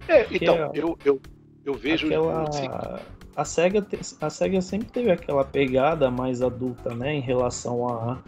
[0.07, 1.21] É, então, eu, eu,
[1.65, 2.07] eu vejo.
[2.07, 3.01] Aquela...
[3.35, 3.85] A SEGA,
[4.21, 7.15] a SEGA sempre teve aquela pegada mais adulta, né?
[7.15, 8.19] Em relação a,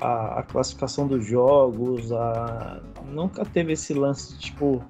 [0.00, 2.80] a, a classificação dos jogos, a...
[3.10, 4.84] nunca teve esse lance tipo.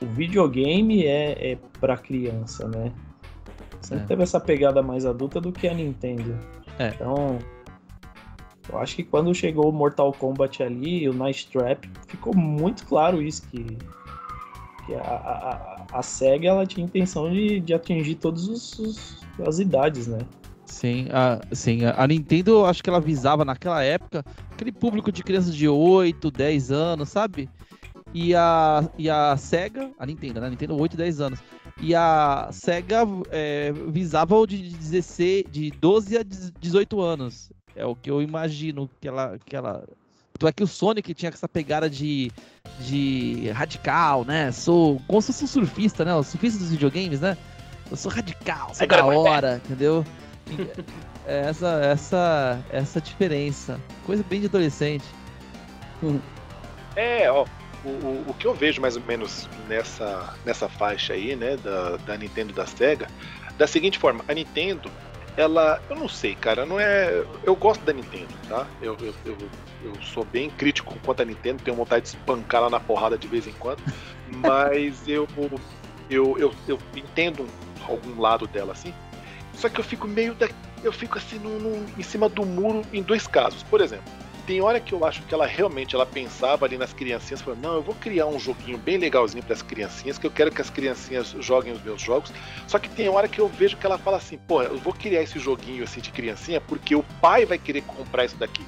[0.00, 2.92] O videogame é, é para criança, né?
[3.80, 4.06] Sempre é.
[4.08, 6.36] teve essa pegada mais adulta do que a Nintendo.
[6.78, 6.88] É.
[6.88, 7.38] Então,
[8.70, 13.20] eu acho que quando chegou o Mortal Kombat ali, o Nice Trap, ficou muito claro
[13.20, 13.76] isso, que,
[14.86, 20.18] que a, a, a SEGA ela tinha intenção de, de atingir todas as idades, né?
[20.66, 25.54] Sim, a, sim, a Nintendo, acho que ela visava naquela época aquele público de crianças
[25.54, 27.50] de 8, 10 anos, sabe?
[28.14, 30.46] E a, e a SEGA, a Nintendo, né?
[30.46, 31.40] A Nintendo 8, 10 anos.
[31.80, 37.50] E a SEGA é, visava o de 16, de 12 a 18 anos.
[37.74, 39.38] É o que eu imagino que ela.
[39.44, 39.84] Que ela...
[40.42, 42.32] Tu é que o Sonic tinha essa pegada de,
[42.80, 44.50] de radical, né?
[44.50, 46.12] Sou como se fosse um surfista, né?
[46.16, 47.38] O surfista dos videogames, né?
[47.88, 50.04] Eu sou radical, sou da hora, entendeu?
[51.24, 53.80] É essa, essa, essa diferença.
[54.04, 55.04] Coisa bem de adolescente.
[56.96, 57.46] É, ó,
[57.84, 61.98] o, o, o, que eu vejo mais ou menos nessa, nessa faixa aí, né, da,
[61.98, 63.06] da Nintendo e da Sega,
[63.56, 64.90] da seguinte forma, a Nintendo,
[65.36, 68.66] ela, eu não sei, cara, não é, eu gosto da Nintendo, tá?
[68.82, 69.36] Eu, eu, eu,
[69.84, 73.26] eu sou bem crítico quanto a Nintendo, tenho vontade de espancar lá na porrada de
[73.26, 73.82] vez em quando,
[74.28, 75.26] mas eu,
[76.10, 77.46] eu, eu, eu entendo
[77.86, 78.94] algum lado dela assim,
[79.54, 80.48] só que eu fico meio da,
[80.82, 84.60] eu fico assim no, no, em cima do muro em dois casos, por exemplo tem
[84.60, 87.82] hora que eu acho que ela realmente ela pensava ali nas criancinhas, falou, não, eu
[87.82, 91.34] vou criar um joguinho bem legalzinho para as criancinhas, que eu quero que as criancinhas
[91.40, 92.32] joguem os meus jogos.
[92.66, 95.22] Só que tem hora que eu vejo que ela fala assim, pô, eu vou criar
[95.22, 98.64] esse joguinho assim de criancinha porque o pai vai querer comprar isso daqui.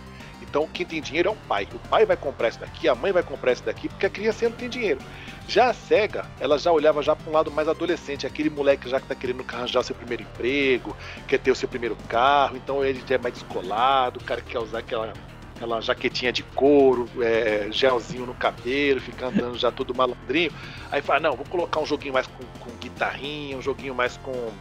[0.55, 1.66] Então quem tem dinheiro é o pai.
[1.74, 4.48] O pai vai comprar isso daqui, a mãe vai comprar isso daqui, porque a criança
[4.48, 5.01] não tem dinheiro.
[5.48, 9.01] Já a SEGA, ela já olhava já para um lado mais adolescente, aquele moleque já
[9.01, 13.02] que tá querendo arranjar seu primeiro emprego, quer ter o seu primeiro carro, então ele
[13.05, 15.12] já é mais descolado, o cara quer usar aquela
[15.56, 20.52] aquela jaquetinha de couro, é, gelzinho no cabelo, fica andando já todo malandrinho.
[20.90, 24.52] Aí fala, não, vou colocar um joguinho mais com, com guitarrinha, um joguinho mais com,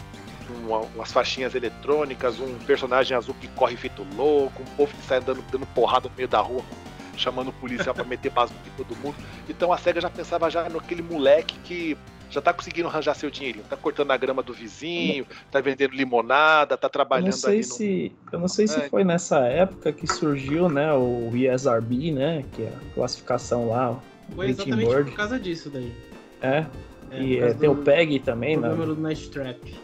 [0.47, 5.21] com umas faixinhas eletrônicas, um personagem azul que corre feito louco, um povo que sai
[5.21, 6.63] dando, dando porrada no meio da rua,
[7.17, 9.15] chamando o policial para meter bazuca em todo mundo.
[9.47, 11.97] Então a SEGA já pensava já naquele moleque que
[12.33, 16.75] já tá conseguindo arranjar seu dinheirinho, tá cortando a grama do vizinho, tá vendendo limonada,
[16.75, 18.33] tá trabalhando eu não sei se, no...
[18.33, 22.69] Eu não sei se foi nessa época que surgiu, né, o ESRB, né, que é
[22.69, 23.99] a classificação lá.
[24.33, 25.11] Foi exatamente Board.
[25.11, 25.93] por causa disso daí.
[26.41, 26.65] É,
[27.11, 28.67] é e é, tem o PEG também, né?
[28.67, 29.82] O número do Night Trap.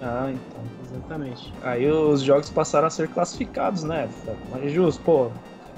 [0.00, 0.64] Ah, então.
[0.82, 1.54] Exatamente.
[1.62, 4.08] Aí os jogos passaram a ser classificados, né?
[4.50, 5.30] Mas justo, pô,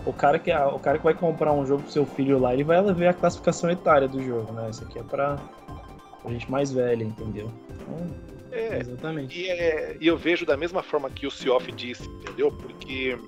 [0.04, 2.64] o cara que o cara que vai comprar um jogo pro seu filho lá, ele
[2.64, 4.70] vai ver a classificação etária do jogo, né?
[4.70, 5.36] Isso aqui é para
[6.22, 7.50] pra gente mais velha, entendeu?
[7.70, 8.10] Então,
[8.50, 9.38] é, exatamente.
[9.38, 12.50] E, é, e, eu vejo da mesma forma que o Sioff disse, entendeu?
[12.50, 13.18] Porque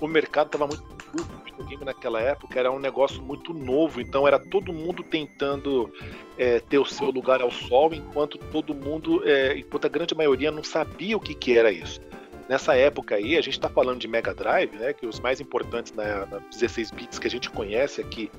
[0.00, 4.38] o mercado estava muito curto videogame naquela época, era um negócio muito novo, então era
[4.38, 5.92] todo mundo tentando
[6.38, 10.50] é, ter o seu lugar ao sol, enquanto todo mundo, é, enquanto a grande maioria
[10.50, 12.00] não sabia o que, que era isso.
[12.48, 15.92] Nessa época aí, a gente está falando de Mega Drive, né, que os mais importantes
[15.92, 18.30] na, na 16 bits que a gente conhece aqui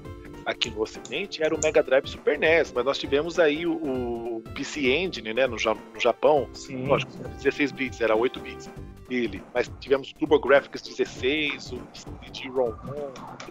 [0.48, 4.44] aqui no Ocidente era o Mega Drive Super NES, mas nós tivemos aí o, o
[4.56, 6.88] PC Engine, né, no, no Japão, Sim.
[6.88, 8.70] lógico, 16 bits, era 8 bits
[9.10, 12.74] dele, mas tivemos TurboGrafx 16, o CD-ROM,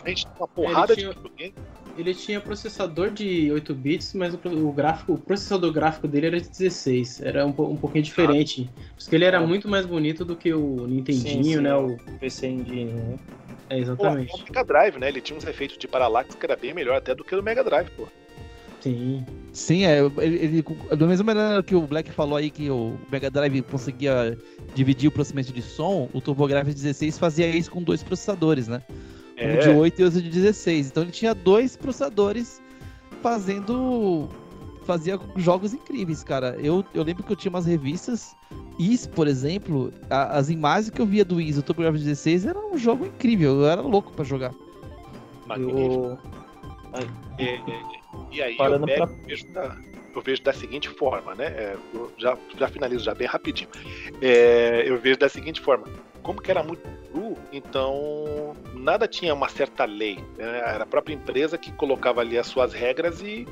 [0.03, 1.55] a gente tinha uma porrada tinha, de videogame.
[1.99, 6.41] Ele tinha processador de 8 bits, mas o, o, gráfico, o processador gráfico dele era
[6.41, 8.81] de 16, era um, um pouquinho diferente, ah.
[8.97, 9.47] porque ele era ah.
[9.47, 13.19] muito mais bonito do que o Nintendinho, sim, sim, né, o PC Engine, né?
[13.69, 14.31] É, exatamente.
[14.31, 15.09] Pô, o Mega Drive, né?
[15.09, 17.65] Ele tinha uns efeitos de paralaxe que era bem melhor até do que o Mega
[17.65, 18.07] Drive, pô.
[18.81, 19.25] Sim.
[19.53, 20.65] Sim, é, ele, ele,
[20.97, 24.39] da mesma maneira que o Black falou aí que o Mega Drive conseguia
[24.75, 28.83] dividir o processamento de som, o TurboGrafx 16 fazia isso com dois processadores, né?
[29.39, 30.89] Um de 8 e outro de 16.
[30.89, 32.63] Então ele tinha dois processadores
[33.23, 34.29] fazendo.
[34.87, 36.57] Fazia jogos incríveis, cara.
[36.61, 38.37] Eu, eu lembro que eu tinha umas revistas.
[38.79, 42.59] Is, por exemplo, a, as imagens que eu via do Is, o TurboGrafx 16, era
[42.59, 43.61] um jogo incrível.
[43.61, 44.55] Eu era louco para jogar.
[45.47, 45.83] Magnífico.
[45.83, 46.19] Eu...
[47.39, 49.17] E, e, e, aí eu, pego, pra...
[49.27, 49.77] vejo da,
[50.15, 51.47] eu vejo da seguinte forma, né?
[51.47, 53.69] É, eu já, já finalizo já bem rapidinho.
[54.23, 55.87] É, eu vejo da seguinte forma.
[56.23, 56.83] Como que era muito
[57.13, 60.19] cru, então nada tinha uma certa lei.
[60.37, 60.59] Né?
[60.59, 63.47] Era a própria empresa que colocava ali as suas regras e,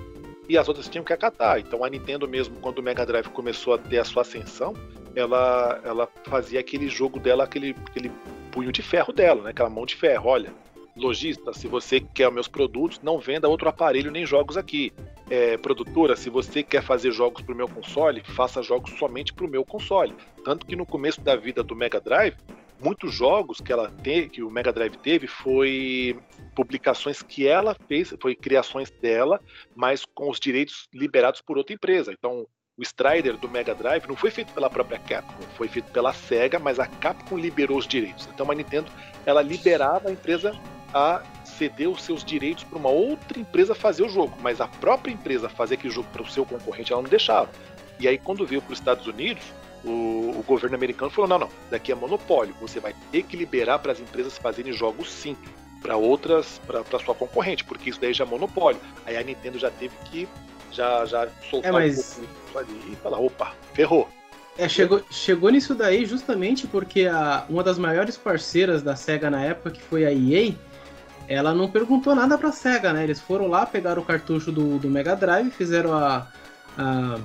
[0.48, 1.58] e as outras tinham que acatar.
[1.58, 4.74] Então a Nintendo mesmo, quando o Mega Drive começou a ter a sua ascensão,
[5.14, 8.10] ela, ela fazia aquele jogo dela, aquele, aquele
[8.50, 9.50] punho de ferro dela, né?
[9.50, 10.28] aquela mão de ferro.
[10.28, 10.52] Olha,
[10.96, 14.92] lojista, se você quer meus produtos, não venda outro aparelho nem jogos aqui.
[15.30, 19.46] É, produtora, se você quer fazer jogos para o meu console, faça jogos somente para
[19.46, 20.14] o meu console.
[20.44, 22.36] Tanto que no começo da vida do Mega Drive,
[22.80, 26.18] muitos jogos que ela teve, que o Mega Drive teve, foi
[26.54, 29.40] publicações que ela fez, foi criações dela,
[29.74, 32.12] mas com os direitos liberados por outra empresa.
[32.12, 32.46] Então,
[32.76, 36.58] o Strider do Mega Drive não foi feito pela própria Capcom, foi feito pela Sega,
[36.58, 38.28] mas a Capcom liberou os direitos.
[38.34, 38.90] Então a Nintendo
[39.24, 40.52] ela liberava a empresa
[40.92, 45.12] a ceder os seus direitos para uma outra empresa fazer o jogo, mas a própria
[45.12, 47.48] empresa fazer aquele jogo para o seu concorrente ela não deixava.
[48.00, 49.44] E aí quando veio para os Estados Unidos,
[49.84, 53.78] o, o, governo americano falou: não, não, daqui é monopólio, você vai ter que liberar
[53.78, 55.36] para as empresas fazerem jogos sim,
[55.82, 58.80] para outras, para sua concorrente, porque isso daí já é monopólio.
[59.04, 60.28] Aí a Nintendo já teve que
[60.72, 62.18] já, já soltar é, mas...
[62.18, 64.08] um pouco ali e falar: opa, ferrou.
[64.56, 69.42] É, chegou, chegou nisso daí justamente porque a, uma das maiores parceiras da SEGA na
[69.42, 70.54] época, que foi a EA,
[71.26, 73.02] ela não perguntou nada pra SEGA, né?
[73.02, 76.28] Eles foram lá, pegaram o cartucho do, do Mega Drive, fizeram a,
[76.78, 77.18] a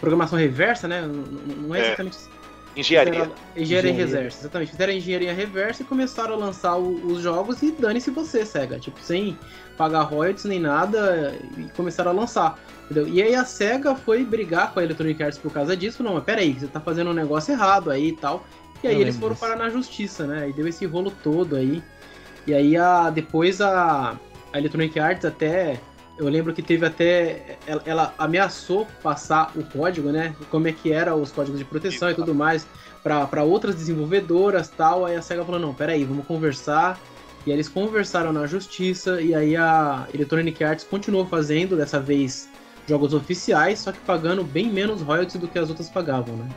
[0.00, 1.02] programação reversa, né?
[1.02, 2.38] Não é exatamente é.
[2.78, 3.12] Engenharia.
[3.12, 4.70] Fizeram, engenharia, reversa, exatamente.
[4.70, 8.78] Fizeram a engenharia reversa e começaram a lançar o, os jogos e dane-se você, SEGA.
[8.78, 9.36] Tipo, sem
[9.76, 12.56] pagar royalties nem nada, e começaram a lançar.
[12.84, 13.08] Entendeu?
[13.08, 16.04] E aí a SEGA foi brigar com a Electronic Arts por causa disso.
[16.04, 18.46] Não, mas peraí, você tá fazendo um negócio errado aí e tal.
[18.82, 20.48] E aí eles foram parar na justiça, né?
[20.48, 21.82] E deu esse rolo todo aí.
[22.46, 24.16] E aí a, depois a,
[24.52, 25.80] a Electronic Arts até
[26.18, 27.56] eu lembro que teve até.
[27.66, 30.34] Ela, ela, ameaçou passar o código, né?
[30.50, 32.66] Como é que era os códigos de proteção e tudo mais
[33.02, 35.06] para outras desenvolvedoras tal.
[35.06, 36.98] Aí a SEGA falou: não, peraí, vamos conversar.
[37.46, 39.20] E aí eles conversaram na justiça.
[39.20, 42.48] E aí a Electronic Arts continuou fazendo, dessa vez,
[42.86, 46.48] jogos oficiais, só que pagando bem menos royalties do que as outras pagavam, né?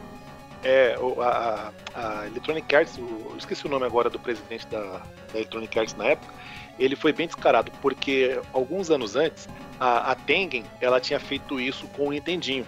[0.64, 5.78] É, a, a Electronic Arts, eu esqueci o nome agora do presidente da, da Electronic
[5.78, 6.34] Arts na época
[6.84, 9.48] ele foi bem descarado, porque alguns anos antes,
[9.80, 12.66] a, a Tengen ela tinha feito isso com o Nintendinho.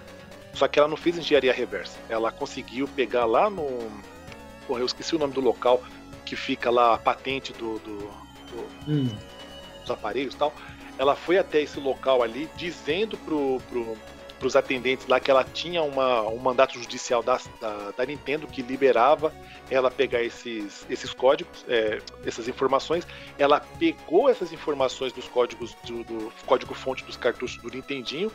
[0.54, 1.98] Só que ela não fez engenharia reversa.
[2.08, 3.92] Ela conseguiu pegar lá no.
[4.68, 5.84] Porra, eu esqueci o nome do local
[6.24, 9.10] que fica lá a patente do, do, do hum.
[9.82, 10.54] dos aparelhos e tal.
[11.00, 13.98] Ela foi até esse local ali dizendo pro, pro,
[14.44, 18.46] para os atendentes lá que ela tinha uma, um mandato judicial da, da, da, Nintendo
[18.46, 19.34] que liberava
[19.72, 23.08] ela pegar esses, esses códigos, é, essas informações.
[23.40, 28.30] Ela pegou essas informações dos códigos do, do código-fonte dos cartuchos do Nintendinho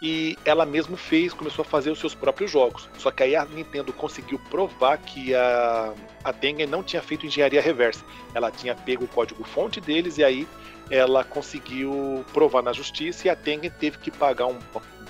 [0.00, 2.88] e ela mesma fez, começou a fazer os seus próprios jogos.
[2.96, 7.60] Só que aí a Nintendo conseguiu provar que a, a Tengen não tinha feito engenharia
[7.60, 8.04] reversa.
[8.32, 10.46] Ela tinha pego o código-fonte deles e aí
[10.90, 14.58] ela conseguiu provar na justiça e a Tengen teve que pagar um,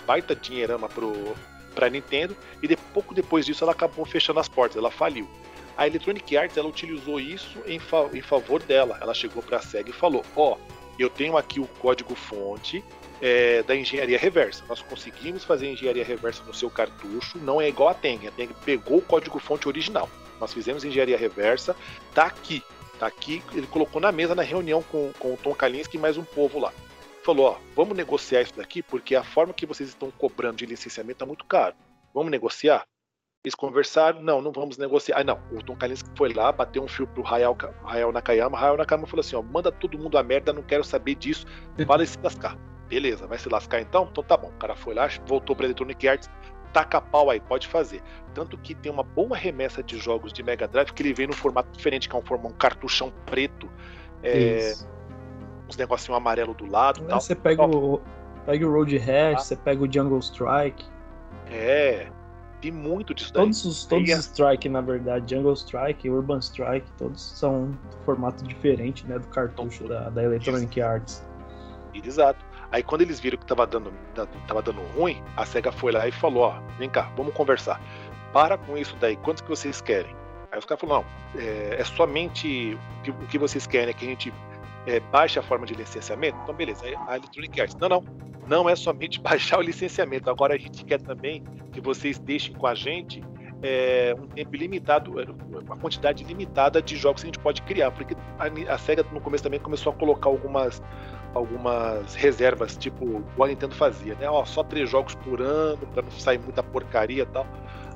[0.08, 1.36] baita dinheirama pro,
[1.74, 5.28] pra Nintendo, e de, pouco depois disso ela acabou fechando as portas, ela faliu.
[5.76, 8.98] A Electronic Arts ela utilizou isso em, fa em favor dela.
[9.00, 12.82] Ela chegou para a SEGA e falou: Ó, oh, eu tenho aqui o código-fonte
[13.22, 14.64] é, da engenharia reversa.
[14.68, 18.26] Nós conseguimos fazer engenharia reversa no seu cartucho, não é igual a Teng.
[18.26, 20.08] A Teng pegou o código-fonte original.
[20.40, 21.76] Nós fizemos engenharia reversa,
[22.14, 22.62] tá aqui.
[22.98, 26.16] Tá aqui, ele colocou na mesa na reunião com, com o Tom Kalinske e mais
[26.16, 26.72] um povo lá
[27.28, 31.22] falou: ó, vamos negociar isso daqui porque a forma que vocês estão cobrando de licenciamento
[31.22, 31.74] é muito caro.
[32.14, 32.86] Vamos negociar?
[33.44, 35.18] Eles conversaram, não, não vamos negociar.
[35.18, 38.58] Ah, não, o Tom Kalinske foi lá, bateu um fio pro Hayao, Hayao Nakayama.
[38.58, 41.46] Hayao Nakayama falou assim: ó, manda todo mundo a merda, não quero saber disso,
[41.86, 42.56] para se lascar.
[42.88, 44.08] Beleza, vai se lascar então?
[44.10, 44.48] Então tá bom.
[44.48, 46.30] O cara foi lá, voltou pra Electronic Arts,
[46.72, 48.02] taca pau aí, pode fazer.
[48.32, 51.34] Tanto que tem uma boa remessa de jogos de Mega Drive que ele vem num
[51.34, 53.70] formato diferente, que é um, um cartuchão preto.
[54.22, 54.72] É,
[55.68, 57.04] uns negocinho amarelo do lado.
[57.08, 58.00] É, você pega o,
[58.46, 59.38] pega o Road Rash, ah.
[59.38, 60.86] você pega o Jungle Strike.
[61.50, 62.08] É,
[62.60, 63.44] tem muito disso daí.
[63.44, 69.06] Todos os todos os Strike, na verdade, Jungle Strike, Urban Strike, todos são formato diferente,
[69.06, 71.24] né, do cartucho da, da Electronic Arts.
[71.94, 72.44] Exato.
[72.70, 73.92] Aí quando eles viram que tava dando,
[74.46, 77.80] tava dando ruim, a SEGA foi lá e falou, ó, vem cá, vamos conversar.
[78.32, 80.14] Para com isso daí, quantos que vocês querem?
[80.50, 81.04] Aí os caras falaram,
[81.34, 84.32] não, é, é somente o que, o que, vocês querem é que a gente
[84.88, 86.38] é, baixe a forma de licenciamento?
[86.42, 88.04] Então beleza, a Electronic Arts, não, não,
[88.46, 91.42] não é somente baixar o licenciamento, agora a gente quer também
[91.72, 93.22] que vocês deixem com a gente
[93.62, 95.14] é, um tempo limitado,
[95.64, 99.20] uma quantidade limitada de jogos que a gente pode criar, porque a, a SEGA no
[99.20, 100.82] começo também começou a colocar algumas
[101.34, 104.28] algumas reservas, tipo o a Nintendo fazia, né?
[104.28, 107.46] Ó, só três jogos por ano, para não sair muita porcaria e tal.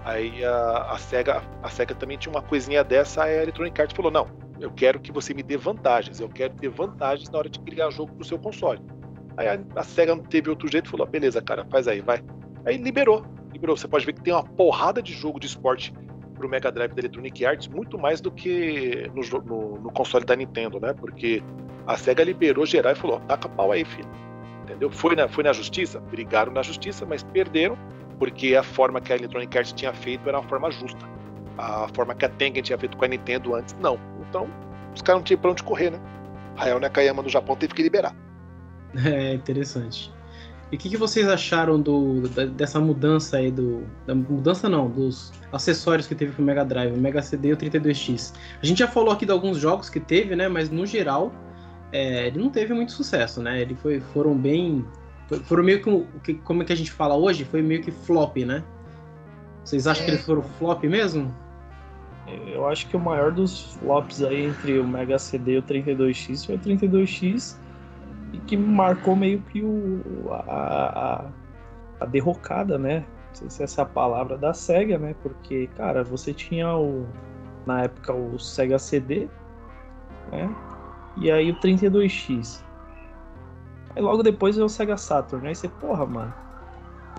[0.04, 4.10] Aí a, a, SEGA, a SEGA também tinha uma coisinha dessa, a Electronic Arts falou,
[4.10, 4.26] não,
[4.62, 7.90] eu quero que você me dê vantagens, eu quero ter vantagens na hora de criar
[7.90, 8.80] jogo pro seu console.
[9.36, 12.22] Aí a, a SEGA não teve outro jeito, falou, beleza, cara, faz aí, vai.
[12.64, 13.76] Aí liberou, liberou.
[13.76, 15.92] Você pode ver que tem uma porrada de jogo de esporte
[16.34, 20.36] pro Mega Drive da Electronic Arts, muito mais do que no, no, no console da
[20.36, 20.92] Nintendo, né?
[20.92, 21.42] Porque
[21.86, 24.08] a SEGA liberou geral e falou: taca pau aí, filho.
[24.62, 24.90] Entendeu?
[24.90, 25.98] Foi na, foi na justiça?
[25.98, 27.76] Brigaram na justiça, mas perderam,
[28.18, 31.04] porque a forma que a Electronic Arts tinha feito era uma forma justa.
[31.58, 33.98] A forma que a Tengen tinha feito com a Nintendo antes, não.
[34.32, 34.48] Então,
[34.94, 36.00] os caras não tinham pra onde correr, né?
[36.56, 38.16] Hayao Nakayama no Japão teve que liberar.
[39.04, 40.12] É interessante.
[40.70, 43.86] E o que, que, vocês acharam do, da, dessa mudança aí do.
[44.06, 47.56] Da mudança não, dos acessórios que teve pro Mega Drive, o Mega CD e o
[47.56, 48.34] 32X.
[48.62, 50.46] A gente já falou aqui de alguns jogos que teve, né?
[50.46, 51.32] Mas no geral,
[51.90, 53.62] é, ele não teve muito sucesso, né?
[53.62, 54.84] Ele foi, foram bem.
[55.44, 55.80] Foram meio
[56.22, 56.34] que.
[56.34, 57.44] Como é que a gente fala hoje?
[57.44, 58.62] Foi meio que flop, né?
[59.64, 60.04] Vocês acham é.
[60.06, 61.34] que eles foram flop mesmo?
[62.26, 66.46] Eu acho que o maior dos flops aí entre o Mega CD e o 32X
[66.46, 67.56] foi o 32X
[68.32, 71.30] e que marcou meio que o, a, a,
[72.00, 73.04] a derrocada, né?
[73.28, 75.14] Não sei se é essa a palavra da SEGA, né?
[75.22, 77.06] Porque, cara, você tinha o
[77.66, 79.28] na época o Sega CD,
[80.30, 80.54] né?
[81.16, 82.62] E aí o 32X.
[83.94, 85.46] Aí logo depois é o Sega Saturn.
[85.46, 86.34] Aí você, porra, mano.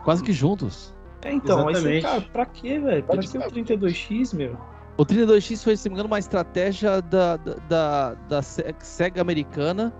[0.03, 0.93] Quase que juntos.
[1.23, 1.87] É, então, Exatamente.
[1.87, 3.03] aí você, cara, pra quê, velho?
[3.03, 4.57] Pra que o 32X, meu?
[4.95, 9.93] O 32X foi, se não me engano, uma estratégia da, da, da, da SEGA americana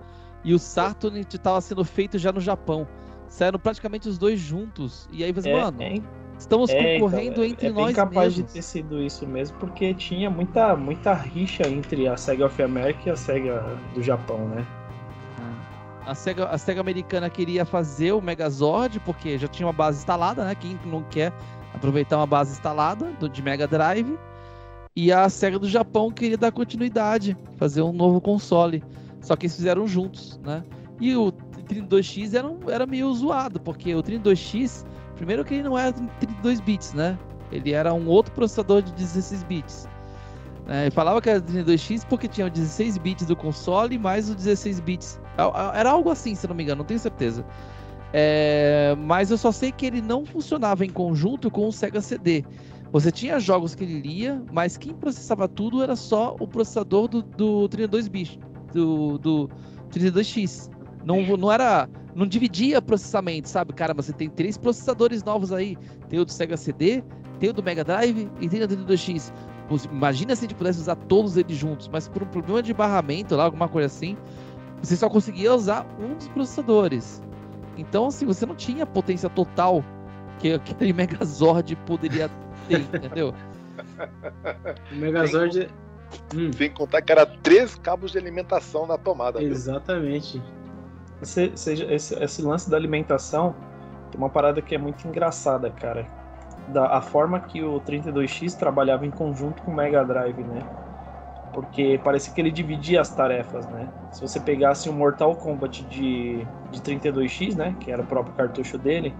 [0.44, 2.86] e o Saturn estava sendo feito já no Japão.
[3.28, 5.08] Saíram praticamente os dois juntos.
[5.10, 5.94] E aí você, é, mano, é,
[6.38, 7.90] estamos é, concorrendo então, entre é nós.
[7.90, 8.46] É capaz mesmos.
[8.46, 13.00] de ter sido isso mesmo, porque tinha muita, muita rixa entre a SEGA of America
[13.06, 13.64] e a SEGA
[13.94, 14.64] do Japão, né?
[16.06, 20.44] A SEGA, a SEGA americana queria fazer o Megazord, porque já tinha uma base instalada,
[20.44, 20.54] né?
[20.54, 21.32] Quem não quer
[21.72, 24.16] aproveitar uma base instalada do, de Mega Drive.
[24.96, 28.82] E a SEGA do Japão queria dar continuidade, fazer um novo console.
[29.20, 30.62] Só que eles fizeram juntos, né?
[31.00, 31.32] E o
[31.68, 36.92] 32X era, era meio zoado, porque o 32X, primeiro que ele não era 32 bits,
[36.92, 37.18] né?
[37.50, 39.88] Ele era um outro processador de 16 bits.
[40.68, 45.20] É, falava que era 32X porque tinha 16 bits do console mais os 16 bits.
[45.74, 47.44] Era algo assim, se não me engano, não tenho certeza.
[48.12, 52.44] É, mas eu só sei que ele não funcionava em conjunto com o Sega CD.
[52.94, 57.22] Você tinha jogos que ele lia, mas quem processava tudo era só o processador do,
[57.22, 58.38] do 32 bits
[58.72, 59.50] do, do
[59.90, 60.70] 32X.
[61.04, 61.88] Não, não era.
[62.14, 63.72] Não dividia processamento, sabe?
[63.72, 65.76] Cara, você tem três processadores novos aí.
[66.08, 67.02] Tem o do Sega CD,
[67.40, 69.32] tem o do Mega Drive e tem o do 32X.
[69.90, 73.34] Imagina se a gente pudesse usar todos eles juntos, mas por um problema de barramento
[73.34, 74.16] lá, alguma coisa assim,
[74.80, 77.20] você só conseguia usar um dos processadores.
[77.76, 79.82] Então, assim, você não tinha a potência total
[80.38, 82.30] que aquele Megazord poderia
[82.70, 83.34] entendeu?
[84.92, 85.68] O Megazord.
[86.34, 86.52] Hum.
[86.52, 89.42] Sem contar que era três cabos de alimentação na tomada.
[89.42, 90.40] Exatamente.
[91.20, 93.54] Esse, esse, esse, lance da alimentação
[94.10, 96.06] tem uma parada que é muito engraçada, cara.
[96.68, 100.62] Da, a forma que o 32X trabalhava em conjunto com o Mega Drive, né?
[101.52, 103.88] Porque parecia que ele dividia as tarefas, né?
[104.12, 107.74] Se você pegasse um Mortal Kombat de, de 32X, né?
[107.80, 109.14] Que era o próprio cartucho dele,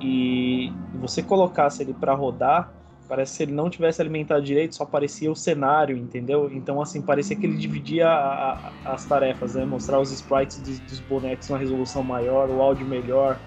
[0.00, 2.72] e você colocasse ele para rodar,
[3.08, 6.50] Parece que se ele não tivesse alimentado direito, só aparecia o cenário, entendeu?
[6.52, 8.52] Então, assim, parecia que ele dividia a,
[8.84, 9.64] a, as tarefas, né?
[9.64, 13.40] Mostrar os sprites dos, dos bonecos numa resolução maior, o áudio melhor.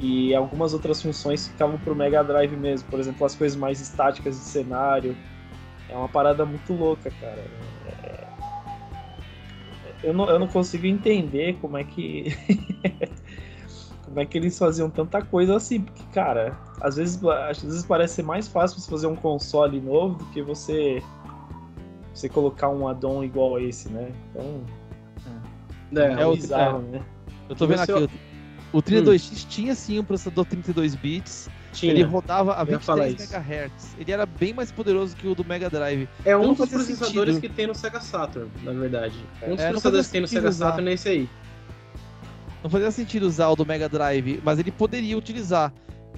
[0.00, 2.88] E algumas outras funções ficavam pro Mega Drive mesmo.
[2.88, 5.14] Por exemplo, as coisas mais estáticas de cenário.
[5.90, 7.44] É uma parada muito louca, cara.
[8.02, 8.26] É...
[10.02, 12.34] Eu, não, eu não consigo entender como é que.
[14.14, 18.14] como é que eles faziam tanta coisa assim, porque, cara, às vezes, às vezes parece
[18.14, 21.02] ser mais fácil você fazer um console novo do que você
[22.12, 24.12] você colocar um addon igual a esse, né?
[24.30, 24.62] Então.
[25.96, 26.98] É, é, é bizarro, é.
[26.98, 27.04] né?
[27.48, 28.08] Eu tô vendo aqui, eu...
[28.72, 29.46] o 32X hum.
[29.48, 31.50] tinha sim um processador 32 bits.
[31.72, 31.90] Tinha.
[31.90, 33.96] Ele rodava a 23 MHz.
[33.98, 36.08] Ele era bem mais poderoso que o do Mega Drive.
[36.24, 37.50] É um dos processadores sentido.
[37.50, 39.16] que tem no Sega Saturn, na verdade.
[39.42, 40.70] Um dos é, processadores que tem no Sega usar.
[40.70, 41.28] Saturn é esse aí.
[42.64, 45.70] Não fazia sentido usar o do Mega Drive, mas ele poderia utilizar.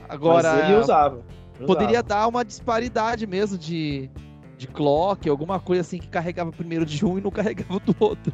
[0.08, 0.52] Agora.
[0.52, 1.16] Mas ele usava.
[1.16, 1.66] usava.
[1.66, 4.08] Poderia dar uma disparidade mesmo de,
[4.56, 8.32] de clock, alguma coisa assim que carregava primeiro de um e não carregava do outro.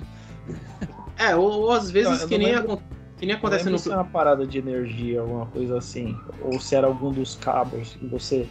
[1.17, 2.83] É, ou, ou às vezes Eu que, nem, lembro-
[3.17, 3.79] que nem Não acontece no.
[3.79, 6.15] se é uma parada de energia, alguma coisa assim.
[6.43, 8.47] Ou se era algum dos cabos que você.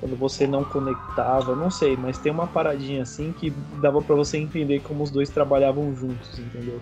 [0.00, 3.50] Quando você não conectava, não sei, mas tem uma paradinha assim que
[3.80, 6.80] dava pra você entender como os dois trabalhavam juntos, entendeu?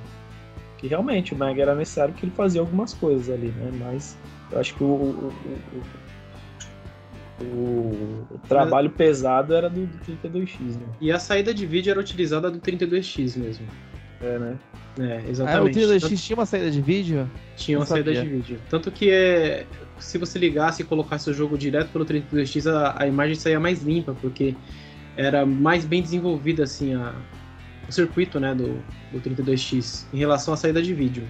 [0.85, 3.71] Que realmente o Mega era necessário que ele fazia algumas coisas ali, né?
[3.81, 4.19] Mas
[4.53, 5.33] eu acho que o, o,
[7.41, 10.87] o- o- o trabalho pesado era do, do 32X, né?
[11.01, 13.67] E a saída de vídeo era utilizada do 32X mesmo.
[14.21, 14.59] É, né?
[14.99, 15.79] É, Ah, o exatamente.
[15.79, 17.31] 32X tinha uma saída de vídeo?
[17.57, 18.61] Tinha uma saída de vídeo.
[18.69, 19.65] Tanto que é,
[19.99, 23.83] se você ligasse e colocasse o jogo direto pelo 32X, a, a imagem saía mais
[23.83, 24.55] limpa, porque
[25.17, 27.15] era mais bem desenvolvida assim a,
[27.89, 28.83] o circuito né, do,
[29.13, 31.27] do 32X em relação à saída de vídeo.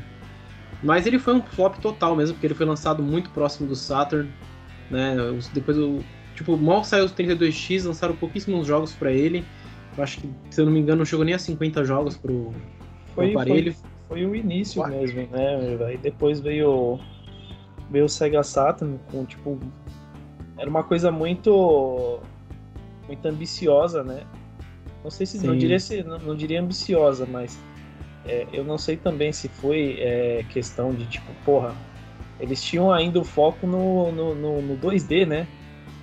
[0.83, 4.31] Mas ele foi um flop total mesmo, porque ele foi lançado muito próximo do Saturn.
[4.91, 5.17] Né,
[5.53, 6.01] depois o.
[6.35, 9.45] Tipo, mal saiu o 32X, lançaram pouquíssimos jogos pra ele.
[9.97, 12.51] Eu acho que, se eu não me engano, não chegou nem a 50 jogos pro,
[12.51, 12.55] pro
[13.15, 13.73] Foi, aparelho.
[13.73, 14.95] foi, foi o início What?
[14.95, 15.79] mesmo, né?
[15.87, 16.99] Aí depois veio,
[17.91, 19.59] veio o Sega Saturn com tipo.
[20.59, 22.21] Era uma coisa muito.
[23.07, 24.25] muito ambiciosa, né?
[25.05, 25.47] Não sei se.
[25.47, 27.59] Não diria, se não, não diria ambiciosa, mas.
[28.27, 31.75] é, eu não sei também se foi é, questão de tipo, porra.
[32.41, 35.47] Eles tinham ainda o foco no, no, no, no 2D, né?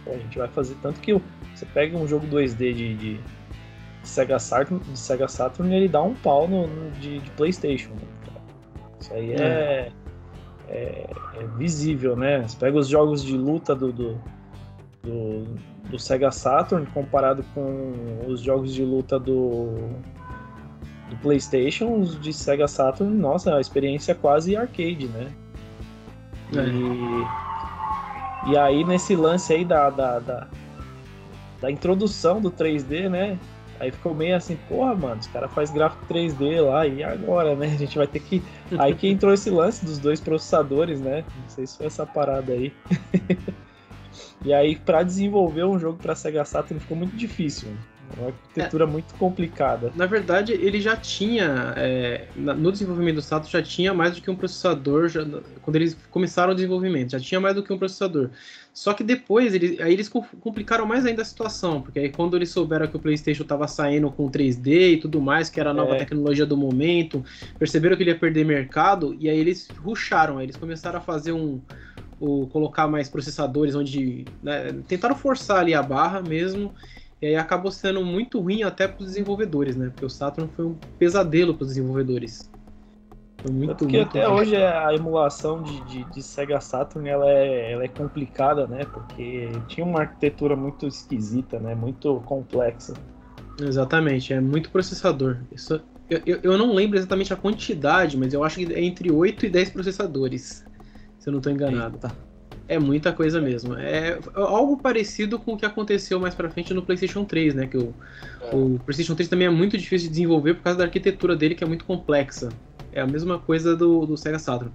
[0.05, 1.13] Pô, a gente vai fazer tanto que
[1.53, 3.19] você pega um jogo 2D de, de
[4.03, 7.89] Sega Saturn, de Sega Saturn ele dá um pau no, no- de, de PlayStation.
[7.89, 8.41] né?
[8.99, 9.91] Isso aí é,
[10.69, 11.09] é,
[11.39, 12.43] é visível, né?
[12.47, 14.17] Você pega os jogos de luta do, do,
[15.03, 15.45] do,
[15.91, 17.93] do Sega Saturn comparado com
[18.25, 19.75] os jogos de luta do,
[21.09, 25.31] do PlayStation, os de Sega Saturn, nossa, a experiência é quase arcade, né?
[26.53, 30.47] E, e aí nesse lance aí da, da, da,
[31.61, 33.37] da introdução do 3D, né?
[33.79, 37.65] Aí ficou meio assim, porra, mano, os caras fazem gráfico 3D lá, e agora, né?
[37.65, 38.43] A gente vai ter que.
[38.77, 41.23] Aí que entrou esse lance dos dois processadores, né?
[41.41, 42.71] Não sei se foi essa parada aí.
[44.43, 47.69] e aí, pra desenvolver um jogo pra Sega Saturn ficou muito difícil.
[48.17, 49.89] É uma arquitetura muito complicada.
[49.95, 54.29] Na verdade, ele já tinha, é, no desenvolvimento do Saturn, já tinha mais do que
[54.29, 55.25] um processador, já-
[55.61, 58.29] quando eles começaram o desenvolvimento, já tinha mais do que um processador.
[58.73, 62.35] Só que depois, eles, aí eles com- complicaram mais ainda a situação, porque aí quando
[62.35, 65.73] eles souberam que o PlayStation estava saindo com 3D e tudo mais, que era a
[65.73, 65.99] nova É.
[65.99, 67.23] tecnologia do momento,
[67.57, 71.31] perceberam que ele ia perder mercado, e aí eles rusharam, aí eles começaram a fazer
[71.31, 71.61] um...
[72.21, 74.25] O, colocar mais processadores onde...
[74.43, 76.71] né, tentaram forçar ali a barra mesmo,
[77.21, 79.89] e aí acabou sendo muito ruim até para os desenvolvedores, né?
[79.89, 82.49] Porque o Saturn foi um pesadelo para os desenvolvedores.
[83.41, 84.39] Foi muito, Tanto que muito até ruim.
[84.39, 88.85] hoje a emulação de, de, de Sega Saturn ela é, ela é complicada, né?
[88.85, 91.75] Porque tinha uma arquitetura muito esquisita, né?
[91.75, 92.93] Muito complexa.
[93.59, 95.37] Exatamente, é muito processador.
[95.51, 99.09] Isso, eu, eu, eu não lembro exatamente a quantidade, mas eu acho que é entre
[99.11, 100.65] 8 e 10 processadores.
[101.21, 101.95] Se eu não estou enganado.
[101.95, 102.15] Eita.
[102.67, 103.75] É muita coisa mesmo.
[103.75, 107.67] É algo parecido com o que aconteceu mais pra frente no PlayStation 3, né?
[107.67, 107.93] Que o,
[108.51, 111.63] o PlayStation 3 também é muito difícil de desenvolver por causa da arquitetura dele, que
[111.63, 112.49] é muito complexa.
[112.91, 114.73] É a mesma coisa do, do Sega Saturn.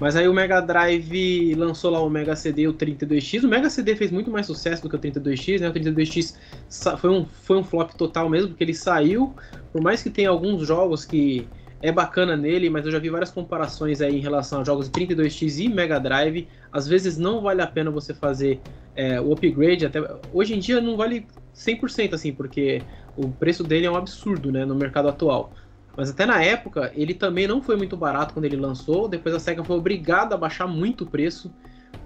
[0.00, 3.44] Mas aí o Mega Drive lançou lá o Mega CD e o 32X.
[3.44, 5.68] O Mega CD fez muito mais sucesso do que o 32X, né?
[5.68, 6.34] O 32X
[6.68, 9.34] sa- foi um, foi um flop total mesmo, porque ele saiu,
[9.72, 11.46] por mais que tenha alguns jogos que
[11.82, 15.00] é bacana nele, mas eu já vi várias comparações aí em relação a jogos de
[15.00, 16.48] 32X e Mega Drive.
[16.70, 18.60] Às vezes não vale a pena você fazer
[18.94, 20.00] é, o upgrade, até
[20.32, 22.80] hoje em dia não vale 100% assim, porque
[23.16, 25.52] o preço dele é um absurdo, né, no mercado atual.
[25.96, 29.08] Mas até na época, ele também não foi muito barato quando ele lançou.
[29.08, 31.52] Depois a SEGA foi obrigada a baixar muito o preço.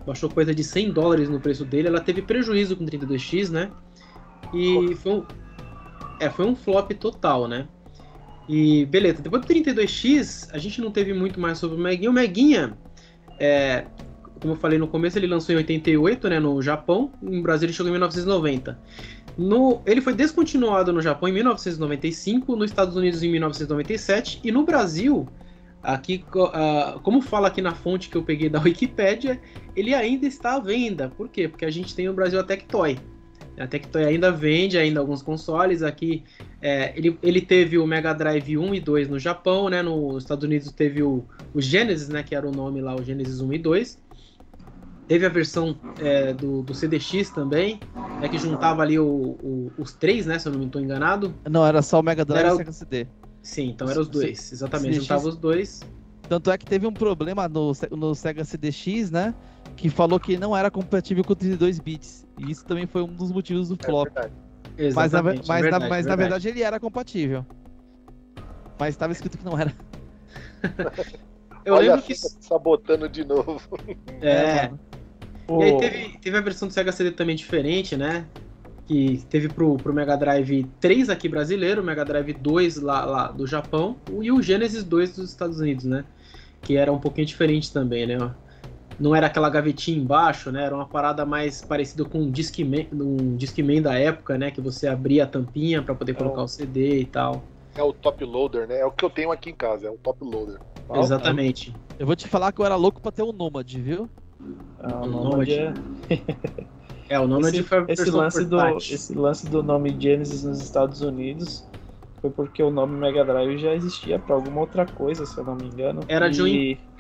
[0.04, 1.86] Baixou coisa de 100 dólares no preço dele.
[1.86, 3.70] Ela teve prejuízo com o 32X, né?
[4.52, 5.24] E foi um,
[6.18, 7.68] é, foi um flop total, né?
[8.48, 12.10] E beleza, depois do 32X, a gente não teve muito mais sobre o Meguinha.
[12.10, 12.78] O Meguinha,
[13.40, 13.85] é,
[14.40, 17.10] como eu falei no começo, ele lançou em 88, né, no Japão.
[17.20, 18.78] No Brasil ele chegou em 1990.
[19.36, 24.64] No, ele foi descontinuado no Japão em 1995, nos Estados Unidos em 1997 e no
[24.64, 25.28] Brasil,
[25.82, 29.40] aqui, uh, como fala aqui na fonte que eu peguei da Wikipédia,
[29.74, 31.10] ele ainda está à venda.
[31.16, 31.48] Por quê?
[31.48, 32.98] Porque a gente tem no Brasil a Tectoy.
[33.58, 35.82] A Tectoy ainda vende ainda alguns consoles.
[35.82, 36.24] Aqui
[36.60, 39.82] é, ele, ele teve o Mega Drive 1 e 2 no Japão, né?
[39.82, 42.22] Nos Estados Unidos teve o, o Genesis, né?
[42.22, 43.98] Que era o nome lá, o Genesis 1 e 2.
[45.08, 47.80] Teve a versão é, do, do CDX também,
[48.22, 50.38] é que juntava ali o, o, os três, né?
[50.38, 51.32] Se eu não me estou enganado.
[51.48, 53.06] Não, era só o Mega Drive Era e o- o Sega CD.
[53.42, 54.94] Sim, então eram os dois, exatamente.
[54.94, 55.02] CDX.
[55.08, 55.84] Juntava os dois.
[56.28, 59.32] Tanto é que teve um problema no, no Sega CDX, né?
[59.76, 62.26] Que falou que não era compatível com 32 bits.
[62.38, 64.08] E isso também foi um dos motivos do flop.
[64.16, 66.06] É mas, na, mas, verdade, na, mas verdade.
[66.08, 67.44] na verdade ele era compatível.
[68.78, 69.72] Mas estava escrito que não era.
[71.64, 72.14] Eu Olha lembro que.
[72.14, 73.60] Sabotando de novo.
[74.20, 74.30] É.
[74.30, 74.70] é
[75.48, 78.26] e aí teve, teve a versão do Sega CD também diferente, né?
[78.86, 83.28] Que teve pro, pro Mega Drive 3 aqui brasileiro, o Mega Drive 2 lá, lá
[83.32, 86.04] do Japão, e o Genesis 2 dos Estados Unidos, né?
[86.62, 88.16] Que era um pouquinho diferente também, né?
[88.98, 90.64] Não era aquela gavetinha embaixo, né?
[90.64, 94.51] Era uma parada mais parecida com um Discman, um Discman da época, né?
[94.51, 96.44] Que você abria a tampinha para poder é colocar o...
[96.44, 97.44] o CD e tal.
[97.77, 98.81] É o top loader, né?
[98.81, 100.59] É o que eu tenho aqui em casa, é o top loader.
[100.94, 101.74] Exatamente.
[101.98, 104.09] Eu vou te falar que eu era louco pra ter um Nomad, viu?
[104.81, 105.74] Ah, o Nomad é...
[107.09, 111.02] é, o Nomad esse, foi esse lance, do, esse lance do nome Genesis nos Estados
[111.02, 111.66] Unidos
[112.20, 115.55] foi porque o nome Mega Drive já existia para alguma outra coisa, se eu não
[115.55, 116.01] me engano.
[116.09, 116.31] Era e...
[116.31, 116.95] de um...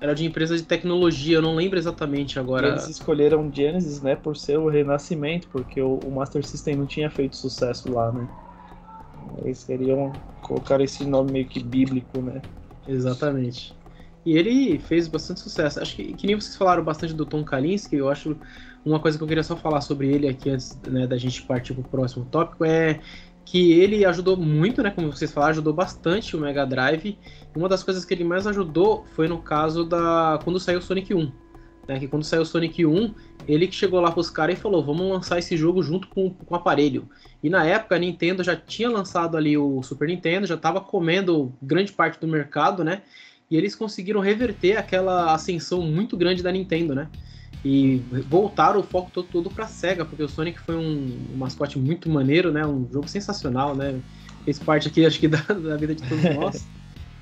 [0.00, 2.68] Era de empresa de tecnologia, eu não lembro exatamente agora.
[2.68, 7.10] Eles escolheram Genesis, né, por ser o renascimento, porque o, o Master System não tinha
[7.10, 8.28] feito sucesso lá, né?
[9.42, 12.42] Eles queriam colocar esse nome meio que bíblico, né?
[12.86, 13.76] Exatamente.
[14.24, 15.80] E ele fez bastante sucesso.
[15.80, 18.36] Acho que, que nem vocês falaram bastante do Tom Kalinske, eu acho
[18.84, 21.74] uma coisa que eu queria só falar sobre ele aqui antes né, da gente partir
[21.74, 23.00] para o próximo tópico é
[23.50, 24.90] que ele ajudou muito, né?
[24.90, 27.18] Como vocês falaram, ajudou bastante o Mega Drive.
[27.56, 31.14] Uma das coisas que ele mais ajudou foi no caso da quando saiu o Sonic
[31.14, 31.32] 1.
[31.88, 33.14] Né, que quando saiu o Sonic 1,
[33.48, 36.54] ele que chegou lá pros caras e falou: vamos lançar esse jogo junto com, com
[36.54, 37.08] o aparelho.
[37.42, 41.50] E na época a Nintendo já tinha lançado ali o Super Nintendo, já estava comendo
[41.62, 43.00] grande parte do mercado, né?
[43.50, 47.08] E eles conseguiram reverter aquela ascensão muito grande da Nintendo, né?
[47.64, 51.78] E voltaram o foco todo, todo pra SEGA, porque o Sonic foi um, um, mascote
[51.78, 52.64] muito maneiro, né?
[52.64, 54.00] Um jogo sensacional, né?
[54.44, 56.66] Fez parte aqui, acho que, da, da vida de todos nós.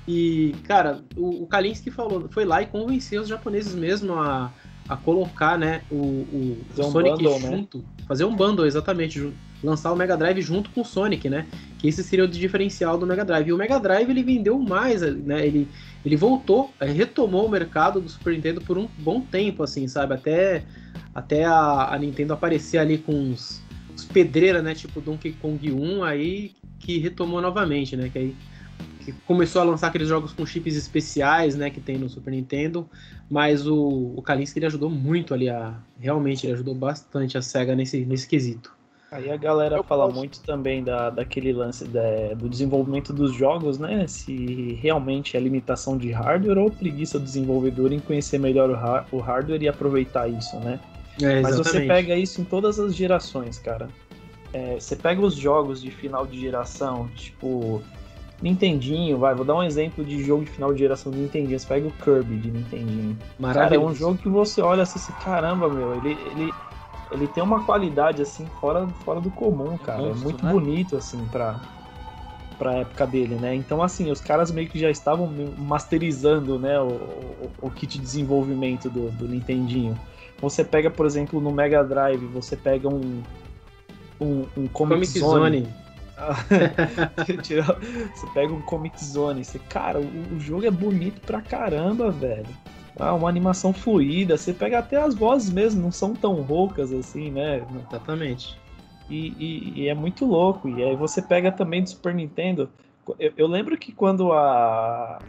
[0.07, 4.53] E, cara, o, o Kalinski falou, foi lá e convenceu os japoneses mesmo a,
[4.87, 7.57] a colocar, né, o, o, o Sonic bundle, né?
[7.57, 7.77] junto.
[7.79, 7.83] Né?
[8.07, 9.33] Fazer um bundle, exatamente.
[9.61, 11.47] Lançar o Mega Drive junto com o Sonic, né?
[11.79, 13.47] Que esse seria o diferencial do Mega Drive.
[13.47, 15.45] E o Mega Drive ele vendeu mais, né?
[15.45, 15.67] Ele,
[16.07, 20.13] ele voltou, retomou o mercado do Super Nintendo por um bom tempo, assim, sabe?
[20.13, 20.63] Até,
[21.13, 23.61] até a, a Nintendo aparecer ali com os,
[23.93, 24.73] os pedreiras, né?
[24.73, 28.07] Tipo Donkey Kong 1, aí que retomou novamente, né?
[28.07, 28.35] Que aí
[29.03, 32.89] que começou a lançar aqueles jogos com chips especiais, né, que tem no Super Nintendo,
[33.29, 37.73] mas o, o Kalinske ele ajudou muito ali a, realmente ele ajudou bastante a Sega
[37.73, 38.76] nesse, nesse quesito.
[39.11, 40.17] Aí a galera Eu fala posso...
[40.17, 44.05] muito também da, daquele lance da, do desenvolvimento dos jogos, né?
[44.07, 49.19] Se realmente é limitação de hardware ou preguiça do desenvolvedor em conhecer melhor o, o
[49.19, 50.79] hardware e aproveitar isso, né?
[51.21, 53.87] É, Mas você pega isso em todas as gerações, cara.
[54.53, 57.81] É, você pega os jogos de final de geração, tipo
[58.41, 61.59] Nintendinho, vai, vou dar um exemplo de jogo de final de geração do Nintendinho.
[61.59, 63.17] Você pega o Kirby de Nintendinho.
[63.41, 66.53] Cara, é um jogo que você olha assim, caramba, meu, ele, ele,
[67.11, 70.01] ele tem uma qualidade assim fora, fora do comum, cara.
[70.01, 70.51] É, monstro, é muito né?
[70.51, 71.59] bonito assim pra,
[72.57, 73.55] pra época dele, né?
[73.55, 78.03] Então assim, os caras meio que já estavam masterizando, né, o, o, o kit de
[78.03, 79.97] desenvolvimento do, do Nintendinho.
[80.39, 83.23] Você pega, por exemplo, no Mega Drive, você pega um
[84.19, 85.59] um, um Comic, Comic Zone.
[85.61, 85.67] Zone
[88.15, 92.47] você pega um Comic Zone, você, cara, o, o, jogo é bonito pra caramba, velho.
[92.99, 97.29] Ah, uma animação fluida, você pega até as vozes mesmo, não são tão roucas assim,
[97.29, 97.63] né?
[97.87, 98.57] Exatamente.
[99.09, 100.67] E, e, e é muito louco.
[100.67, 102.69] E aí você pega também do Super Nintendo.
[103.19, 105.19] Eu, eu lembro que quando a.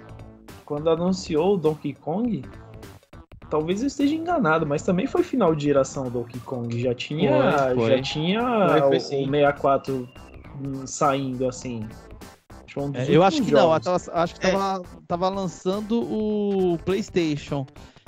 [0.64, 2.42] Quando anunciou o Donkey Kong,
[3.48, 6.78] talvez eu esteja enganado, mas também foi final de geração do Donkey Kong.
[6.78, 7.96] Já tinha, foi, foi.
[7.96, 10.08] Já tinha foi, o, o 64
[10.86, 11.88] saindo assim.
[12.76, 13.86] Um é, eu acho que jogos.
[13.86, 14.98] não, tava, acho que tava, é.
[15.06, 17.66] tava lançando o PlayStation.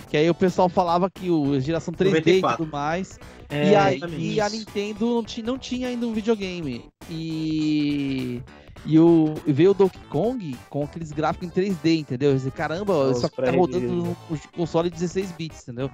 [0.08, 2.52] Que aí o pessoal falava que o geração 3D 94.
[2.52, 3.18] e tudo mais.
[3.48, 6.84] É, e, aí, e a Nintendo não tinha, não tinha ainda um videogame.
[7.08, 8.42] E.
[8.86, 12.34] E, o, veio o Donkey Kong com aqueles gráficos em 3D, entendeu?
[12.34, 14.16] Disse, caramba, só que tá rodando no, no
[14.56, 15.90] console 16 bits, entendeu?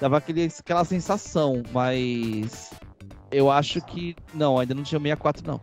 [0.00, 2.70] Dava aquele, aquela sensação, mas
[3.30, 4.14] eu acho que.
[4.32, 5.60] Não, ainda não tinha 64, não.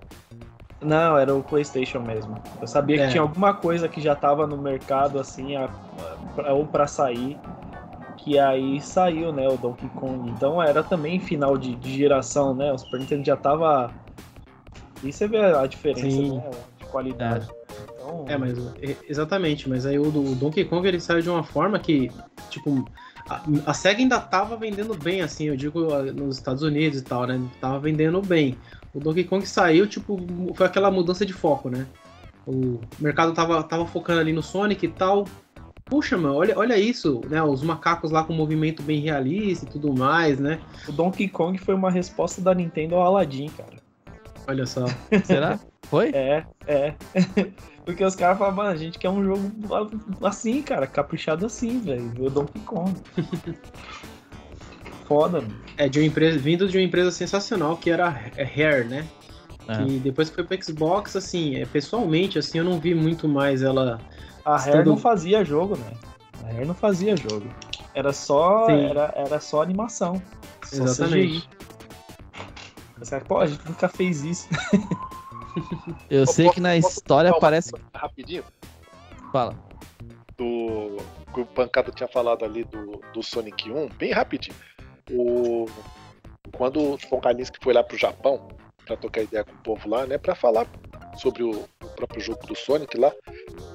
[0.81, 2.39] Não, era o PlayStation mesmo.
[2.61, 3.05] Eu sabia é.
[3.05, 5.69] que tinha alguma coisa que já tava no mercado, assim, a,
[6.45, 7.37] a, ou para sair,
[8.17, 10.29] que aí saiu, né, o Donkey Kong.
[10.29, 12.71] Então era também final de, de geração, né?
[12.71, 13.91] O Super Nintendo já tava.
[15.03, 17.47] E você vê a diferença, né, de qualidade.
[17.49, 17.57] É.
[17.93, 18.25] Então...
[18.27, 18.57] é, mas
[19.09, 22.11] exatamente, mas aí o, o Donkey Kong ele saiu de uma forma que,
[22.49, 22.87] tipo,
[23.29, 25.81] a, a SEGA ainda tava vendendo bem, assim, eu digo
[26.13, 27.41] nos Estados Unidos e tal, né?
[27.59, 28.57] Tava vendendo bem.
[28.97, 30.19] O Donkey Kong saiu, tipo,
[30.55, 31.85] foi aquela mudança de foco, né?
[32.47, 35.27] O mercado tava, tava focando ali no Sonic e tal.
[35.85, 37.43] puxa, mano, olha, olha isso, né?
[37.43, 40.59] Os macacos lá com movimento bem realista e tudo mais, né?
[40.87, 43.77] O Donkey Kong foi uma resposta da Nintendo ao Aladdin, cara.
[44.47, 44.85] Olha só.
[45.23, 45.59] Será?
[45.83, 46.09] Foi?
[46.09, 46.95] É, é.
[47.85, 49.51] Porque os caras falam, mano, a gente quer um jogo
[50.23, 52.11] assim, cara, caprichado assim, velho.
[52.19, 52.93] O Donkey Kong.
[55.07, 55.55] Foda, mano.
[55.77, 59.07] É de uma empresa, vindo de uma empresa sensacional que era a Rare, né?
[59.69, 59.81] É.
[59.83, 63.61] E depois que foi pro Xbox, assim, é, pessoalmente, assim, eu não vi muito mais
[63.61, 63.99] ela.
[64.43, 65.91] A Rare Estando- não fazia jogo, né?
[66.43, 67.47] A Rare não fazia jogo.
[67.93, 68.85] Era só, Sim.
[68.85, 70.21] era, era só animação.
[70.63, 71.39] Só Exatamente.
[71.41, 71.49] CGI.
[73.09, 74.47] Caras, Pô, a gente nunca fez isso.
[76.09, 77.71] Eu sei Posso- que na história parece.
[77.95, 78.43] Rapidinho.
[79.31, 79.55] Fala.
[80.37, 80.97] do
[81.33, 84.55] que o Pancada tinha falado ali do, do Sonic 1, bem rapidinho.
[85.11, 85.65] O,
[86.55, 87.21] quando o Tom
[87.61, 88.47] foi lá pro Japão
[88.85, 90.65] para trocar ideia com o povo lá, né, para falar
[91.17, 93.11] sobre o, o próprio jogo do Sonic lá,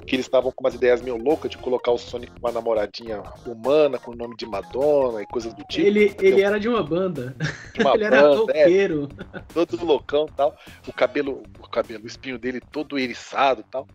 [0.07, 3.21] que eles estavam com umas ideias meio loucas de colocar o Sonic com uma namoradinha
[3.45, 5.85] humana com o nome de Madonna e coisas do tipo.
[5.85, 7.35] Ele, ele era de uma banda.
[7.73, 9.09] de uma ele era banda, é, roqueiro.
[9.53, 10.57] todo loucão e tal.
[10.87, 13.87] O cabelo, o cabelo, o espinho dele todo eriçado e tal.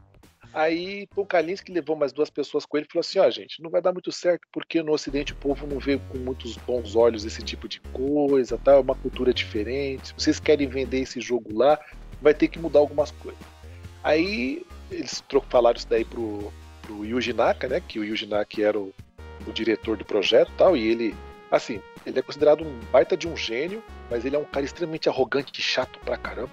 [0.59, 3.71] Aí Tom Kalinske levou mais duas pessoas com ele e falou assim: ó, gente, não
[3.71, 7.25] vai dar muito certo porque no Ocidente o povo não vê com muitos bons olhos
[7.25, 8.73] esse tipo de coisa, tá?
[8.73, 10.13] É uma cultura diferente.
[10.19, 11.79] Vocês querem vender esse jogo lá,
[12.21, 13.41] vai ter que mudar algumas coisas.
[14.03, 16.53] Aí eles falaram isso daí pro,
[16.83, 17.81] pro Yuji Naka, né?
[17.81, 18.93] Que o Yuji Naka era o,
[19.47, 21.15] o diretor do projeto tal, e ele,
[21.53, 23.81] assim, ele é considerado um baita de um gênio,
[24.11, 26.51] mas ele é um cara extremamente arrogante e chato pra caramba.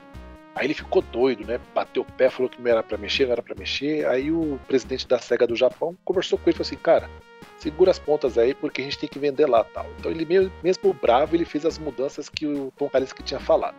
[0.55, 1.59] Aí ele ficou doido, né?
[1.73, 4.07] Bateu o pé, falou que não era pra mexer, não era pra mexer.
[4.07, 7.09] Aí o presidente da SEGA do Japão conversou com ele e falou assim: cara,
[7.57, 9.85] segura as pontas aí porque a gente tem que vender lá tal.
[9.99, 13.75] Então ele mesmo, mesmo bravo, ele fez as mudanças que o Tom Kalinske tinha falado.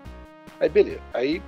[0.61, 1.01] Aí beleza.
[1.15, 1.43] Aí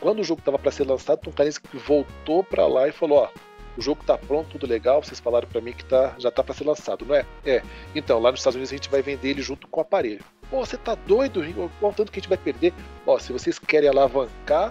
[0.00, 3.28] quando o jogo estava para ser lançado, Tom Kalinske voltou para lá e falou: ó,
[3.76, 6.54] o jogo tá pronto, tudo legal, vocês falaram para mim que tá, já tá para
[6.54, 7.24] ser lançado, não é?
[7.44, 7.62] É.
[7.94, 10.22] Então, lá nos Estados Unidos a gente vai vender ele junto com o aparelho.
[10.52, 11.42] Pô, você tá doido?
[11.80, 12.74] Qual tanto que a gente vai perder?
[13.06, 14.70] Ó, se vocês querem alavancar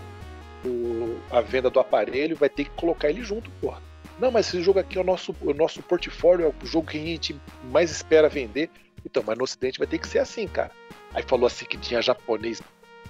[0.63, 3.81] o- a venda do aparelho, vai ter que colocar ele junto, porra.
[4.19, 6.97] Não, mas esse jogo aqui é o nosso, o nosso portfólio, é o jogo que
[6.99, 7.35] a gente
[7.71, 8.69] mais espera vender.
[9.03, 10.69] Então, mas no Ocidente vai ter que ser assim, cara.
[11.15, 12.61] Aí falou assim que tinha japonês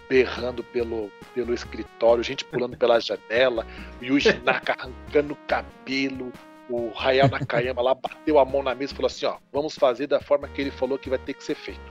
[0.08, 3.68] berrando pelo, pelo escritório, gente pulando pela janela,
[4.02, 6.32] o Yuji Naka arrancando o cabelo,
[6.70, 10.08] o Hayao Nakayama lá bateu a mão na mesa e falou assim, ó, vamos fazer
[10.08, 11.82] da forma que ele falou que vai ter que ser feito.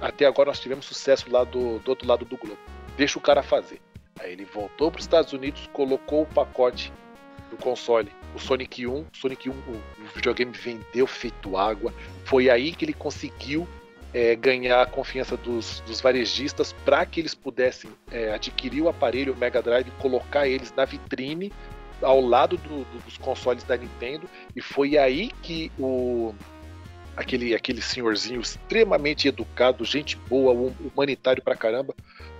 [0.00, 2.58] Até agora nós tivemos sucesso lá do, do outro lado do globo.
[2.96, 3.80] Deixa o cara fazer.
[4.20, 6.92] Aí ele voltou para os Estados Unidos, colocou o pacote
[7.50, 8.92] do console, o Sonic 1.
[8.92, 9.82] O Sonic 1, o,
[10.14, 11.92] videogame vendeu feito água.
[12.24, 13.68] Foi aí que ele conseguiu
[14.14, 19.32] é, ganhar a confiança dos, dos varejistas para que eles pudessem é, adquirir o aparelho
[19.34, 21.52] o Mega Drive colocar eles na vitrine
[22.02, 24.28] ao lado do- do- dos consoles da Nintendo.
[24.54, 26.34] E foi aí que o
[27.16, 31.94] aquele, aquele senhorzinho extremamente educado, gente boa, hum- humanitário pra caramba,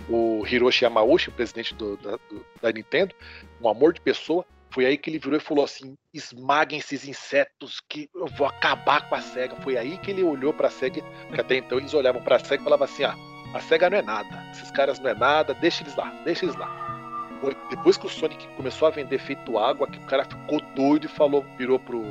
[0.08, 3.14] o Hiroshi Yamauchi, o presidente do- da, do- da Nintendo,
[3.60, 4.44] um amor de pessoa.
[4.70, 9.08] Foi aí que ele virou e falou assim: esmaguem esses insetos que eu vou acabar
[9.08, 9.56] com a SEGA.
[9.62, 12.64] Foi aí que ele olhou pra SEGA, que até então eles olhavam pra SEGA e
[12.64, 13.14] falavam assim: ah,
[13.54, 16.56] a SEGA não é nada, esses caras não é nada, deixa eles lá, deixa eles
[16.56, 16.84] lá.
[17.70, 21.08] Depois que o Sonic começou a vender feito água, que o cara ficou doido e
[21.08, 22.02] falou, virou pro,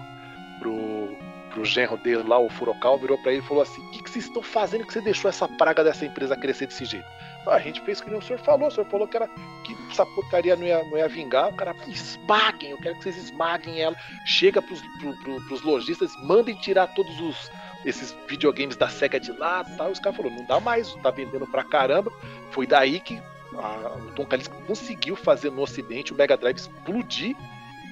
[0.60, 1.16] pro,
[1.56, 4.10] pro genro dele lá, o Furokawa, virou pra ele e falou assim: O que, que
[4.12, 7.08] vocês estão fazendo que você deixou essa praga dessa empresa crescer desse jeito?
[7.48, 9.28] Ah, a gente fez o que o senhor falou, o senhor falou que era
[9.64, 13.18] que essa porcaria não ia, não ia vingar, o cara esmaguem, eu quero que vocês
[13.18, 13.96] esmaguem ela.
[14.26, 17.52] Chega pros, pro, pro, pros lojistas, mandem tirar todos os
[17.86, 19.92] esses videogames da SEGA de lá tal.
[19.92, 22.12] Os caras falaram, não dá mais, tá vendendo pra caramba.
[22.50, 23.22] Foi daí que
[23.56, 27.36] a- o Tom Kalinske conseguiu fazer no ocidente o Mega Drive explodir.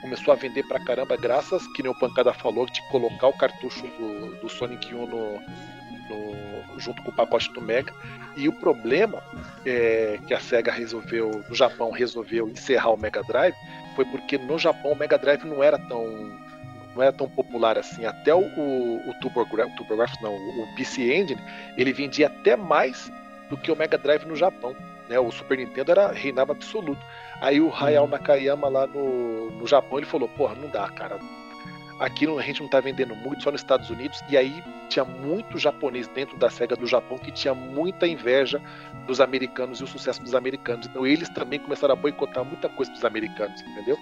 [0.04, 3.88] Começou a vender pra caramba, graças, que nem o Pancada falou, de colocar o cartucho
[3.88, 5.40] do, do Sonic 1 no,
[6.10, 7.94] no- junto com o pacote do Mega.
[8.36, 9.24] E o problema
[9.66, 13.56] é, que a SEGA resolveu, no Japão, resolveu encerrar o Mega Drive
[13.96, 16.06] foi porque no Japão o Mega Drive não era tão
[16.96, 18.06] não era tão popular assim.
[18.06, 21.42] Até o, o, o TurboGrafx, TurboGrafx não, o PC Engine,
[21.78, 23.12] ele vendia até mais
[23.50, 24.76] do que o Mega Drive no Japão.
[25.10, 25.20] Né?
[25.20, 27.02] O Super Nintendo era reinava absoluto.
[27.42, 31.20] Aí o Hayao Nakayama lá no, no Japão ele falou: Porra, não dá, cara.
[32.00, 34.22] Aqui a gente não tá vendendo muito, só nos Estados Unidos.
[34.30, 38.62] E aí tinha muito japonês dentro da SEGA do Japão que tinha muita inveja
[39.06, 40.88] dos americanos e o sucesso dos americanos.
[40.88, 43.98] Então eles também começaram a boicotar muita coisa dos americanos, entendeu?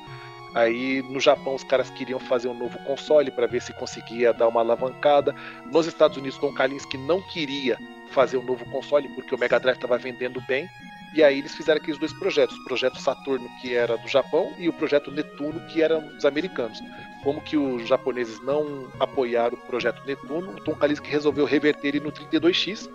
[0.54, 4.48] Aí no Japão os caras queriam fazer um novo console para ver se conseguia dar
[4.48, 5.34] uma alavancada.
[5.66, 7.78] Nos Estados Unidos, Tom Kalinske não queria
[8.12, 10.70] fazer um novo console porque o Mega Drive estava vendendo bem.
[11.14, 14.70] E aí eles fizeram aqueles dois projetos, o projeto Saturno, que era do Japão, e
[14.70, 16.80] o projeto Netuno, que era dos americanos.
[17.22, 22.00] Como que os japoneses não apoiaram o projeto Netuno, o Tom Kalinske resolveu reverter ele
[22.00, 22.90] no 32X,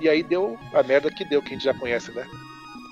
[0.00, 2.26] e aí deu a merda que deu, que a gente já conhece, né?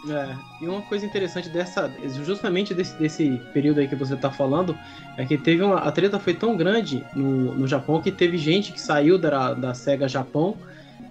[0.08, 1.92] É, e uma coisa interessante dessa,
[2.24, 4.78] justamente desse, desse período aí que você tá falando,
[5.16, 8.72] é que teve uma, a treta foi tão grande no, no Japão que teve gente
[8.72, 10.56] que saiu da, da SEGA Japão,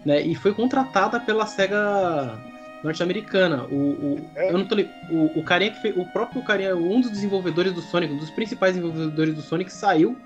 [0.05, 2.39] né, e foi contratada pela SEGA
[2.84, 3.65] norte-americana.
[3.65, 4.49] O, o, é.
[4.49, 4.76] eu não tô,
[5.09, 8.31] o, o carinha que fez, o próprio carinha, um dos desenvolvedores do Sonic, um dos
[8.31, 10.17] principais desenvolvedores do Sonic saiu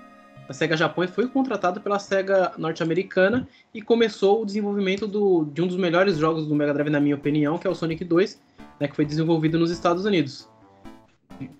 [0.46, 5.62] da SEGA Japão e foi contratado pela SEGA norte-americana e começou o desenvolvimento do, de
[5.62, 8.40] um dos melhores jogos do Mega Drive, na minha opinião, que é o Sonic 2,
[8.78, 10.48] né, que foi desenvolvido nos Estados Unidos.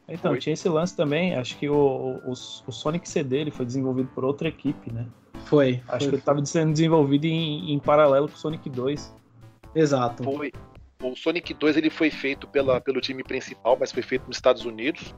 [0.09, 0.39] Então, foi.
[0.39, 4.25] tinha esse lance também, acho que o, o, o, Sonic CD ele foi desenvolvido por
[4.25, 5.07] outra equipe, né?
[5.55, 5.81] Foi.
[5.87, 9.15] Acho foi, que ele estava sendo desenvolvido em, em paralelo com o Sonic 2.
[9.75, 10.25] Exato.
[10.25, 10.53] Foi.
[11.03, 14.65] O Sonic 2 ele foi feito pela, pelo time principal, mas foi feito nos Estados
[14.65, 15.15] Unidos.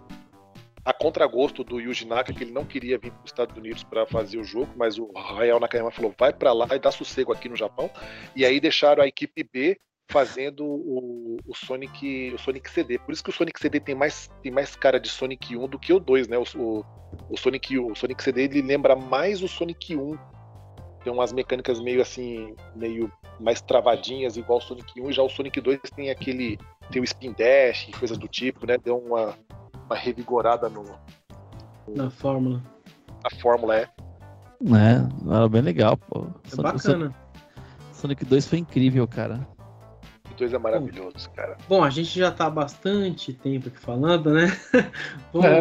[0.85, 4.07] A contragosto do Yuji Naka, que ele não queria vir para os Estados Unidos para
[4.07, 7.49] fazer o jogo, mas o Hayao Nakayama falou: vai para lá e dá sossego aqui
[7.49, 7.91] no Japão.
[8.35, 12.99] E aí deixaram a equipe B fazendo o, o, Sonic o Sonic CD.
[12.99, 15.79] Por isso que o Sonic CD tem mais, tem mais cara de Sonic 1 do
[15.79, 16.39] que o 2, né?
[16.39, 16.85] O, o,
[17.31, 20.17] o Sonic, o Sonic CD ele lembra mais o Sonic 1.
[21.03, 25.29] Tem umas mecânicas meio assim, meio mais travadinhas, igual o Sonic 1, e já o
[25.29, 26.59] Sonic 2 tem aquele.
[26.91, 28.77] tem o Spin Dash e coisas do tipo, né?
[28.79, 29.35] Deu uma,
[29.87, 31.95] uma revigorada no, no.
[31.95, 32.63] Na fórmula.
[33.25, 33.89] A fórmula é.
[34.63, 36.27] É, era bem legal, pô.
[36.45, 37.15] É Sonic, bacana.
[37.93, 39.56] Sonic 2 foi incrível, cara.
[40.35, 41.57] 2 é maravilhoso, cara.
[41.69, 44.57] Bom, a gente já tá há bastante tempo aqui falando, né?
[45.33, 45.61] vamos, é.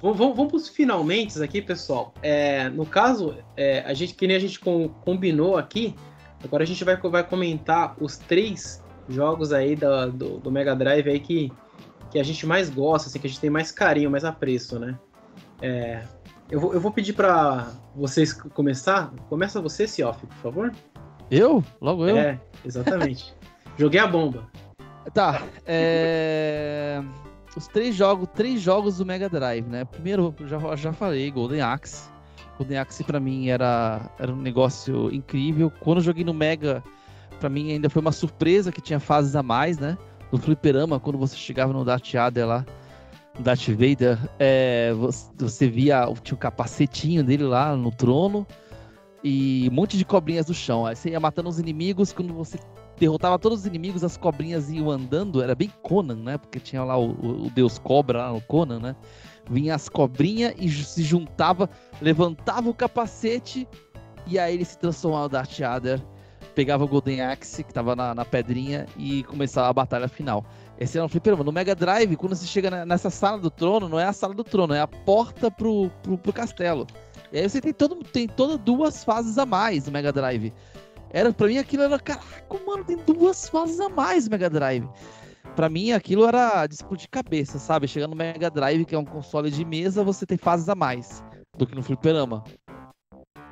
[0.00, 2.12] vamos, vamos, vamos pros finalmente aqui, pessoal.
[2.22, 5.94] É, no caso, é, a gente, que nem a gente combinou aqui,
[6.42, 11.08] agora a gente vai, vai comentar os três jogos aí da, do, do Mega Drive
[11.08, 11.52] aí que,
[12.10, 14.98] que a gente mais gosta, assim, que a gente tem mais carinho, mais apreço, né?
[15.62, 16.02] É,
[16.50, 19.12] eu, vou, eu vou pedir para vocês começar.
[19.28, 20.72] Começa você, Sioff, por favor.
[21.30, 21.62] Eu?
[21.80, 22.16] Logo eu?
[22.16, 23.34] É, exatamente.
[23.80, 24.46] Joguei a bomba.
[25.14, 27.02] Tá, é...
[27.56, 29.86] Os três jogos, três jogos do Mega Drive, né?
[29.86, 32.10] Primeiro, já, já falei, Golden Axe.
[32.58, 35.72] Golden Axe pra mim era, era um negócio incrível.
[35.80, 36.84] Quando eu joguei no Mega,
[37.40, 39.96] pra mim ainda foi uma surpresa que tinha fases a mais, né?
[40.30, 42.66] No fliperama, quando você chegava no Darth Vader lá,
[43.34, 48.46] no Darth Vader, é, você, você via tinha o capacetinho dele lá no trono
[49.24, 50.84] e um monte de cobrinhas no chão.
[50.84, 52.58] Aí você ia matando os inimigos, quando você
[53.00, 56.36] derrotava todos os inimigos, as cobrinhas iam andando, era bem Conan, né?
[56.36, 58.96] Porque tinha lá o, o Deus Cobra lá no Conan, né?
[59.50, 61.68] Vinha as cobrinhas e se juntava,
[62.00, 63.66] levantava o capacete
[64.26, 66.00] e aí ele se transformava no Darth Vader,
[66.54, 70.44] pegava o Golden Axe, que tava na, na pedrinha, e começava a batalha final.
[70.78, 71.42] Esse era um fliperama.
[71.42, 74.44] No Mega Drive, quando você chega nessa sala do trono, não é a sala do
[74.44, 76.86] trono, é a porta pro, pro, pro castelo.
[77.32, 80.52] E aí você tem, todo, tem todas duas fases a mais no Mega Drive.
[81.12, 84.88] Era, pra mim aquilo era, caraca, mano, tem duas fases a mais Mega Drive.
[85.56, 87.88] Pra mim aquilo era de explodir cabeça, sabe?
[87.88, 91.24] Chegando no Mega Drive, que é um console de mesa, você tem fases a mais
[91.56, 92.44] do que no fliperama.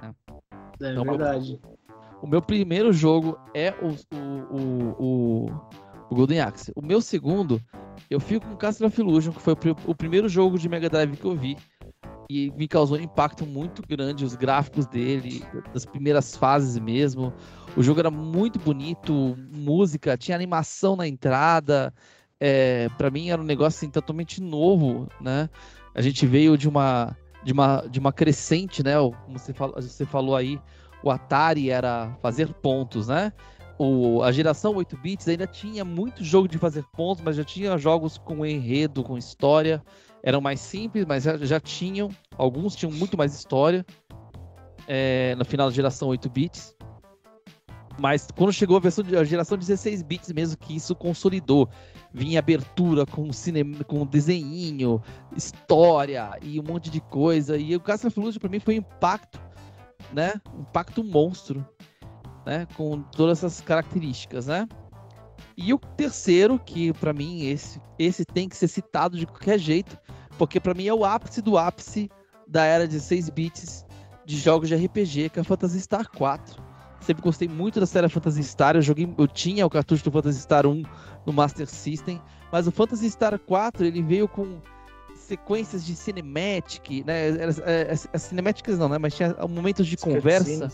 [0.02, 1.60] É, é então, verdade.
[2.22, 5.46] O meu primeiro jogo é o, o, o,
[6.10, 6.72] o, Golden Axe.
[6.74, 7.60] O meu segundo,
[8.08, 11.16] eu fico com Castle of Illusion, que foi o, o primeiro jogo de Mega Drive
[11.16, 11.56] que eu vi
[12.28, 15.42] e me causou um impacto muito grande os gráficos dele,
[15.72, 17.32] das primeiras fases mesmo.
[17.74, 21.92] O jogo era muito bonito, música, tinha animação na entrada.
[22.38, 25.48] É, para mim era um negócio assim, totalmente novo, né?
[25.94, 28.94] A gente veio de uma de uma, de uma crescente, né?
[28.98, 30.60] Como você falou, você falou aí,
[31.02, 33.32] o Atari era fazer pontos, né?
[33.78, 37.78] O, a geração 8 bits ainda tinha muito jogo de fazer pontos, mas já tinha
[37.78, 39.82] jogos com enredo, com história
[40.28, 43.84] eram mais simples, mas já, já tinham, alguns tinham muito mais história
[44.86, 46.76] é, no final da geração 8 bits.
[47.98, 51.66] Mas quando chegou a versão a geração 16 bits mesmo que isso consolidou,
[52.12, 55.00] vinha abertura com cinema, com desenho,
[55.34, 57.56] história e um monte de coisa.
[57.56, 59.40] E o Castle Illusion para mim foi um impacto,
[60.12, 60.34] né?
[60.54, 61.66] Um impacto monstro,
[62.44, 62.68] né?
[62.76, 64.68] Com todas essas características, né?
[65.60, 69.98] E o terceiro, que para mim esse, esse tem que ser citado de qualquer jeito,
[70.38, 72.08] porque para mim é o ápice do ápice
[72.46, 73.84] da era de 6 bits
[74.24, 76.62] de jogos de RPG, que é Phantasy Star 4.
[77.00, 80.42] Sempre gostei muito da série Phantasy Star, eu joguei, eu tinha o cartucho do Phantasy
[80.42, 80.84] Star 1
[81.26, 82.22] no Master System,
[82.52, 84.60] mas o Phantasy Star 4, ele veio com
[85.16, 87.30] sequências de cinematic, né?
[87.30, 88.96] As, as, as cinemáticas não, né?
[88.96, 90.70] Mas tinha momentos de conversa.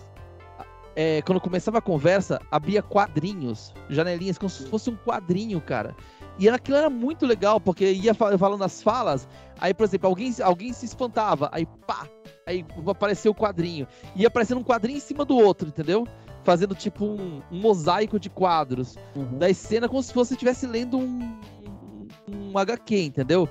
[0.96, 5.94] É, quando começava a conversa, abria quadrinhos, janelinhas, como se fosse um quadrinho, cara.
[6.38, 10.72] E aquilo era muito legal, porque ia falando as falas, aí, por exemplo, alguém, alguém
[10.72, 12.08] se espantava, aí pá,
[12.46, 13.86] aí apareceu o quadrinho.
[14.16, 16.06] Ia aparecendo um quadrinho em cima do outro, entendeu?
[16.42, 19.38] Fazendo tipo um, um mosaico de quadros uhum.
[19.38, 21.38] da cena, como se você estivesse lendo um,
[22.28, 23.48] um, um HQ, entendeu?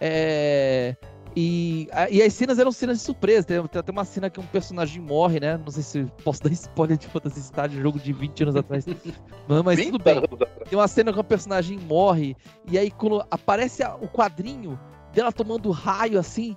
[0.00, 0.94] É...
[1.36, 3.46] E, e as cenas eram cenas de surpresa.
[3.46, 5.58] Tem, tem até uma cena que um personagem morre, né?
[5.58, 8.86] Não sei se posso dar spoiler de Phantasy Star de jogo de 20 anos atrás.
[9.46, 10.22] Não, mas tudo bem.
[10.68, 12.34] Tem uma cena que um personagem morre,
[12.70, 14.80] e aí quando aparece o quadrinho
[15.12, 16.56] dela tomando raio assim,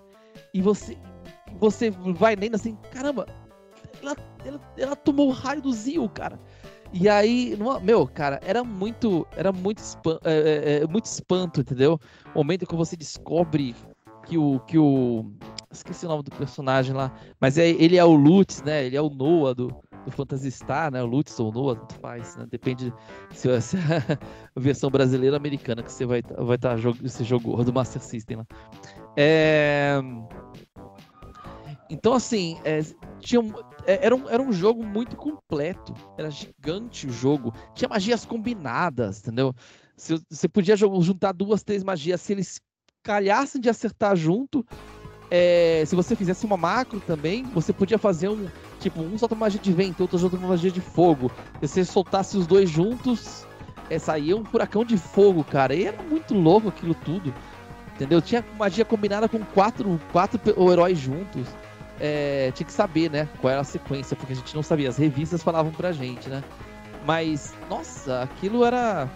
[0.54, 0.98] e você
[1.60, 3.28] você vai lendo assim, caramba,
[4.02, 4.16] ela,
[4.46, 6.40] ela, ela tomou o raio do Zio, cara.
[6.92, 12.00] E aí, meu, cara, era muito, era muito, espanto, é, é, é, muito espanto, entendeu?
[12.34, 13.76] O momento que você descobre
[14.30, 14.60] que o.
[14.60, 15.26] Que o
[15.72, 17.12] esqueci o nome do personagem lá.
[17.40, 18.86] Mas é, ele é o Lutz, né?
[18.86, 19.68] Ele é o Noah do,
[20.06, 21.02] do Phantasy Star, né?
[21.02, 22.48] O Lutz ou o Noah, tanto faz, né?
[22.50, 22.94] Depende
[23.32, 23.58] se, é
[24.56, 28.02] a versão brasileira ou americana que você vai estar vai tá, esse jogo do Master
[28.02, 28.48] System lá.
[29.18, 30.00] É...
[31.92, 32.82] Então, assim, é,
[33.20, 33.42] tinha,
[33.86, 35.94] é, era, um, era um jogo muito completo.
[36.18, 37.52] Era gigante o jogo.
[37.74, 39.54] Tinha magias combinadas, entendeu?
[39.98, 42.22] Você podia juntar duas, três magias.
[42.22, 42.62] Se eles
[43.04, 44.66] calhassem de acertar junto,
[45.32, 48.48] é, se você fizesse uma macro também, você podia fazer um.
[48.80, 51.32] Tipo, um solta magia de vento, outro solta magia de fogo.
[51.62, 53.46] Se você soltasse os dois juntos,
[53.90, 55.76] é, saía um furacão de fogo, cara.
[55.76, 57.34] E era muito louco aquilo tudo.
[57.94, 58.22] Entendeu?
[58.22, 60.40] Tinha magia combinada com quatro, quatro
[60.72, 61.48] heróis juntos.
[62.00, 63.28] É, tinha que saber, né?
[63.42, 64.90] Qual era a sequência, porque a gente não sabia.
[64.90, 66.42] As revistas falavam pra gente, né?
[67.06, 69.10] Mas, nossa, aquilo era.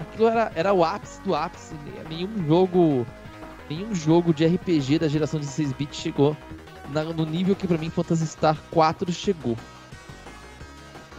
[0.00, 1.74] Aquilo era, era o ápice do ápice.
[2.08, 3.06] Nenhum jogo
[3.72, 6.36] nenhum jogo de RPG da geração de 16 bits chegou
[6.90, 9.56] na, no nível que para mim Phantasy Star 4 chegou.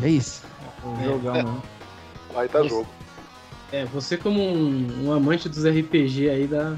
[0.01, 0.43] É isso.
[1.01, 2.33] É, jogão, é.
[2.33, 2.87] Vai tá jogo.
[3.71, 6.75] É, você como um, um, amante dos RPG aí dá,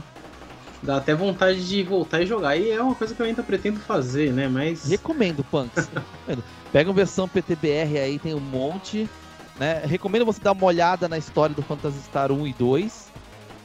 [0.81, 2.55] dá até vontade de voltar e jogar.
[2.55, 4.47] E é uma coisa que eu ainda pretendo fazer, né?
[4.47, 4.89] Mas.
[4.89, 5.89] Recomendo, Punks.
[6.71, 9.09] Pega uma versão PTBR aí, tem um monte.
[9.59, 9.81] Né?
[9.85, 13.05] Recomendo você dar uma olhada na história do Phantasy Star 1 e 2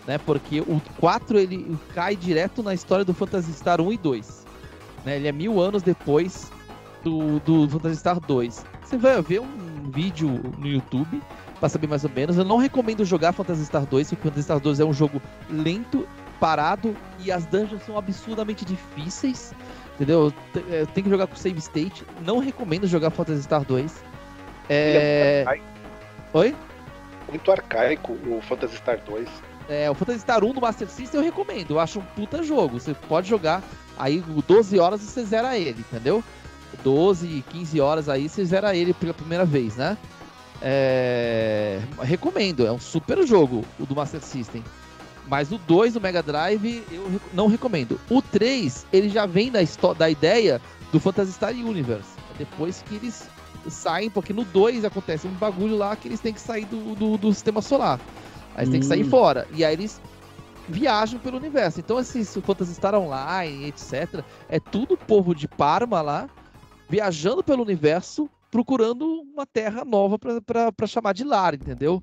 [0.06, 0.18] né?
[0.18, 4.47] Porque o 4 ele cai direto na história do Phantasy Star 1 e 2.
[5.05, 5.16] Né?
[5.16, 6.51] Ele é mil anos depois
[7.02, 8.64] do, do Phantasy Star 2.
[8.85, 10.28] Você vai ver um vídeo
[10.59, 11.22] no YouTube
[11.59, 12.36] para saber mais ou menos.
[12.36, 16.09] Eu não recomendo jogar Phantasy Star 2, porque Phantasy Star 2 é um jogo lento,
[16.39, 19.52] parado e as dungeons são absurdamente difíceis.
[19.94, 20.32] Entendeu?
[20.70, 22.05] É, tem que jogar com save state.
[22.24, 24.02] Não recomendo jogar Phantasy Star 2.
[24.68, 25.44] É...
[25.47, 25.60] é
[26.32, 26.56] Oi?
[27.28, 29.28] Muito arcaico o Phantasy Star 2.
[29.70, 31.70] É, o Phantasy Star 1 do Master System eu recomendo.
[31.70, 32.80] Eu acho um puta jogo.
[32.80, 33.62] Você pode jogar
[33.97, 36.24] aí 12 horas e você zera ele, entendeu?
[36.82, 39.97] 12, 15 horas aí você zera ele pela primeira vez, né?
[40.60, 41.80] É...
[42.02, 44.64] Recomendo, é um super jogo o do Master System.
[45.28, 48.01] Mas o 2 do Mega Drive eu não recomendo.
[48.10, 49.60] O 3, ele já vem da,
[49.97, 50.60] da ideia
[50.90, 52.10] do Phantasy Star Universe.
[52.36, 53.28] Depois que eles
[53.68, 57.16] saem, porque no 2 acontece um bagulho lá que eles têm que sair do, do,
[57.16, 58.01] do sistema solar.
[58.55, 58.70] Aí hum.
[58.70, 59.10] tem que sair hum.
[59.10, 59.47] fora.
[59.55, 60.01] E aí eles
[60.68, 61.81] viajam pelo universo.
[61.81, 66.28] Então, esse Phantasy Star Online, etc., é tudo povo de Parma lá,
[66.89, 72.02] viajando pelo universo, procurando uma terra nova para chamar de lar, entendeu?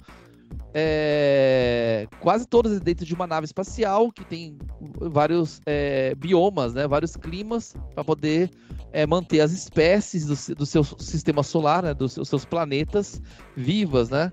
[0.73, 7.17] É, quase todas dentro de uma nave espacial que tem vários é, biomas, né, vários
[7.17, 8.49] climas para poder
[8.93, 13.21] é, manter as espécies do, do seu sistema solar, né, dos seus planetas
[13.55, 14.31] vivas, né?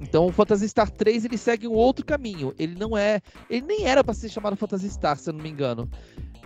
[0.00, 2.52] Então o Phantasy Star 3 ele segue um outro caminho.
[2.58, 3.20] Ele não é.
[3.48, 5.88] Ele nem era para ser chamado Phantasy Star, se eu não me engano.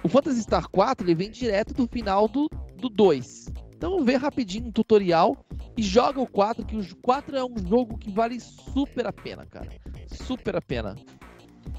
[0.03, 3.47] O Phantasy Star 4 ele vem direto do final do, do 2.
[3.77, 5.37] Então vê rapidinho um tutorial
[5.77, 9.45] e joga o 4, que o 4 é um jogo que vale super a pena,
[9.47, 9.69] cara.
[10.07, 10.97] Super a pena.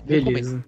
[0.05, 0.63] Beleza.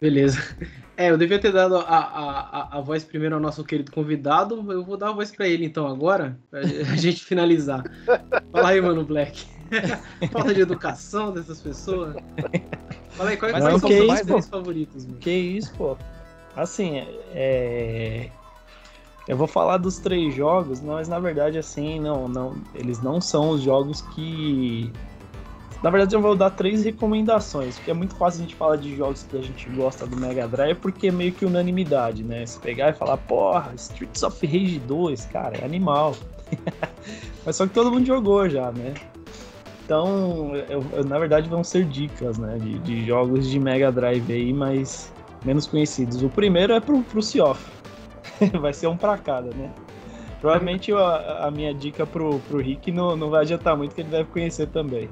[0.00, 0.38] Beleza.
[0.96, 4.70] É, eu devia ter dado a, a, a, voz primeiro ao nosso querido convidado.
[4.70, 6.60] Eu vou dar a voz para ele então agora, pra
[6.92, 7.82] a gente finalizar.
[8.52, 9.46] Fala aí, mano, Black.
[10.30, 12.16] Falta de educação dessas pessoas.
[13.12, 15.06] Fala aí, quais, Mas, são os mais três favoritos?
[15.06, 15.16] Mano?
[15.20, 15.96] Que isso, pô.
[16.54, 16.98] Assim,
[17.32, 18.28] é...
[19.26, 23.50] Eu vou falar dos três jogos, mas na verdade, assim, não, não, eles não são
[23.52, 24.92] os jogos que
[25.82, 28.94] na verdade, eu vou dar três recomendações, porque é muito fácil a gente falar de
[28.94, 32.44] jogos que a gente gosta do Mega Drive, porque é meio que unanimidade, né?
[32.44, 36.14] Se pegar e falar, porra, Streets of Rage 2, cara, é animal.
[37.46, 38.92] Mas só que todo mundo jogou já, né?
[39.84, 42.58] Então, eu, eu, na verdade, vão ser dicas, né?
[42.58, 45.12] De, de, jogos de Mega Drive aí, mas
[45.44, 46.22] menos conhecidos.
[46.22, 47.60] O primeiro é pro, pro Cioff.
[48.60, 49.72] Vai ser um pra cada, né?
[50.40, 54.08] Provavelmente a, a, minha dica pro, pro Rick não, não vai adiantar muito, que ele
[54.08, 55.08] deve conhecer também.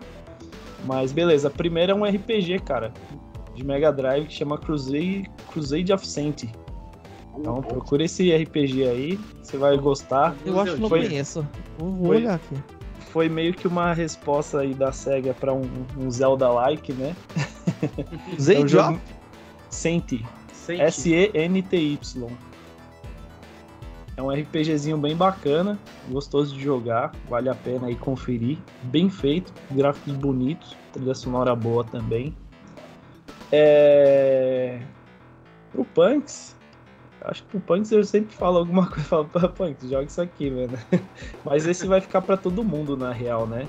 [0.84, 2.92] Mas beleza, a primeira é um RPG, cara,
[3.54, 6.44] de Mega Drive que chama Crusade, Crusade of Saint.
[7.36, 10.34] Então procura esse RPG aí, você vai gostar.
[10.44, 11.46] Eu acho que não conheço.
[11.78, 12.56] Vou olhar aqui.
[13.12, 15.62] Foi meio que uma resposta aí da SEGA para um,
[15.96, 17.16] um Zelda-like, né?
[18.38, 19.00] Zend é um jogo...
[20.68, 22.28] S-E-N-T-Y.
[24.18, 25.78] É um RPGzinho bem bacana,
[26.10, 28.58] gostoso de jogar, vale a pena aí conferir.
[28.82, 32.34] Bem feito, gráficos bonitos, trilha sonora boa também.
[33.52, 34.80] É...
[35.70, 36.56] Pro Punks,
[37.20, 40.76] acho que pro Punks eu sempre falo alguma coisa, falo, Punks, joga isso aqui, mano.
[41.44, 43.68] Mas esse vai ficar para todo mundo, na real, né?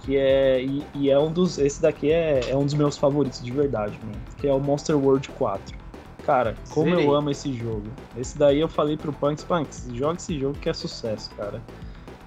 [0.00, 3.40] Que é, e, e, é um dos, esse daqui é, é um dos meus favoritos
[3.40, 4.20] de verdade, mano.
[4.38, 5.83] Que é o Monster World 4.
[6.24, 7.86] Cara, como eu amo esse jogo.
[8.16, 11.62] Esse daí eu falei pro Punks, Punks, joga esse jogo que é sucesso, cara.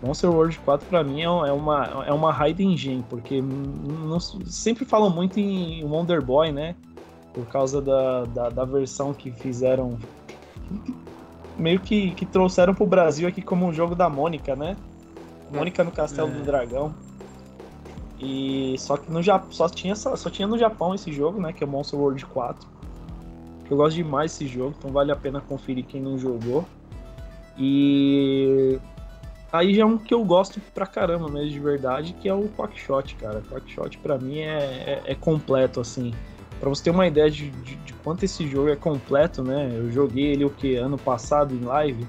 [0.04, 4.86] Monster World 4 para mim é, é uma, é uma hidden gem, porque não, sempre
[4.86, 6.76] falam muito em Wonder Boy, né?
[7.34, 9.98] Por causa da, da, da versão que fizeram.
[11.58, 14.78] Meio que, que trouxeram pro Brasil aqui como um jogo da Mônica, né?
[15.52, 16.32] Mônica no Castelo é.
[16.32, 16.94] do Dragão.
[18.20, 21.52] E só que no Japão só tinha, só tinha no Japão esse jogo, né?
[21.52, 22.77] Que é Monster World 4.
[23.70, 26.66] Eu gosto demais desse jogo, então vale a pena conferir quem não jogou.
[27.58, 28.80] E
[29.52, 32.48] aí já é um que eu gosto pra caramba mesmo de verdade, que é o
[32.50, 33.42] Quackshot, cara.
[33.42, 36.14] Quackshot pra mim é, é, é completo, assim.
[36.60, 39.72] Pra você ter uma ideia de, de, de, quanto esse jogo é completo, né?
[39.76, 40.76] Eu joguei ele o que?
[40.76, 42.08] Ano passado em live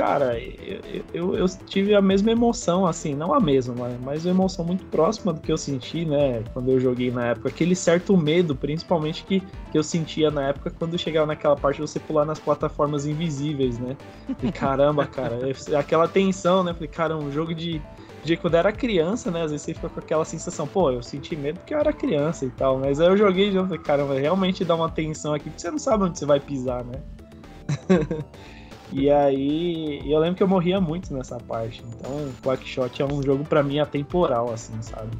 [0.00, 4.64] cara, eu, eu, eu, tive a mesma emoção, assim, não a mesma, mas uma emoção
[4.64, 7.50] muito próxima do que eu senti, né, quando eu joguei na época.
[7.50, 11.82] Aquele certo medo, principalmente, que, que eu sentia na época quando chegava naquela parte de
[11.82, 13.94] você pular nas plataformas invisíveis, né?
[14.42, 15.38] E caramba, cara,
[15.78, 16.72] aquela tensão, né?
[16.72, 17.82] Falei, cara, um jogo de,
[18.24, 19.42] de quando era criança, né?
[19.42, 22.46] Às vezes você fica com aquela sensação, pô, eu senti medo porque eu era criança
[22.46, 25.60] e tal, mas aí eu joguei e falei, caramba, realmente dá uma tensão aqui, porque
[25.60, 27.02] você não sabe onde você vai pisar, né?
[28.92, 31.82] E aí, eu lembro que eu morria muito nessa parte.
[31.86, 35.10] Então, Quackshot é um jogo para mim atemporal, assim, sabe?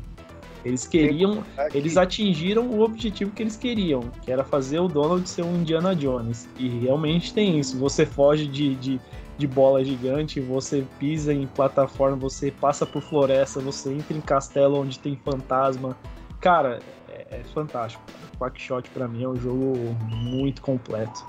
[0.65, 1.43] Eles queriam,
[1.73, 5.95] eles atingiram o objetivo que eles queriam, que era fazer o Donald ser um Indiana
[5.95, 6.49] Jones.
[6.59, 7.79] E realmente tem isso.
[7.79, 9.01] Você foge de, de,
[9.39, 14.81] de bola gigante, você pisa em plataforma, você passa por floresta, você entra em castelo
[14.81, 15.97] onde tem fantasma.
[16.41, 18.03] Cara, é, é fantástico.
[18.39, 19.75] Quackshot para mim é um jogo
[20.11, 21.25] muito completo.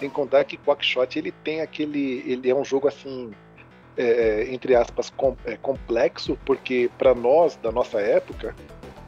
[0.00, 2.24] Sem contar que Quackshot ele tem aquele.
[2.26, 3.30] Ele é um jogo assim.
[3.96, 8.54] É, entre aspas, com, é, complexo, porque para nós, da nossa época,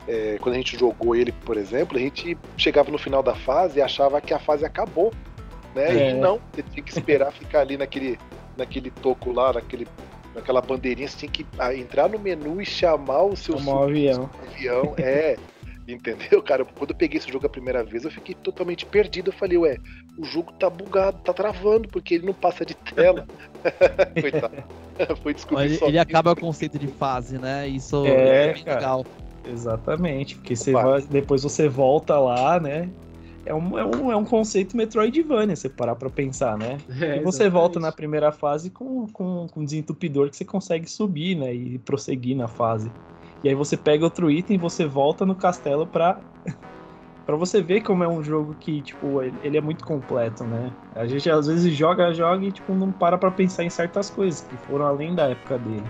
[0.07, 3.79] é, quando a gente jogou ele, por exemplo, a gente chegava no final da fase
[3.79, 5.13] e achava que a fase acabou.
[5.75, 6.11] Né?
[6.11, 8.19] E não, você tinha que esperar ficar ali naquele,
[8.57, 9.87] naquele toco lá, naquele,
[10.35, 14.29] naquela bandeirinha, você tinha que ah, entrar no menu e chamar o seu avião.
[14.43, 14.95] avião.
[14.99, 15.37] É.
[15.87, 16.65] Entendeu, cara?
[16.65, 19.31] Quando eu peguei esse jogo a primeira vez, eu fiquei totalmente perdido.
[19.31, 19.77] Eu falei, ué,
[20.19, 23.27] o jogo tá bugado, tá travando, porque ele não passa de tela.
[24.21, 24.65] Coitado.
[25.23, 27.67] Foi descobrir ele, ele acaba o conceito de fase, né?
[27.67, 29.05] Isso é, é legal.
[29.45, 32.89] Exatamente, porque você vai, depois você volta lá, né?
[33.45, 36.79] É um, é, um, é um conceito Metroidvania, você parar pra pensar, né?
[37.03, 40.89] É, e você volta na primeira fase com, com, com um desentupidor que você consegue
[40.89, 41.53] subir, né?
[41.53, 42.93] E prosseguir na fase.
[43.43, 46.21] E aí você pega outro item e você volta no castelo pra,
[47.27, 50.73] pra você ver como é um jogo que, tipo, ele é muito completo, né?
[50.95, 54.43] A gente às vezes joga, joga e, tipo, não para pra pensar em certas coisas
[54.43, 55.87] que foram além da época dele.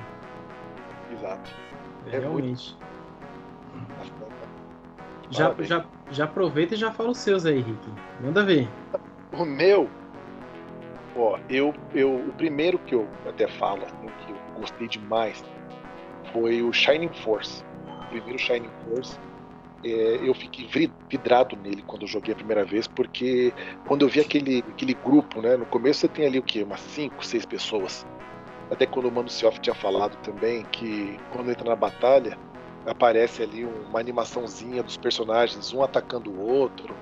[1.12, 1.50] Exato.
[2.06, 2.76] É Realmente.
[5.30, 7.90] Já, já, já aproveita e já fala os seus aí, Rick.
[8.20, 8.68] Manda ver.
[9.32, 9.88] O meu,
[11.16, 15.42] ó, eu, eu, o primeiro que eu até falo, assim, que eu gostei demais,
[16.32, 17.64] foi o Shining Force.
[18.04, 19.18] O primeiro Shining Force.
[19.84, 20.68] É, eu fiquei
[21.08, 23.52] vidrado nele quando eu joguei a primeira vez, porque
[23.86, 25.56] quando eu vi aquele, aquele grupo, né?
[25.56, 26.62] No começo você tem ali o quê?
[26.62, 28.06] Umas 5, 6 pessoas.
[28.70, 32.38] Até quando o Mano Sioff tinha falado também que quando entra na batalha,
[32.86, 36.94] aparece ali uma animaçãozinha dos personagens, um atacando o outro.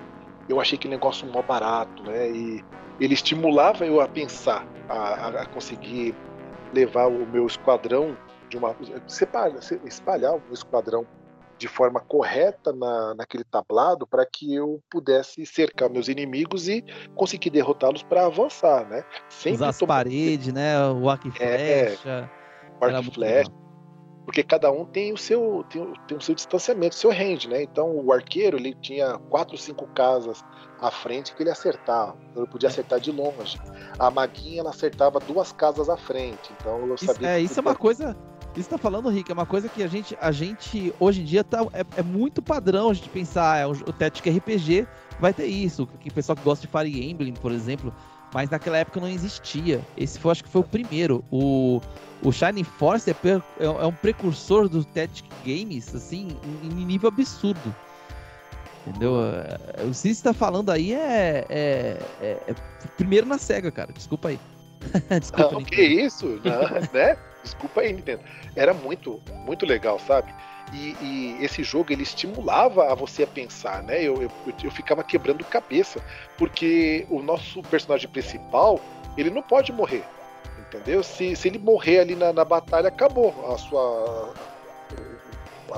[0.48, 2.30] Eu achei aquele negócio mó barato, né?
[2.30, 2.64] E
[2.98, 6.14] ele estimulava eu a pensar, a, a conseguir
[6.72, 8.16] levar o meu esquadrão
[8.50, 9.56] de uma separar,
[9.86, 11.06] espalhar o esquadrão
[11.56, 16.82] de forma correta na, naquele tablado para que eu pudesse cercar meus inimigos e
[17.14, 19.04] conseguir derrotá-los para avançar, né?
[19.28, 20.82] Sempre Usar as paredes, né?
[20.88, 22.08] O arco e é, flecha.
[22.08, 23.50] É, o arco e flecha.
[24.24, 27.62] porque cada um tem o seu tem, tem o seu distanciamento, o seu range, né?
[27.62, 30.42] Então o arqueiro ele tinha quatro, cinco casas
[30.80, 33.60] à frente que ele acertava, então ele podia acertar de longe.
[33.98, 37.28] A maguinha ela acertava duas casas à frente, então eu Isso, sabia.
[37.28, 38.16] é, que isso é uma coisa.
[38.56, 41.44] Isso tá falando, Rick, é uma coisa que a gente, a gente hoje em dia
[41.44, 44.86] tá, é, é muito padrão a gente pensar, é, o, o Tactic RPG
[45.20, 47.94] vai ter isso, que o pessoal que gosta de Fire Emblem, por exemplo,
[48.34, 49.80] mas naquela época não existia.
[49.96, 51.24] Esse foi, acho que foi o primeiro.
[51.30, 51.80] O,
[52.22, 53.14] o Shining Force é,
[53.58, 56.28] é- é um precursor do Tactic Games, assim,
[56.62, 57.74] em, em nível absurdo.
[58.86, 59.16] Entendeu?
[59.22, 62.54] É, O que você está falando aí é, é- é- é
[62.96, 63.92] primeiro na SEGA, cara.
[63.92, 64.40] Desculpa aí.
[65.20, 67.16] Desculpa, Não, que isso, não, né?
[67.42, 68.22] Desculpa aí, Nintendo.
[68.54, 70.32] Era muito, muito legal, sabe?
[70.72, 74.02] E, e esse jogo ele estimulava a você a pensar, né?
[74.02, 74.30] Eu, eu,
[74.62, 76.00] eu ficava quebrando cabeça,
[76.38, 78.80] porque o nosso personagem principal
[79.16, 80.04] ele não pode morrer,
[80.58, 81.02] entendeu?
[81.02, 84.32] Se, se ele morrer ali na, na batalha, acabou a sua,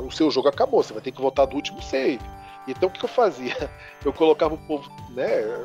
[0.01, 0.83] o, seu jogo acabou.
[0.83, 2.21] Você vai ter que voltar do último save.
[2.69, 3.71] Então o que eu fazia?
[4.05, 5.65] Eu colocava o povo, né?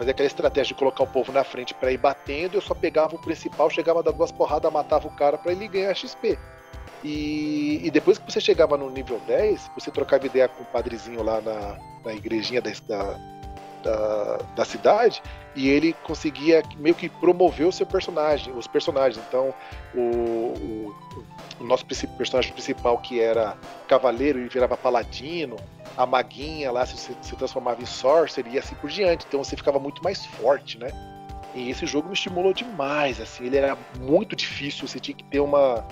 [0.00, 3.16] Fazia aquela estratégia de colocar o povo na frente para ir batendo, eu só pegava
[3.16, 6.38] o principal, chegava dar duas porradas, matava o cara para ele ganhar XP.
[7.04, 11.22] E, e depois que você chegava no nível 10, você trocava ideia com o padrezinho
[11.22, 13.20] lá na, na igrejinha da, da,
[13.82, 15.22] da, da cidade,
[15.54, 19.22] e ele conseguia meio que promover o seu personagem, os personagens.
[19.28, 19.52] Então,
[19.94, 20.96] o, o,
[21.60, 21.84] o nosso
[22.16, 23.54] personagem principal, que era
[23.86, 25.56] cavaleiro e virava paladino,
[25.96, 29.24] a maguinha lá se, se transformava em sorcerer e assim por diante.
[29.28, 30.90] Então você ficava muito mais forte, né?
[31.54, 35.40] E esse jogo me estimulou demais, assim, ele era muito difícil, você tinha que ter
[35.40, 35.84] uma,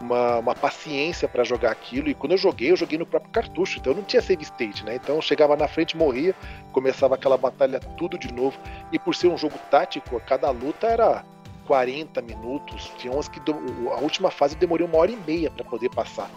[0.00, 2.08] uma, uma paciência para jogar aquilo.
[2.08, 4.82] E quando eu joguei, eu joguei no próprio cartucho, então eu não tinha save state,
[4.84, 4.96] né?
[4.96, 6.34] Então eu chegava na frente, morria,
[6.72, 8.58] começava aquela batalha tudo de novo.
[8.92, 11.22] E por ser um jogo tático, cada luta era
[11.66, 12.90] 40 minutos.
[12.96, 16.30] Tinha umas que a última fase demorou uma hora e meia para poder passar.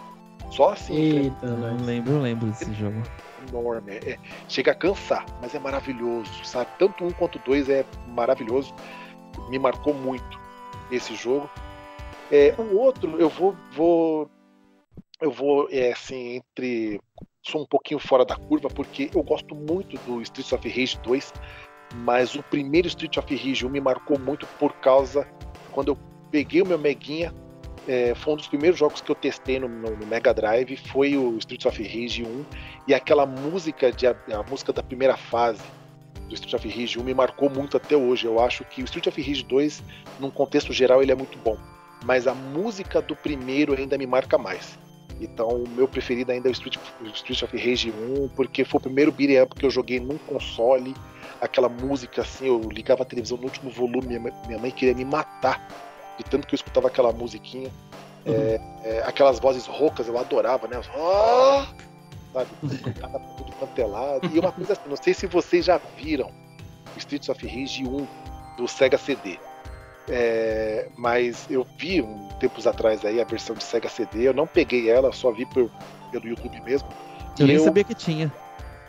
[0.50, 1.82] Só assim, Eita, Não nós.
[1.82, 3.02] lembro, não lembro desse jogo.
[3.48, 3.92] enorme.
[3.92, 4.18] É,
[4.48, 6.70] chega a cansar, mas é maravilhoso, sabe?
[6.78, 8.74] Tanto um quanto dois é maravilhoso.
[9.50, 10.40] Me marcou muito
[10.90, 11.48] esse jogo.
[12.30, 14.30] É, o outro, eu vou, vou
[15.20, 17.00] eu vou é, assim entre
[17.42, 21.32] sou um pouquinho fora da curva porque eu gosto muito do Streets of Rage 2,
[21.94, 25.26] mas o primeiro Street of Rage 1 me marcou muito por causa
[25.72, 25.98] quando eu
[26.30, 27.32] peguei o meu Meguinha
[27.88, 31.16] é, foi um dos primeiros jogos que eu testei no, no- no Mega Drive, foi
[31.16, 32.44] o Streets of Rage 1
[32.86, 35.62] e aquela música de a, a música da primeira fase
[36.28, 38.26] do Street of Rage 1 me marcou muito até hoje.
[38.26, 39.82] Eu acho que o Street of Rage 2,
[40.20, 41.56] num contexto geral, ele é muito bom,
[42.04, 44.78] mas a música do primeiro ainda me marca mais.
[45.20, 46.76] Então, o meu preferido ainda é o Street,
[47.14, 50.94] Street of Rage 1, porque foi o primeiro beat'em up que eu joguei num console.
[51.40, 54.94] Aquela música assim, eu ligava a televisão no último volume, minha mãe, minha mãe queria
[54.94, 55.66] me matar
[56.18, 57.70] de tanto que eu escutava aquela musiquinha.
[58.26, 60.78] É, é, aquelas vozes roucas eu adorava, né?
[60.94, 61.66] Ah!
[62.32, 62.50] Sabe?
[63.00, 64.28] Pra tudo quanto é lado.
[64.34, 66.26] E uma coisa assim, não sei se vocês já viram
[66.94, 68.06] o Streets of Rage 1
[68.58, 69.38] do Sega CD.
[70.10, 74.46] É, mas eu vi um tempos atrás aí a versão de Sega CD, eu não
[74.46, 75.70] peguei ela, só vi por-
[76.10, 76.88] pelo YouTube mesmo.
[77.38, 78.32] Eu E nem sabia que tinha.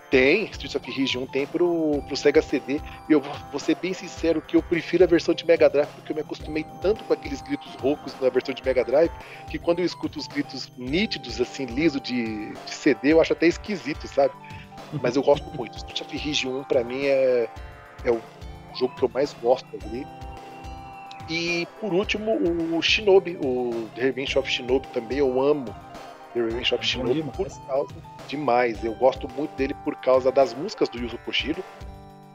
[0.10, 2.80] Tem, Streets of Rage 1 tem pro, pro Sega CD.
[3.08, 5.88] E eu vou, vou ser bem sincero que eu prefiro a versão de Mega Drive,
[5.96, 9.12] porque eu me acostumei tanto com aqueles gritos roucos na versão de Mega Drive,
[9.50, 13.48] que quando eu escuto os gritos nítidos, assim, liso de, de CD, eu acho até
[13.48, 14.34] esquisito, sabe?
[15.02, 15.78] Mas eu gosto muito.
[15.78, 17.48] Streets of Rage 1 pra mim é,
[18.04, 18.22] é o
[18.78, 20.06] jogo que eu mais gosto ali.
[21.30, 22.40] E por último,
[22.76, 25.74] o Shinobi, o The Revenge of Shinobi também eu amo.
[26.34, 27.94] The Revenge of Shinobi por causa
[28.28, 28.84] demais.
[28.84, 31.64] Eu gosto muito dele por causa das músicas do Yuzo Koshiro.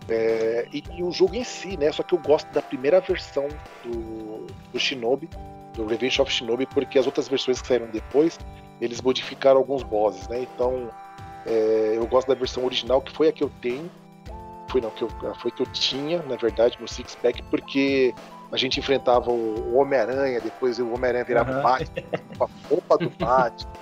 [0.09, 1.91] é, e, e o jogo em si, né?
[1.93, 3.49] Só que eu gosto da primeira versão
[3.85, 5.29] do, do Shinobi,
[5.75, 8.39] do Revenge of Shinobi, porque as outras versões que saíram depois,
[8.81, 10.41] eles modificaram alguns bosses, né?
[10.43, 10.91] Então,
[11.47, 13.91] é, eu gosto da versão original, que foi a que eu tenho.
[14.69, 18.13] Foi não, que eu, foi que eu tinha, na verdade, no Six Pack, porque
[18.51, 21.63] a gente enfrentava o Homem-Aranha, depois o Homem-Aranha virava o Aham.
[21.63, 22.03] Batman,
[22.37, 23.73] com a roupa do Batman.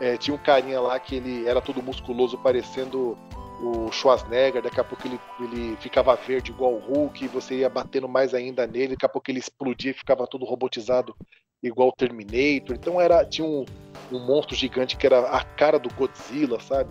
[0.00, 3.18] É, tinha um carinha lá que ele era todo musculoso, parecendo
[3.62, 4.62] o Schwarzenegger.
[4.62, 8.32] Daqui a pouco ele, ele ficava verde igual o Hulk, e você ia batendo mais
[8.32, 8.94] ainda nele.
[8.94, 11.14] Daqui a pouco ele explodia e ficava todo robotizado
[11.62, 12.74] igual o Terminator.
[12.74, 13.64] Então era tinha um,
[14.10, 16.90] um monstro gigante que era a cara do Godzilla, sabe?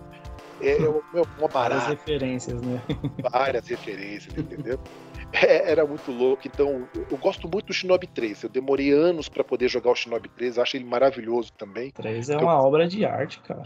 [0.61, 1.01] É, é uma,
[1.37, 2.81] uma Várias barata referências, né?
[3.31, 4.79] várias referências, entendeu?
[5.31, 6.43] É, era muito louco.
[6.47, 8.43] Então, eu, gosto muito do Shinobi 3.
[8.43, 10.57] Eu demorei anos para poder jogar o Shinobi 3.
[10.57, 11.91] Eu acho ele maravilhoso também.
[11.91, 13.63] 3 é uma obra de arte, cara.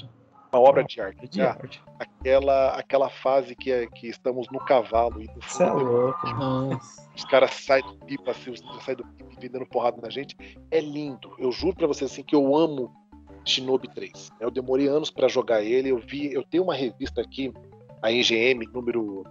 [0.51, 1.27] Uma obra de arte.
[1.29, 1.81] De Ah, arte.
[1.97, 6.27] aquela, aquela fase que, é, que estamos no cavalo e no Você é louco.
[6.27, 7.09] Nossa.
[7.15, 10.09] os caras saem do pipa, assim, os caras saem do pipa e dando porrada na
[10.11, 10.35] gente.
[10.69, 11.33] É lindo.
[11.39, 12.93] Eu juro pra vocês assim que eu amo
[13.45, 14.31] Shinobi 3.
[14.39, 15.89] Eu demorei anos para jogar ele.
[15.89, 17.53] Eu vi, eu tenho uma revista aqui,
[18.01, 19.23] a NGM, número,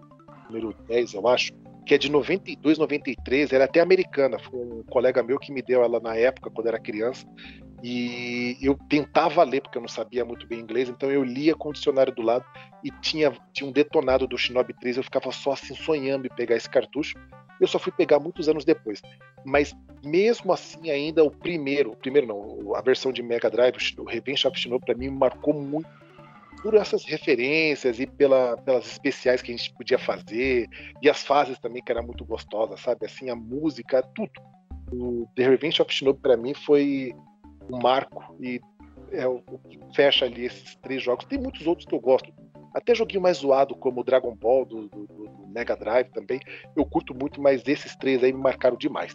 [0.48, 1.52] número 10, eu acho,
[1.84, 3.52] que é de 92, 93.
[3.52, 4.38] Ela é até americana.
[4.38, 7.26] Foi um colega meu que me deu ela na época, quando era criança.
[7.82, 11.70] E eu tentava ler, porque eu não sabia muito bem inglês, então eu lia com
[11.70, 12.44] o dicionário do lado
[12.84, 14.98] e tinha, tinha um detonado do Shinobi 3.
[14.98, 17.18] Eu ficava só assim sonhando em pegar esse cartucho.
[17.60, 19.02] Eu só fui pegar muitos anos depois.
[19.44, 24.04] Mas mesmo assim, ainda o primeiro, o primeiro não, a versão de Mega Drive, o
[24.04, 25.88] Revenge of Shinobi, para mim marcou muito
[26.62, 30.68] por essas referências e pela, pelas especiais que a gente podia fazer
[31.02, 33.04] e as fases também que era muito gostosa, sabe?
[33.04, 34.30] Assim, a música, tudo.
[34.92, 37.12] O The Revenge of Shinobi para mim foi
[37.70, 38.60] um marco e
[39.10, 41.24] é o, que fecha ali esses três jogos.
[41.24, 42.32] Tem muitos outros que eu gosto.
[42.74, 46.40] Até joguinho mais zoado, como o Dragon Ball do, do, do Mega Drive também.
[46.76, 49.14] Eu curto muito, mas esses três aí me marcaram demais.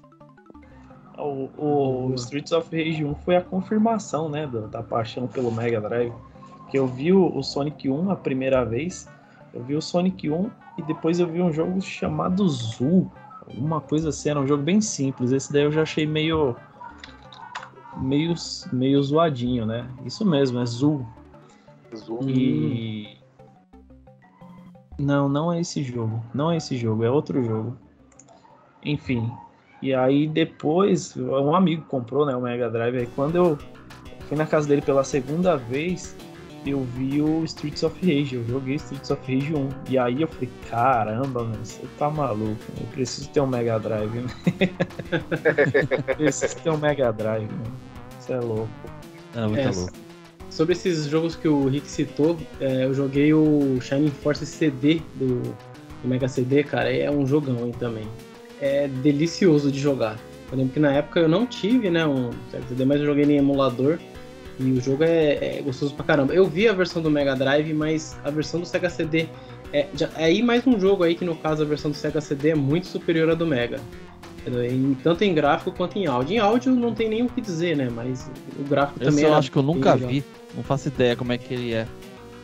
[1.17, 5.81] O, o Streets of Rage 1 foi a confirmação, né, da, da paixão pelo Mega
[5.81, 6.13] Drive.
[6.69, 9.07] Que eu vi o, o, Sonic 1 a primeira vez,
[9.53, 13.11] eu vi o Sonic 1 e depois eu vi um jogo chamado Zul,
[13.55, 15.31] uma coisa assim, era um jogo bem simples.
[15.31, 16.55] Esse daí eu já achei meio
[17.97, 18.33] meio
[18.71, 19.87] meio zoadinho, né?
[20.05, 21.05] Isso mesmo, é Zul.
[21.95, 22.29] Zul.
[22.29, 23.17] E
[24.97, 26.23] não, não é esse jogo.
[26.33, 27.77] Não é esse jogo, é outro jogo.
[28.83, 29.31] Enfim.
[29.81, 32.97] E aí depois, um amigo comprou, né, o Mega Drive.
[32.97, 33.57] Aí quando eu
[34.27, 36.15] fui na casa dele pela segunda vez,
[36.71, 38.35] eu vi o Streets of Rage.
[38.35, 39.69] Eu joguei Streets of Rage 1.
[39.89, 42.57] E aí eu falei, caramba, mano, você tá maluco.
[42.79, 44.29] Eu preciso ter um Mega Drive, né?
[46.15, 47.73] preciso ter um Mega Drive, mano.
[48.19, 48.69] Você é louco.
[49.35, 49.93] É, muito é, louco.
[50.49, 55.41] Sobre esses jogos que o Rick citou, é, eu joguei o Shining Force CD do,
[55.41, 58.07] do, Mega CD, cara, é um jogão aí também.
[58.59, 60.17] É delicioso de jogar.
[60.51, 62.31] Eu lembro que na época eu não tive, né, um
[62.67, 63.99] CD, mas eu joguei em emulador
[64.59, 66.33] e o jogo é, é, gostoso pra caramba.
[66.33, 69.27] Eu vi a versão do Mega Drive, mas a versão do Sega CD
[69.71, 72.21] é, já, é aí mais um jogo aí que no caso a versão do Sega
[72.21, 73.79] CD é muito superior à do Mega.
[74.47, 76.35] Em, tanto em gráfico quanto em áudio.
[76.35, 77.89] Em áudio não tem nem o que dizer, né?
[77.93, 79.25] Mas o gráfico Esse também.
[79.25, 80.23] Eu acho que eu nunca vi.
[80.55, 81.85] Não faço ideia como é que ele é.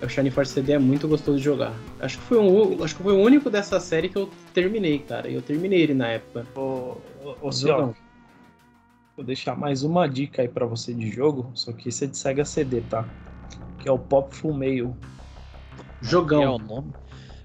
[0.02, 1.74] O Shining Force CD é muito gostoso de jogar.
[2.02, 5.30] Acho que foi um, acho que foi o único dessa série que eu terminei, cara.
[5.30, 6.46] E eu terminei ele na época.
[6.58, 7.96] Ô, ô, ô Ciel,
[9.16, 12.18] vou deixar mais uma dica aí para você de jogo, só que esse é de
[12.18, 13.06] Sega CD, tá?
[13.80, 14.96] Que é o Pop Full Mail.
[16.02, 16.40] Jogão.
[16.40, 16.94] Que é o nome?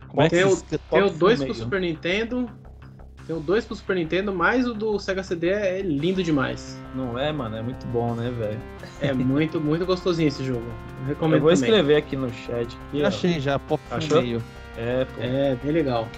[0.09, 2.49] Como é que tem, o, tem o 2 pro Super Nintendo,
[3.27, 6.79] tem o 2 pro Super Nintendo, mas o do Sega CD é lindo demais.
[6.95, 7.57] Não é, mano?
[7.57, 8.59] É muito bom, né, velho?
[9.01, 10.65] É muito, muito gostosinho esse jogo.
[11.01, 11.69] Eu recomendo Eu vou também.
[11.69, 12.77] escrever aqui no chat.
[12.89, 14.23] Aqui, Achei já, pop Achou?
[14.23, 14.43] meio.
[14.79, 15.21] É, pô.
[15.21, 16.09] É, bem legal.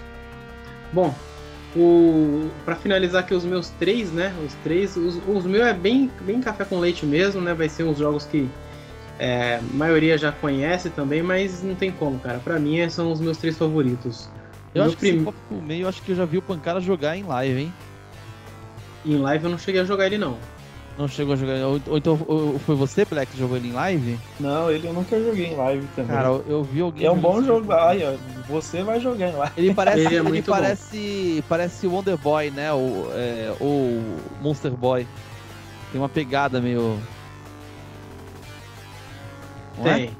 [0.93, 1.13] Bom,
[1.75, 2.49] o...
[2.65, 4.33] para finalizar aqui os meus três, né?
[4.45, 7.53] Os três, os, os meus é bem, bem café com leite mesmo, né?
[7.53, 8.49] Vai ser uns jogos que
[9.19, 12.39] é, a maioria já conhece também, mas não tem como, cara.
[12.39, 14.29] Para mim são os meus três favoritos.
[14.73, 15.33] Eu acho que prim...
[15.61, 17.73] meio, acho que eu já vi o Pancada jogar em live, hein?
[19.05, 20.37] Em live eu não cheguei a jogar ele não.
[20.97, 21.53] Não chegou a jogar.
[21.65, 24.19] Ou, ou então ou, foi você, Black, que jogou ele em live?
[24.39, 26.15] Não, ele eu nunca joguei em live também.
[26.15, 27.05] Cara, eu, eu vi alguém.
[27.05, 27.71] É um bom jogo.
[27.71, 29.53] Ai, você vai jogar em live.
[29.57, 32.71] Ele parece, ele, é ele parece, parece Wonder Boy, né?
[32.73, 34.01] Ou, é, ou
[34.41, 35.07] Monster Boy.
[35.91, 36.99] Tem uma pegada meio.
[39.77, 39.97] Não tem, é?
[39.97, 40.13] tem,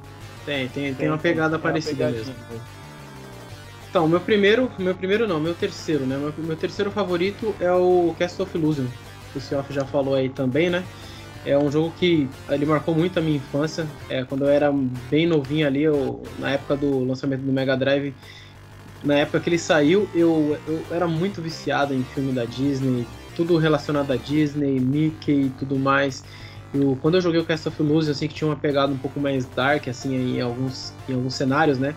[0.44, 2.34] tem, tem, tem, uma pegada parecida mesmo.
[3.88, 6.16] Então, meu primeiro, meu primeiro não, meu terceiro, né?
[6.16, 8.86] Meu, meu terceiro favorito é o Castle of Illusion.
[9.34, 10.84] O Seoff já falou aí também, né?
[11.44, 13.86] É um jogo que ele marcou muito a minha infância.
[14.08, 14.72] É, quando eu era
[15.10, 18.14] bem novinho ali, eu, na época do lançamento do Mega Drive,
[19.02, 23.56] na época que ele saiu, eu, eu era muito viciado em filme da Disney, tudo
[23.58, 26.24] relacionado à Disney, Mickey e tudo mais.
[26.72, 29.18] Eu, quando eu joguei o Castle of Illusion, assim, que tinha uma pegada um pouco
[29.18, 31.94] mais dark, assim, em alguns, em alguns cenários, né?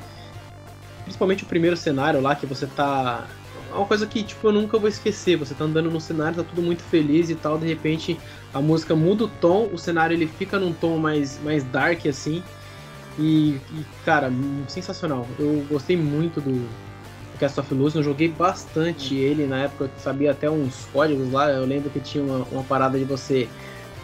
[1.05, 3.29] principalmente o primeiro cenário lá, que você tá.
[3.76, 5.35] É uma coisa que, tipo, eu nunca vou esquecer.
[5.35, 8.18] Você tá andando no cenário, tá tudo muito feliz e tal, de repente
[8.53, 12.41] a música muda o tom, o cenário ele fica num tom mais, mais dark, assim.
[13.19, 14.31] E, e cara,
[14.69, 15.27] sensacional.
[15.38, 19.89] Eu gostei muito do, do Cast of Illusion, eu joguei bastante ele na época, eu
[19.97, 21.52] sabia até uns códigos lá.
[21.52, 23.49] Eu lembro que tinha uma, uma parada de você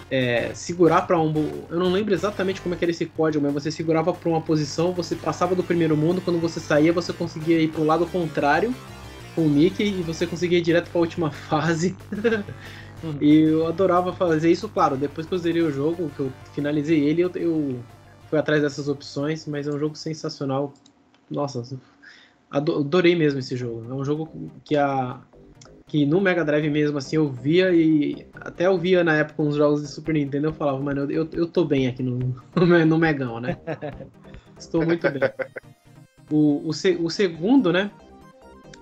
[0.10, 1.34] é, segurar para um.
[1.70, 4.42] Eu não lembro exatamente como é que era esse código, mas você segurava para uma
[4.42, 8.06] posição, você passava do primeiro mundo, quando você saía, você conseguia ir para o lado
[8.06, 8.76] contrário
[9.36, 11.96] com o Mickey e você conseguia ir direto para a última fase.
[13.20, 17.00] e eu adorava fazer isso, claro, depois que eu zerei o jogo, que eu finalizei
[17.04, 17.80] ele, eu, eu
[18.30, 20.74] fui atrás dessas opções, mas é um jogo sensacional.
[21.30, 21.64] Nossa,
[22.50, 23.86] adorei mesmo esse jogo.
[23.90, 25.20] É um jogo que a
[25.88, 29.58] que no Mega Drive mesmo, assim, eu via e até eu via na época uns
[29.58, 32.18] jogos de Super Nintendo, eu falava, mano, eu, eu tô bem aqui no,
[32.88, 33.58] no Megão, né?
[34.58, 35.22] Estou muito bem.
[36.30, 37.92] O, o, o segundo, né?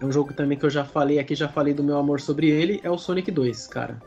[0.01, 2.49] É um jogo também que eu já falei aqui, já falei do meu amor sobre
[2.49, 3.99] ele, é o Sonic 2, cara.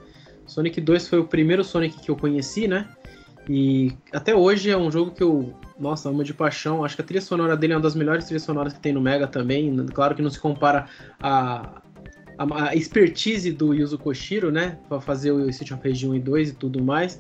[0.47, 2.89] Sonic 2 foi o primeiro Sonic que eu conheci, né?
[3.49, 6.85] E até hoje é um jogo que eu, nossa, amo de paixão.
[6.85, 9.01] Acho que a trilha sonora dele é uma das melhores trilhas sonoras que tem no
[9.01, 9.75] Mega também.
[9.87, 10.87] Claro que não se compara
[11.21, 11.83] a,
[12.39, 14.79] a, a expertise do Yuzo Koshiro, né?
[14.89, 17.19] Pra fazer o City of Rage 1 e 2 e tudo mais.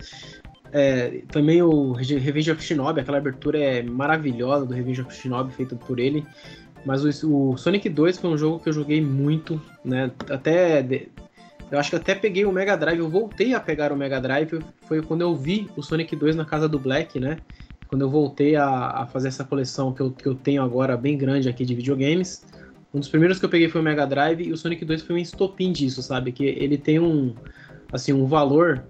[0.70, 5.76] É, também o Revenge of Shinobi, aquela abertura é maravilhosa do Revenge of Shinobi, feito
[5.76, 6.24] por ele.
[6.84, 10.10] Mas o, o, Sonic 2 foi um jogo que eu joguei muito, né?
[10.28, 11.06] Até.
[11.70, 14.60] Eu acho que até peguei o Mega Drive, eu voltei a pegar o Mega Drive,
[14.82, 17.38] foi quando eu vi o Sonic 2 na casa do Black, né?
[17.88, 21.16] Quando eu voltei a, a fazer essa coleção que eu, que eu tenho agora bem
[21.16, 22.44] grande aqui de videogames.
[22.92, 25.16] Um dos primeiros que eu peguei foi o Mega Drive e o Sonic 2 foi
[25.16, 26.30] um estopim disso, sabe?
[26.30, 27.34] Que ele tem um,
[27.90, 28.84] assim, um valor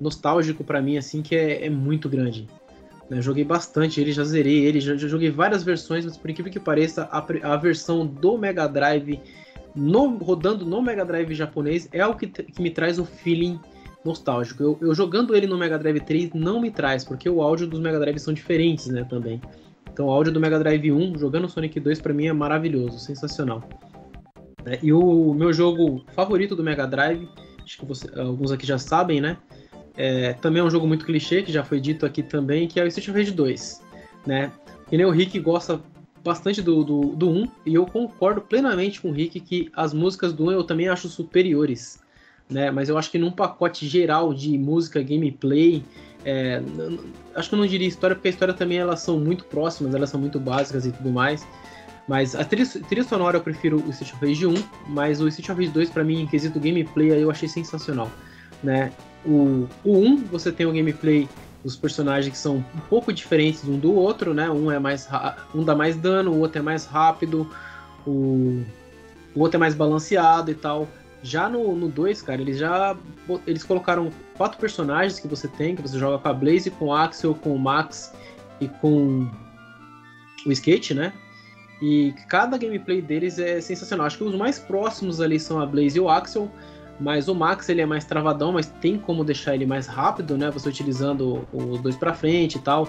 [0.00, 2.46] nostálgico para mim, assim, que é, é muito grande.
[3.08, 3.20] Né?
[3.20, 6.60] Joguei bastante ele, já zerei ele, já, já, joguei várias versões, mas por incrível que
[6.60, 9.20] pareça, a, a versão do Mega Drive
[9.74, 13.58] no, rodando no Mega Drive japonês é o que, que me traz o feeling
[14.04, 14.62] nostálgico.
[14.62, 17.80] Eu, eu, jogando ele no Mega Drive 3 não me traz, porque o áudio dos
[17.80, 19.40] Mega Drive são diferentes, né, também.
[19.92, 23.62] Então o áudio do Mega Drive 1 jogando Sonic 2 para mim é maravilhoso, sensacional.
[24.64, 27.28] É, e o, o, meu jogo favorito do Mega Drive,
[27.62, 29.36] acho que você, alguns aqui já sabem, né?
[29.96, 32.84] É, também é um jogo muito clichê, que já foi dito aqui também, que é
[32.84, 33.82] o Street of Rage 2,
[34.26, 34.50] né?
[34.90, 35.80] E nem o Rick gosta
[36.24, 40.32] bastante do, do, do 1, e eu concordo plenamente com o Rick que as músicas
[40.32, 42.00] do 1 eu também acho superiores,
[42.48, 42.70] né?
[42.70, 45.84] Mas eu acho que num pacote geral de música, gameplay,
[46.24, 46.62] é,
[47.34, 50.10] acho que eu não diria história, porque a história também elas são muito próximas, elas
[50.10, 51.46] são muito básicas e tudo mais.
[52.08, 54.54] Mas a trilha, trilha sonora eu prefiro o Street of Rage 1,
[54.88, 58.10] mas o Street of Rage 2 para mim, em quesito gameplay, eu achei sensacional,
[58.62, 58.92] né?
[59.24, 61.28] O, o 1, você tem o gameplay
[61.62, 64.50] dos personagens que são um pouco diferentes um do outro, né?
[64.50, 65.08] Um é mais
[65.54, 67.48] um dá mais dano, o outro é mais rápido,
[68.06, 68.64] o,
[69.34, 70.88] o outro é mais balanceado e tal.
[71.22, 72.96] Já no 2, cara, eles já
[73.46, 76.94] eles colocaram quatro personagens que você tem, que você joga com a Blaze, com o
[76.94, 78.12] Axel, com o Max
[78.60, 79.30] e com
[80.44, 81.12] o Skate, né?
[81.80, 84.06] E cada gameplay deles é sensacional.
[84.06, 86.50] Acho que os mais próximos ali são a Blaze e o Axel.
[87.00, 90.50] Mas o Max ele é mais travadão, mas tem como deixar ele mais rápido, né?
[90.50, 92.88] Você utilizando os dois para frente e tal.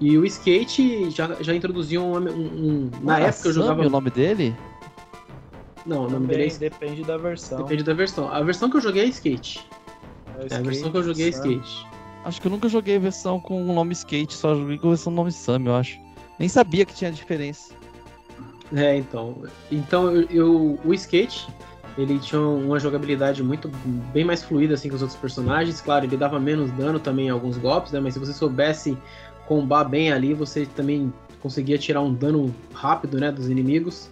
[0.00, 2.16] E o Skate já, já introduziu um.
[2.18, 3.86] um, um na época eu jogava.
[3.86, 4.56] o nome dele?
[5.86, 6.58] Não, o nome dele é...
[6.58, 7.58] depende da versão.
[7.58, 8.28] Depende da versão.
[8.28, 9.66] A versão que eu joguei é Skate.
[10.38, 11.86] É, skate, é a versão que eu joguei é Skate.
[12.24, 14.90] Acho que eu nunca joguei a versão com o nome Skate, só joguei com a
[14.90, 15.98] versão do nome Sam, eu acho.
[16.38, 17.74] Nem sabia que tinha diferença.
[18.74, 19.36] É, então.
[19.70, 21.46] Então eu, eu o Skate
[21.96, 23.70] ele tinha uma jogabilidade muito
[24.12, 25.80] bem mais fluida assim que os outros personagens.
[25.80, 28.00] Claro, ele dava menos dano também em alguns golpes, né?
[28.00, 28.96] Mas se você soubesse
[29.46, 34.08] combar bem ali, você também conseguia tirar um dano rápido, né, dos inimigos.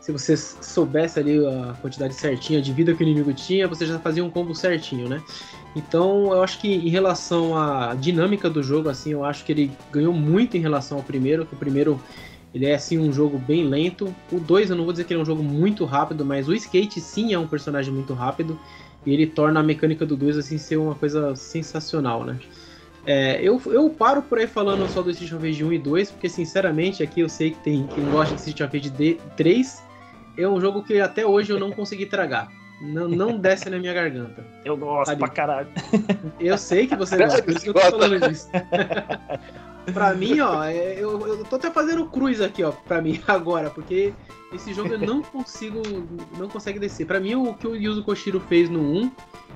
[0.00, 3.98] Se você soubesse ali a quantidade certinha de vida que o inimigo tinha, você já
[3.98, 5.20] fazia um combo certinho, né?
[5.74, 9.70] Então, eu acho que em relação à dinâmica do jogo, assim, eu acho que ele
[9.90, 12.00] ganhou muito em relação ao primeiro, que o primeiro
[12.56, 14.14] ele é assim um jogo bem lento.
[14.32, 16.54] O 2 eu não vou dizer que ele é um jogo muito rápido, mas o
[16.54, 18.58] Skate sim é um personagem muito rápido
[19.04, 22.38] e ele torna a mecânica do 2 assim ser uma coisa sensacional, né?
[23.04, 26.10] É, eu, eu paro por aí falando só do Street of Rage 1 e 2,
[26.12, 29.82] porque sinceramente aqui eu sei que tem quem gosta de Street of Rage 3,
[30.38, 32.50] é um jogo que até hoje eu não consegui tragar.
[32.80, 34.42] Não, não desce na minha garganta.
[34.64, 35.18] Eu gosto Ali.
[35.18, 35.68] pra caralho.
[36.40, 38.48] Eu sei que você gosta, por isso que eu tô falando disso.
[39.92, 43.70] pra mim, ó, é, eu, eu tô até fazendo cruz aqui, ó, pra mim agora,
[43.70, 44.12] porque
[44.52, 45.82] esse jogo eu não consigo,
[46.38, 47.06] não consegue descer.
[47.06, 49.12] Pra mim, o que o Yuzo Koshiro fez no 1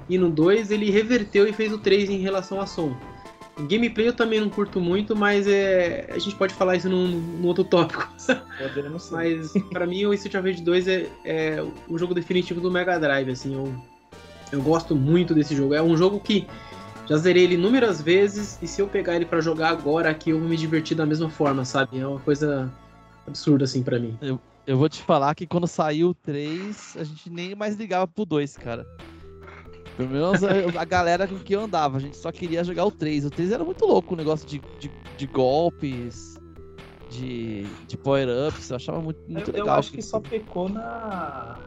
[0.09, 2.95] e no 2, ele reverteu e fez o 3 em relação a som.
[3.69, 7.47] Gameplay eu também não curto muito, mas é, a gente pode falar isso num, num
[7.47, 8.09] outro tópico.
[9.11, 12.99] mas para mim o Street of Rage 2 é, é, o jogo definitivo do Mega
[12.99, 13.75] Drive, assim, eu,
[14.53, 15.75] eu gosto muito desse jogo.
[15.75, 16.47] É um jogo que
[17.11, 20.39] já zerei ele inúmeras vezes e se eu pegar ele para jogar agora aqui, eu
[20.39, 21.99] vou me divertir da mesma forma, sabe?
[21.99, 22.73] É uma coisa
[23.27, 24.17] absurda, assim, para mim.
[24.23, 28.07] Eu, eu vou te falar que quando saiu o 3, a gente nem mais ligava
[28.07, 28.87] pro 2, cara.
[29.97, 32.93] Pelo menos a, a, galera com que eu andava, a gente só queria jogar o
[32.93, 33.25] 3.
[33.25, 36.39] O 3 era muito louco, o negócio de, de, de golpes,
[37.11, 39.75] de, de power-ups, eu achava muito, muito eu, legal.
[39.75, 41.59] Eu acho que só pecou na,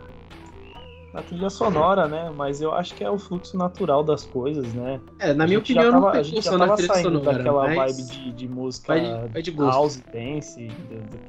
[1.13, 2.31] na trilha sonora, né?
[2.35, 4.99] Mas eu acho que é o fluxo natural das coisas, né?
[5.19, 7.97] É, na minha opinião, tava, não a gente já tava saindo sonora, daquela mas...
[7.97, 10.71] vibe de, de música vai, vai de house dance,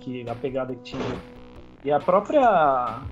[0.01, 1.23] que a pegada que tinha.
[1.85, 3.03] E a própria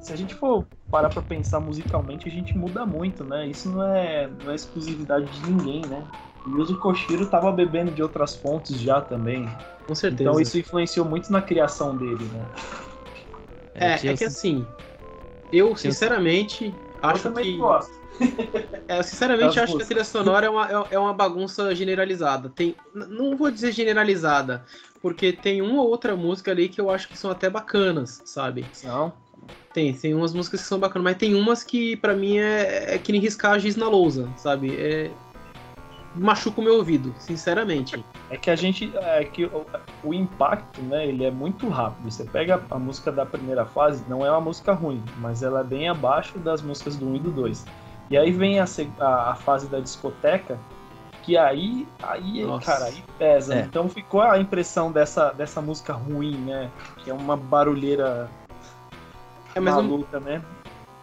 [0.00, 3.46] se a gente for parar pra pensar musicalmente, a gente muda muito, né?
[3.46, 6.04] Isso não é, não é exclusividade de ninguém, né?
[6.46, 9.48] O Yuzo Koshiro tava bebendo de outras fontes já também.
[9.86, 10.22] Com certeza.
[10.22, 12.46] Então isso influenciou muito na criação dele, né?
[13.74, 14.66] É, é que assim,
[15.52, 17.56] eu sinceramente acho eu também que.
[17.56, 17.98] gosto.
[18.86, 22.48] É, eu sinceramente acho que a trilha sonora é uma, é- é uma bagunça generalizada.
[22.50, 24.64] Tem, não vou dizer generalizada,
[25.00, 28.72] porque tem uma ou outra música ali que eu acho que são até bacanas, sabe?
[28.82, 29.12] Não,
[29.72, 32.98] Tem, tem umas músicas que são bacanas, mas tem umas que pra mim é, é
[32.98, 34.76] que nem riscar a giz na lousa, sabe?
[34.76, 35.18] É,
[36.18, 38.04] machuca o meu ouvido, sinceramente.
[38.30, 38.92] É que a gente.
[38.96, 39.66] É que o,
[40.04, 41.06] o impacto, né?
[41.06, 42.10] Ele é muito rápido.
[42.10, 45.64] Você pega a música da primeira fase, não é uma música ruim, mas ela é
[45.64, 47.66] bem abaixo das músicas do 1 e do 2.
[48.10, 48.64] E aí vem a,
[49.00, 50.58] a, a fase da discoteca,
[51.22, 52.66] que aí, aí Nossa.
[52.66, 53.54] cara, aí pesa.
[53.54, 53.60] É.
[53.60, 56.70] Então ficou a impressão dessa, dessa música ruim, né?
[56.98, 58.30] Que é uma barulheira
[59.54, 60.42] É, mas, maluca, né?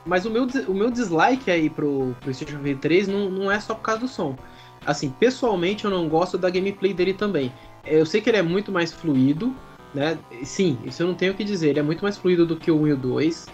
[0.05, 3.73] mas o, meu, o meu dislike aí pro, pro Fighter 3 não, não é só
[3.73, 4.35] por causa do som.
[4.85, 7.51] Assim, pessoalmente eu não gosto da gameplay dele também.
[7.85, 9.55] Eu sei que ele é muito mais fluido,
[9.93, 10.17] né?
[10.43, 11.69] Sim, isso eu não tenho o que dizer.
[11.69, 13.49] Ele é muito mais fluido do que o 1 e o 2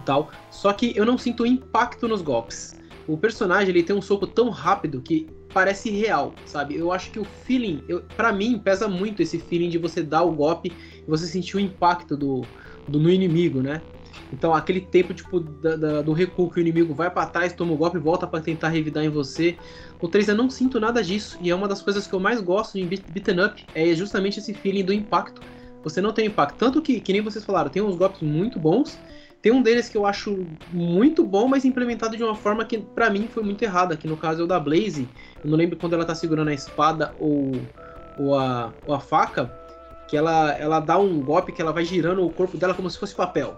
[0.00, 0.30] e tal.
[0.50, 2.78] Só que eu não sinto impacto nos golpes.
[3.06, 6.74] O personagem ele tem um soco tão rápido que parece real, sabe?
[6.74, 7.82] Eu acho que o feeling,
[8.16, 10.72] para mim, pesa muito esse feeling de você dar o golpe
[11.06, 12.42] e você sentir o impacto do,
[12.88, 13.80] do no inimigo, né?
[14.34, 17.72] Então, aquele tempo, tipo, da- da- do recuo que o inimigo vai pra trás, toma
[17.72, 19.56] o golpe e volta pra tentar revidar em você.
[20.00, 22.40] O 3 eu não sinto nada disso, e é uma das coisas que eu mais
[22.40, 25.40] gosto em beat- beaten up, é justamente esse feeling do impacto.
[25.84, 26.56] Você não tem impacto.
[26.58, 28.98] Tanto que, que nem vocês falaram, tem uns golpes muito bons,
[29.40, 33.10] tem um deles que eu acho muito bom, mas implementado de uma forma que pra
[33.10, 35.08] mim foi muito errada, que no caso é o da Blaze.
[35.44, 37.52] Eu não lembro quando ela tá segurando a espada ou,
[38.18, 39.52] ou, a, ou a faca,
[40.08, 42.98] que ela, ela dá um golpe que ela vai girando o corpo dela como se
[42.98, 43.56] fosse papel.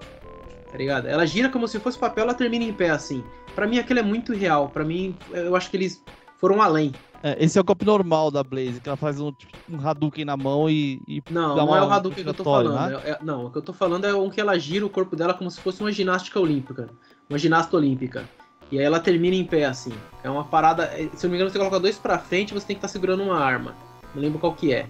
[0.77, 1.07] Tá ligado?
[1.07, 3.25] Ela gira como se fosse papel, ela termina em pé assim.
[3.55, 4.69] Pra mim aquilo é muito real.
[4.69, 6.05] Pra mim, eu acho que eles
[6.37, 6.93] foram além.
[7.23, 10.27] É, esse é o golpe normal da Blaze, que ela faz um, tipo, um Hadouken
[10.27, 11.01] na mão e.
[11.09, 12.91] e Não, não é o Hadouken que eu tô falando.
[12.91, 13.01] né?
[13.07, 15.17] É- é- não, o que eu tô falando é um que ela gira o corpo
[15.17, 16.91] dela como se fosse uma ginástica olímpica.
[17.31, 18.29] Uma ginasta olímpica.
[18.71, 19.95] E aí ela termina em pé, assim.
[20.23, 20.85] É uma parada.
[20.93, 22.89] é- Se eu não me engano, você coloca dois pra frente você tem que estar
[22.89, 23.75] segurando uma arma.
[24.15, 24.87] Não lembro qual que é.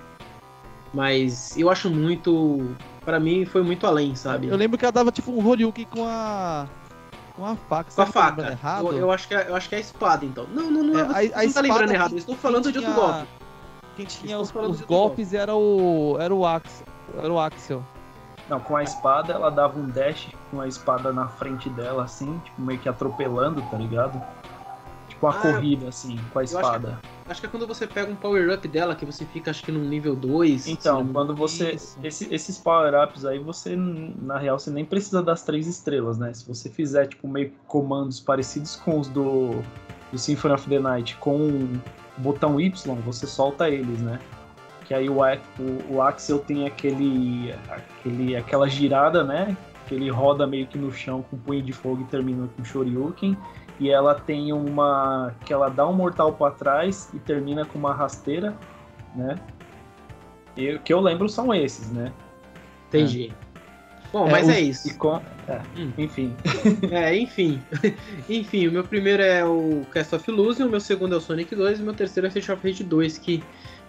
[0.97, 2.74] Mas eu acho muito.
[3.05, 4.48] Pra mim foi muito além, sabe?
[4.48, 6.66] Eu lembro que ela dava tipo um Horyuken com a.
[7.36, 7.90] com a faca.
[7.94, 8.51] Com a faca.
[8.51, 8.86] Errado?
[8.93, 10.47] Eu, eu acho que é, eu acho que é a espada, então.
[10.55, 10.98] Não, não, não.
[10.98, 12.12] É, É, você a- a não tá espada lembrando errado.
[12.12, 13.28] Eu estou falando quem de outro tinha- golpe.
[13.97, 16.16] Quem tinha os, os golpes era o.
[16.18, 16.86] era o Axel.
[17.18, 17.82] Era o Axel.
[18.48, 22.41] Não, com a espada ela dava um dash com a espada na frente dela, assim,
[22.44, 24.23] tipo, meio que atropelando, tá ligado?
[25.17, 27.01] Tipo uma Ah, corrida, assim, com a acho que- espada.
[27.27, 29.81] Acho que é quando você pega um power-up dela, que você fica, acho que no
[29.81, 30.62] nível 2.
[30.62, 31.73] se não Então, quando você.
[31.73, 31.99] Isso.
[32.05, 36.33] esse- esses power-ups aí, você, na real, você nem precisa das três estrelas, né?
[36.35, 39.62] Se você fizer, tipo, meio comandos parecidos com os do,
[40.12, 41.81] do Symphony of the Night com o
[42.19, 44.19] botão Y, você solta eles, né?
[44.85, 48.36] Que aí o, A- o, o Axel tem aquele, aquele.
[48.36, 49.57] aquela girada, né?
[49.89, 53.36] Que ele roda meio que no chão com punho de fogo e termina com Shoryuken.
[53.78, 55.34] E ela tem uma.
[55.44, 58.56] que ela dá um mortal pra trás e termina com uma rasteira,
[59.14, 59.36] né?
[60.56, 62.10] E o que eu lembro são esses, né?
[62.88, 63.32] Entendi.
[64.12, 64.96] Bom, É, mas é isso.
[64.96, 65.20] Com...
[65.48, 65.92] é, Hum.
[65.98, 66.34] Enfim.
[66.90, 67.60] É, enfim.
[68.28, 71.55] enfim, o meu primeiro é o Cast of Illusion, o meu segundo é o Sonic
[71.55, 73.42] 2 e o meu terceiro é Street of Rage 2, que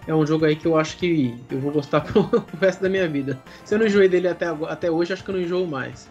[0.06, 2.28] é um jogo aí que eu acho que eu vou gostar pro
[2.60, 3.38] resto da minha vida.
[3.64, 6.10] Se eu não enjoei dele até, até hoje, acho que eu não enjoo mais.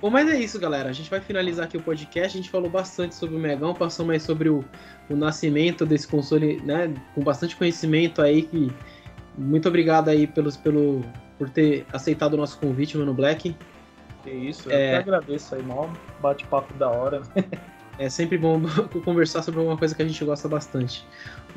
[0.00, 0.88] Bom, mas é isso, galera.
[0.88, 2.38] A gente vai finalizar aqui o podcast.
[2.38, 4.64] A gente falou bastante sobre o Megão, passou mais sobre o,
[5.10, 6.94] o nascimento desse console, né?
[7.14, 8.42] Com bastante conhecimento aí.
[8.42, 8.70] Que...
[9.36, 11.04] Muito obrigado aí pelos, pelo,
[11.36, 13.56] por ter aceitado o nosso convite, Mano Black.
[14.22, 14.98] Que isso, É.
[14.98, 17.22] eu que agradeço aí, mal bate-papo da hora.
[17.98, 18.60] É sempre bom
[19.04, 21.04] conversar sobre alguma coisa que a gente gosta bastante.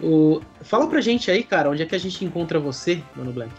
[0.02, 0.42] O...
[0.62, 3.52] Fala pra gente aí, cara, onde é que a gente encontra você, Mano Black?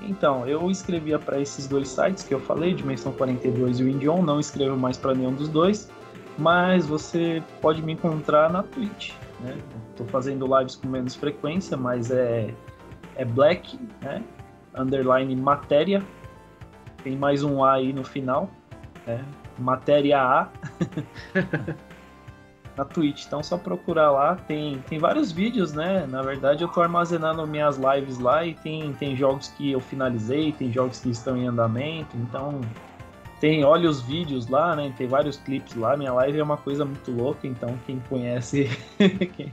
[0.00, 4.22] Então, eu escrevia para esses dois sites que eu falei, Dimensão 42 e o Indion,
[4.22, 5.90] não escrevo mais para nenhum dos dois,
[6.38, 9.56] mas você pode me encontrar na Twitch, né?
[9.96, 12.54] Tô fazendo lives com menos frequência, mas é
[13.18, 14.22] é Black, né?
[14.74, 16.02] Underline matéria.
[17.02, 18.48] Tem mais um A aí no final,
[19.04, 19.24] né?
[19.58, 20.48] Matéria A.
[22.78, 23.26] na Twitch.
[23.26, 26.06] Então só procurar lá, tem, tem vários vídeos, né?
[26.06, 30.52] Na verdade eu tô armazenando minhas lives lá e tem, tem jogos que eu finalizei,
[30.52, 32.60] tem jogos que estão em andamento, então
[33.40, 34.92] tem, olha os vídeos lá, né?
[34.96, 35.96] Tem vários clipes lá.
[35.96, 38.68] Minha live é uma coisa muito louca, então quem conhece,
[39.36, 39.52] quem,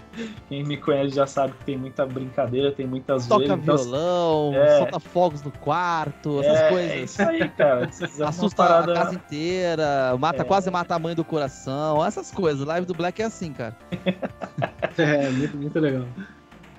[0.49, 4.79] quem, me conhece já sabe que tem muita brincadeira, tem muitas Toca então, violão, é,
[4.79, 6.91] solta fogos no quarto, essas é, coisas.
[6.91, 7.89] É isso aí, cara.
[8.27, 8.91] Assusta parada...
[8.91, 10.45] a casa inteira, mata, é.
[10.45, 12.65] quase mata a mãe do coração, essas coisas.
[12.65, 13.77] Live do Black é assim, cara.
[14.97, 16.05] é, muito, muito legal.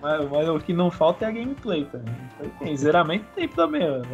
[0.03, 2.15] Mas, mas, o que não falta é a gameplay também.
[2.59, 4.07] Tem zeramento tem também, né?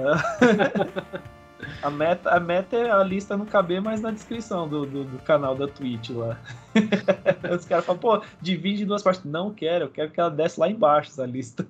[1.82, 5.18] A meta, a meta é a lista não caber mais na descrição do, do, do
[5.18, 6.39] canal da Twitch lá.
[7.55, 9.24] Os caras falam, pô, divide em duas partes.
[9.24, 11.66] Não quero, eu quero que ela desce lá embaixo essa lista.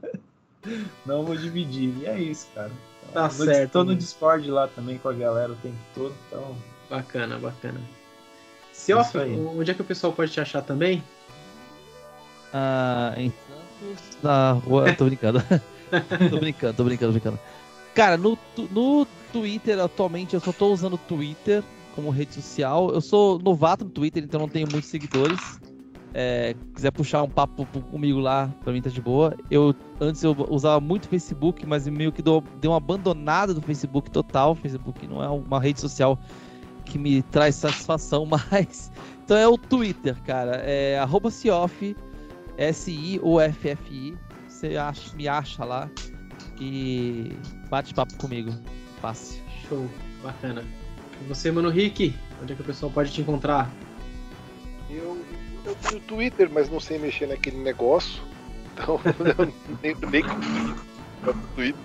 [1.05, 1.93] Não vou dividir.
[1.99, 2.71] E é isso, cara.
[3.13, 3.73] Tá certo.
[3.73, 6.57] Tô no Discord lá também com a galera o tempo todo, então.
[6.89, 7.81] Bacana, bacana.
[8.89, 8.97] É
[9.57, 11.03] onde é que o pessoal pode te achar também?
[12.53, 13.33] Ah, em
[13.83, 14.93] Santos, na rua.
[14.97, 15.43] Tô brincando.
[16.31, 17.39] tô brincando, tô brincando, tô brincando.
[17.95, 18.39] Cara, no,
[18.71, 21.63] no Twitter, atualmente, eu só tô usando o Twitter
[21.95, 22.91] como rede social.
[22.91, 25.61] Eu sou novato no Twitter, então não tenho muitos seguidores.
[26.15, 29.35] É, quiser puxar um papo comigo lá, pra mim tá de boa.
[29.51, 34.11] Eu antes eu usava muito Facebook, mas meio que deu, deu uma abandonada do Facebook
[34.11, 34.55] total.
[34.55, 36.19] Facebook não é uma rede social
[36.85, 38.91] que me traz satisfação mais.
[39.25, 40.57] Então é o Twitter, cara.
[40.57, 41.31] É arroba
[42.59, 44.19] S-I-O-F-F-I.
[44.49, 45.91] Você acha, me acha lá
[46.63, 47.37] e
[47.69, 48.53] bate papo comigo.
[49.01, 49.43] Fácil.
[49.69, 49.91] Show,
[50.23, 50.65] bacana.
[51.21, 53.69] E você, mano Rick, onde é que o pessoal pode te encontrar?
[54.89, 55.21] Eu,
[55.65, 58.23] eu tenho Twitter, mas não sei mexer naquele negócio.
[58.73, 60.23] Então eu nem, nem
[61.55, 61.81] Twitter.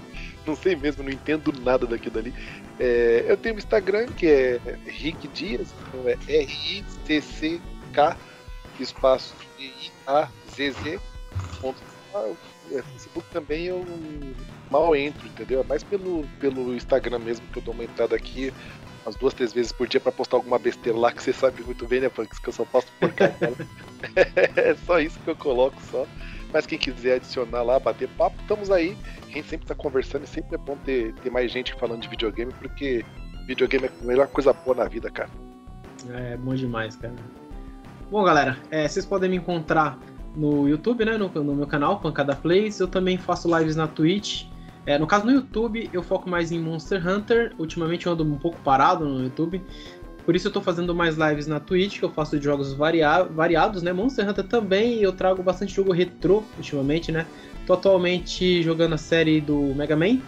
[0.45, 2.33] Não sei mesmo, não entendo nada daquilo dali.
[2.80, 8.17] É, eu tenho o Instagram, que é Rick Dias, então é R-I-C-C-K,
[8.80, 10.99] espaço I-A-Z-Z.
[12.72, 13.85] É, Facebook também eu
[14.69, 15.61] mal entro, entendeu?
[15.61, 18.53] É mais pelo, pelo Instagram mesmo que eu dou uma entrada aqui
[19.07, 21.87] umas duas, três vezes por dia para postar alguma besteira lá que você sabe muito
[21.87, 22.39] bem, né, Punks?
[22.39, 23.53] Que eu só posto porcaria.
[24.55, 26.05] é só isso que eu coloco só.
[26.51, 28.97] Mas quem quiser adicionar lá, bater papo, estamos aí.
[29.23, 32.09] A gente sempre tá conversando e sempre é bom ter, ter mais gente falando de
[32.09, 33.05] videogame, porque
[33.47, 35.29] videogame é a melhor coisa boa na vida, cara.
[36.09, 37.15] É bom demais, cara.
[38.11, 39.97] Bom, galera, é, vocês podem me encontrar
[40.35, 41.17] no YouTube, né?
[41.17, 42.79] No, no, meu canal, Pancada Plays.
[42.79, 44.45] Eu também faço lives na Twitch.
[44.88, 47.53] É, no caso, no YouTube, eu foco mais em Monster Hunter.
[47.59, 49.61] Ultimamente eu ando um pouco parado no YouTube.
[50.25, 53.24] Por isso eu tô fazendo mais lives na Twitch, que eu faço de jogos varia
[53.24, 53.91] variados, né?
[53.91, 57.25] Monster Hunter também, eu trago bastante jogo retrô ultimamente, né?
[57.66, 60.19] Tô atualmente jogando a série do Mega Man.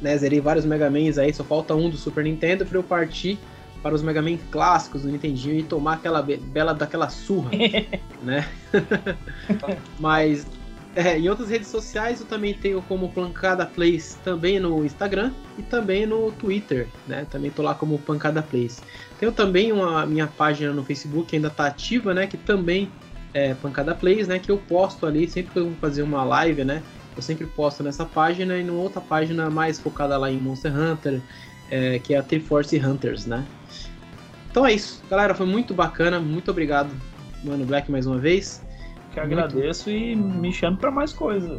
[0.00, 0.16] Né?
[0.16, 3.38] Zerei vários Mega Mans aí, só falta um do Super Nintendo para eu partir
[3.82, 7.50] para os Mega Man clássicos do Nintendinho e tomar aquela be bela daquela surra,
[8.22, 8.48] né?
[10.00, 10.46] Mas
[10.96, 15.62] é, em outras redes sociais eu também tenho como Pancada Plays também no Instagram e
[15.62, 17.26] também no Twitter, né?
[17.30, 18.80] Também tô lá como Pancada Plays.
[19.20, 22.26] Tenho também uma minha página no Facebook que ainda tá ativa, né?
[22.26, 22.90] Que também
[23.34, 24.38] é Pancada Plays, né?
[24.38, 26.82] Que eu posto ali sempre que eu vou fazer uma live, né?
[27.14, 31.20] Eu sempre posto nessa página e numa outra página mais focada lá em Monster Hunter,
[31.70, 33.44] é, que é a Triforce Hunters, né?
[34.50, 35.34] Então é isso, galera.
[35.34, 36.18] Foi muito bacana.
[36.18, 36.90] Muito obrigado,
[37.44, 38.64] Mano Black, mais uma vez
[39.16, 41.58] que agradeço e me chame para mais coisa.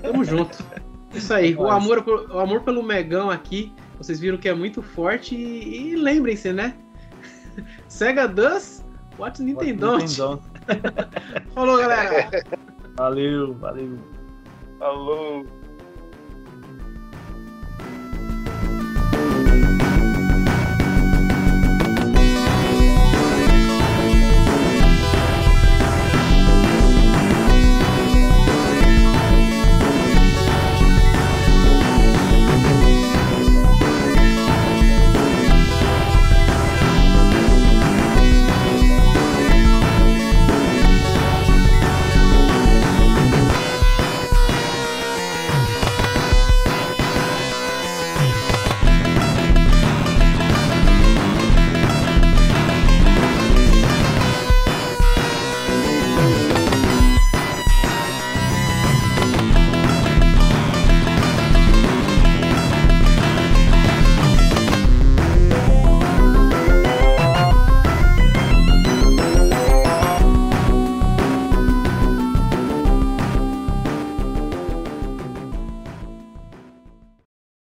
[0.00, 0.64] Tamo junto.
[1.12, 5.34] Isso aí, o amor, o amor pelo Megão aqui, vocês viram que é muito forte
[5.34, 6.74] e, e lembrem-se, né?
[7.86, 8.82] Sega does
[9.18, 9.98] what Nintendo.
[9.98, 10.42] Nintendo.
[11.54, 12.30] Falou, galera.
[12.96, 13.98] Valeu, valeu.
[14.78, 15.44] Falou.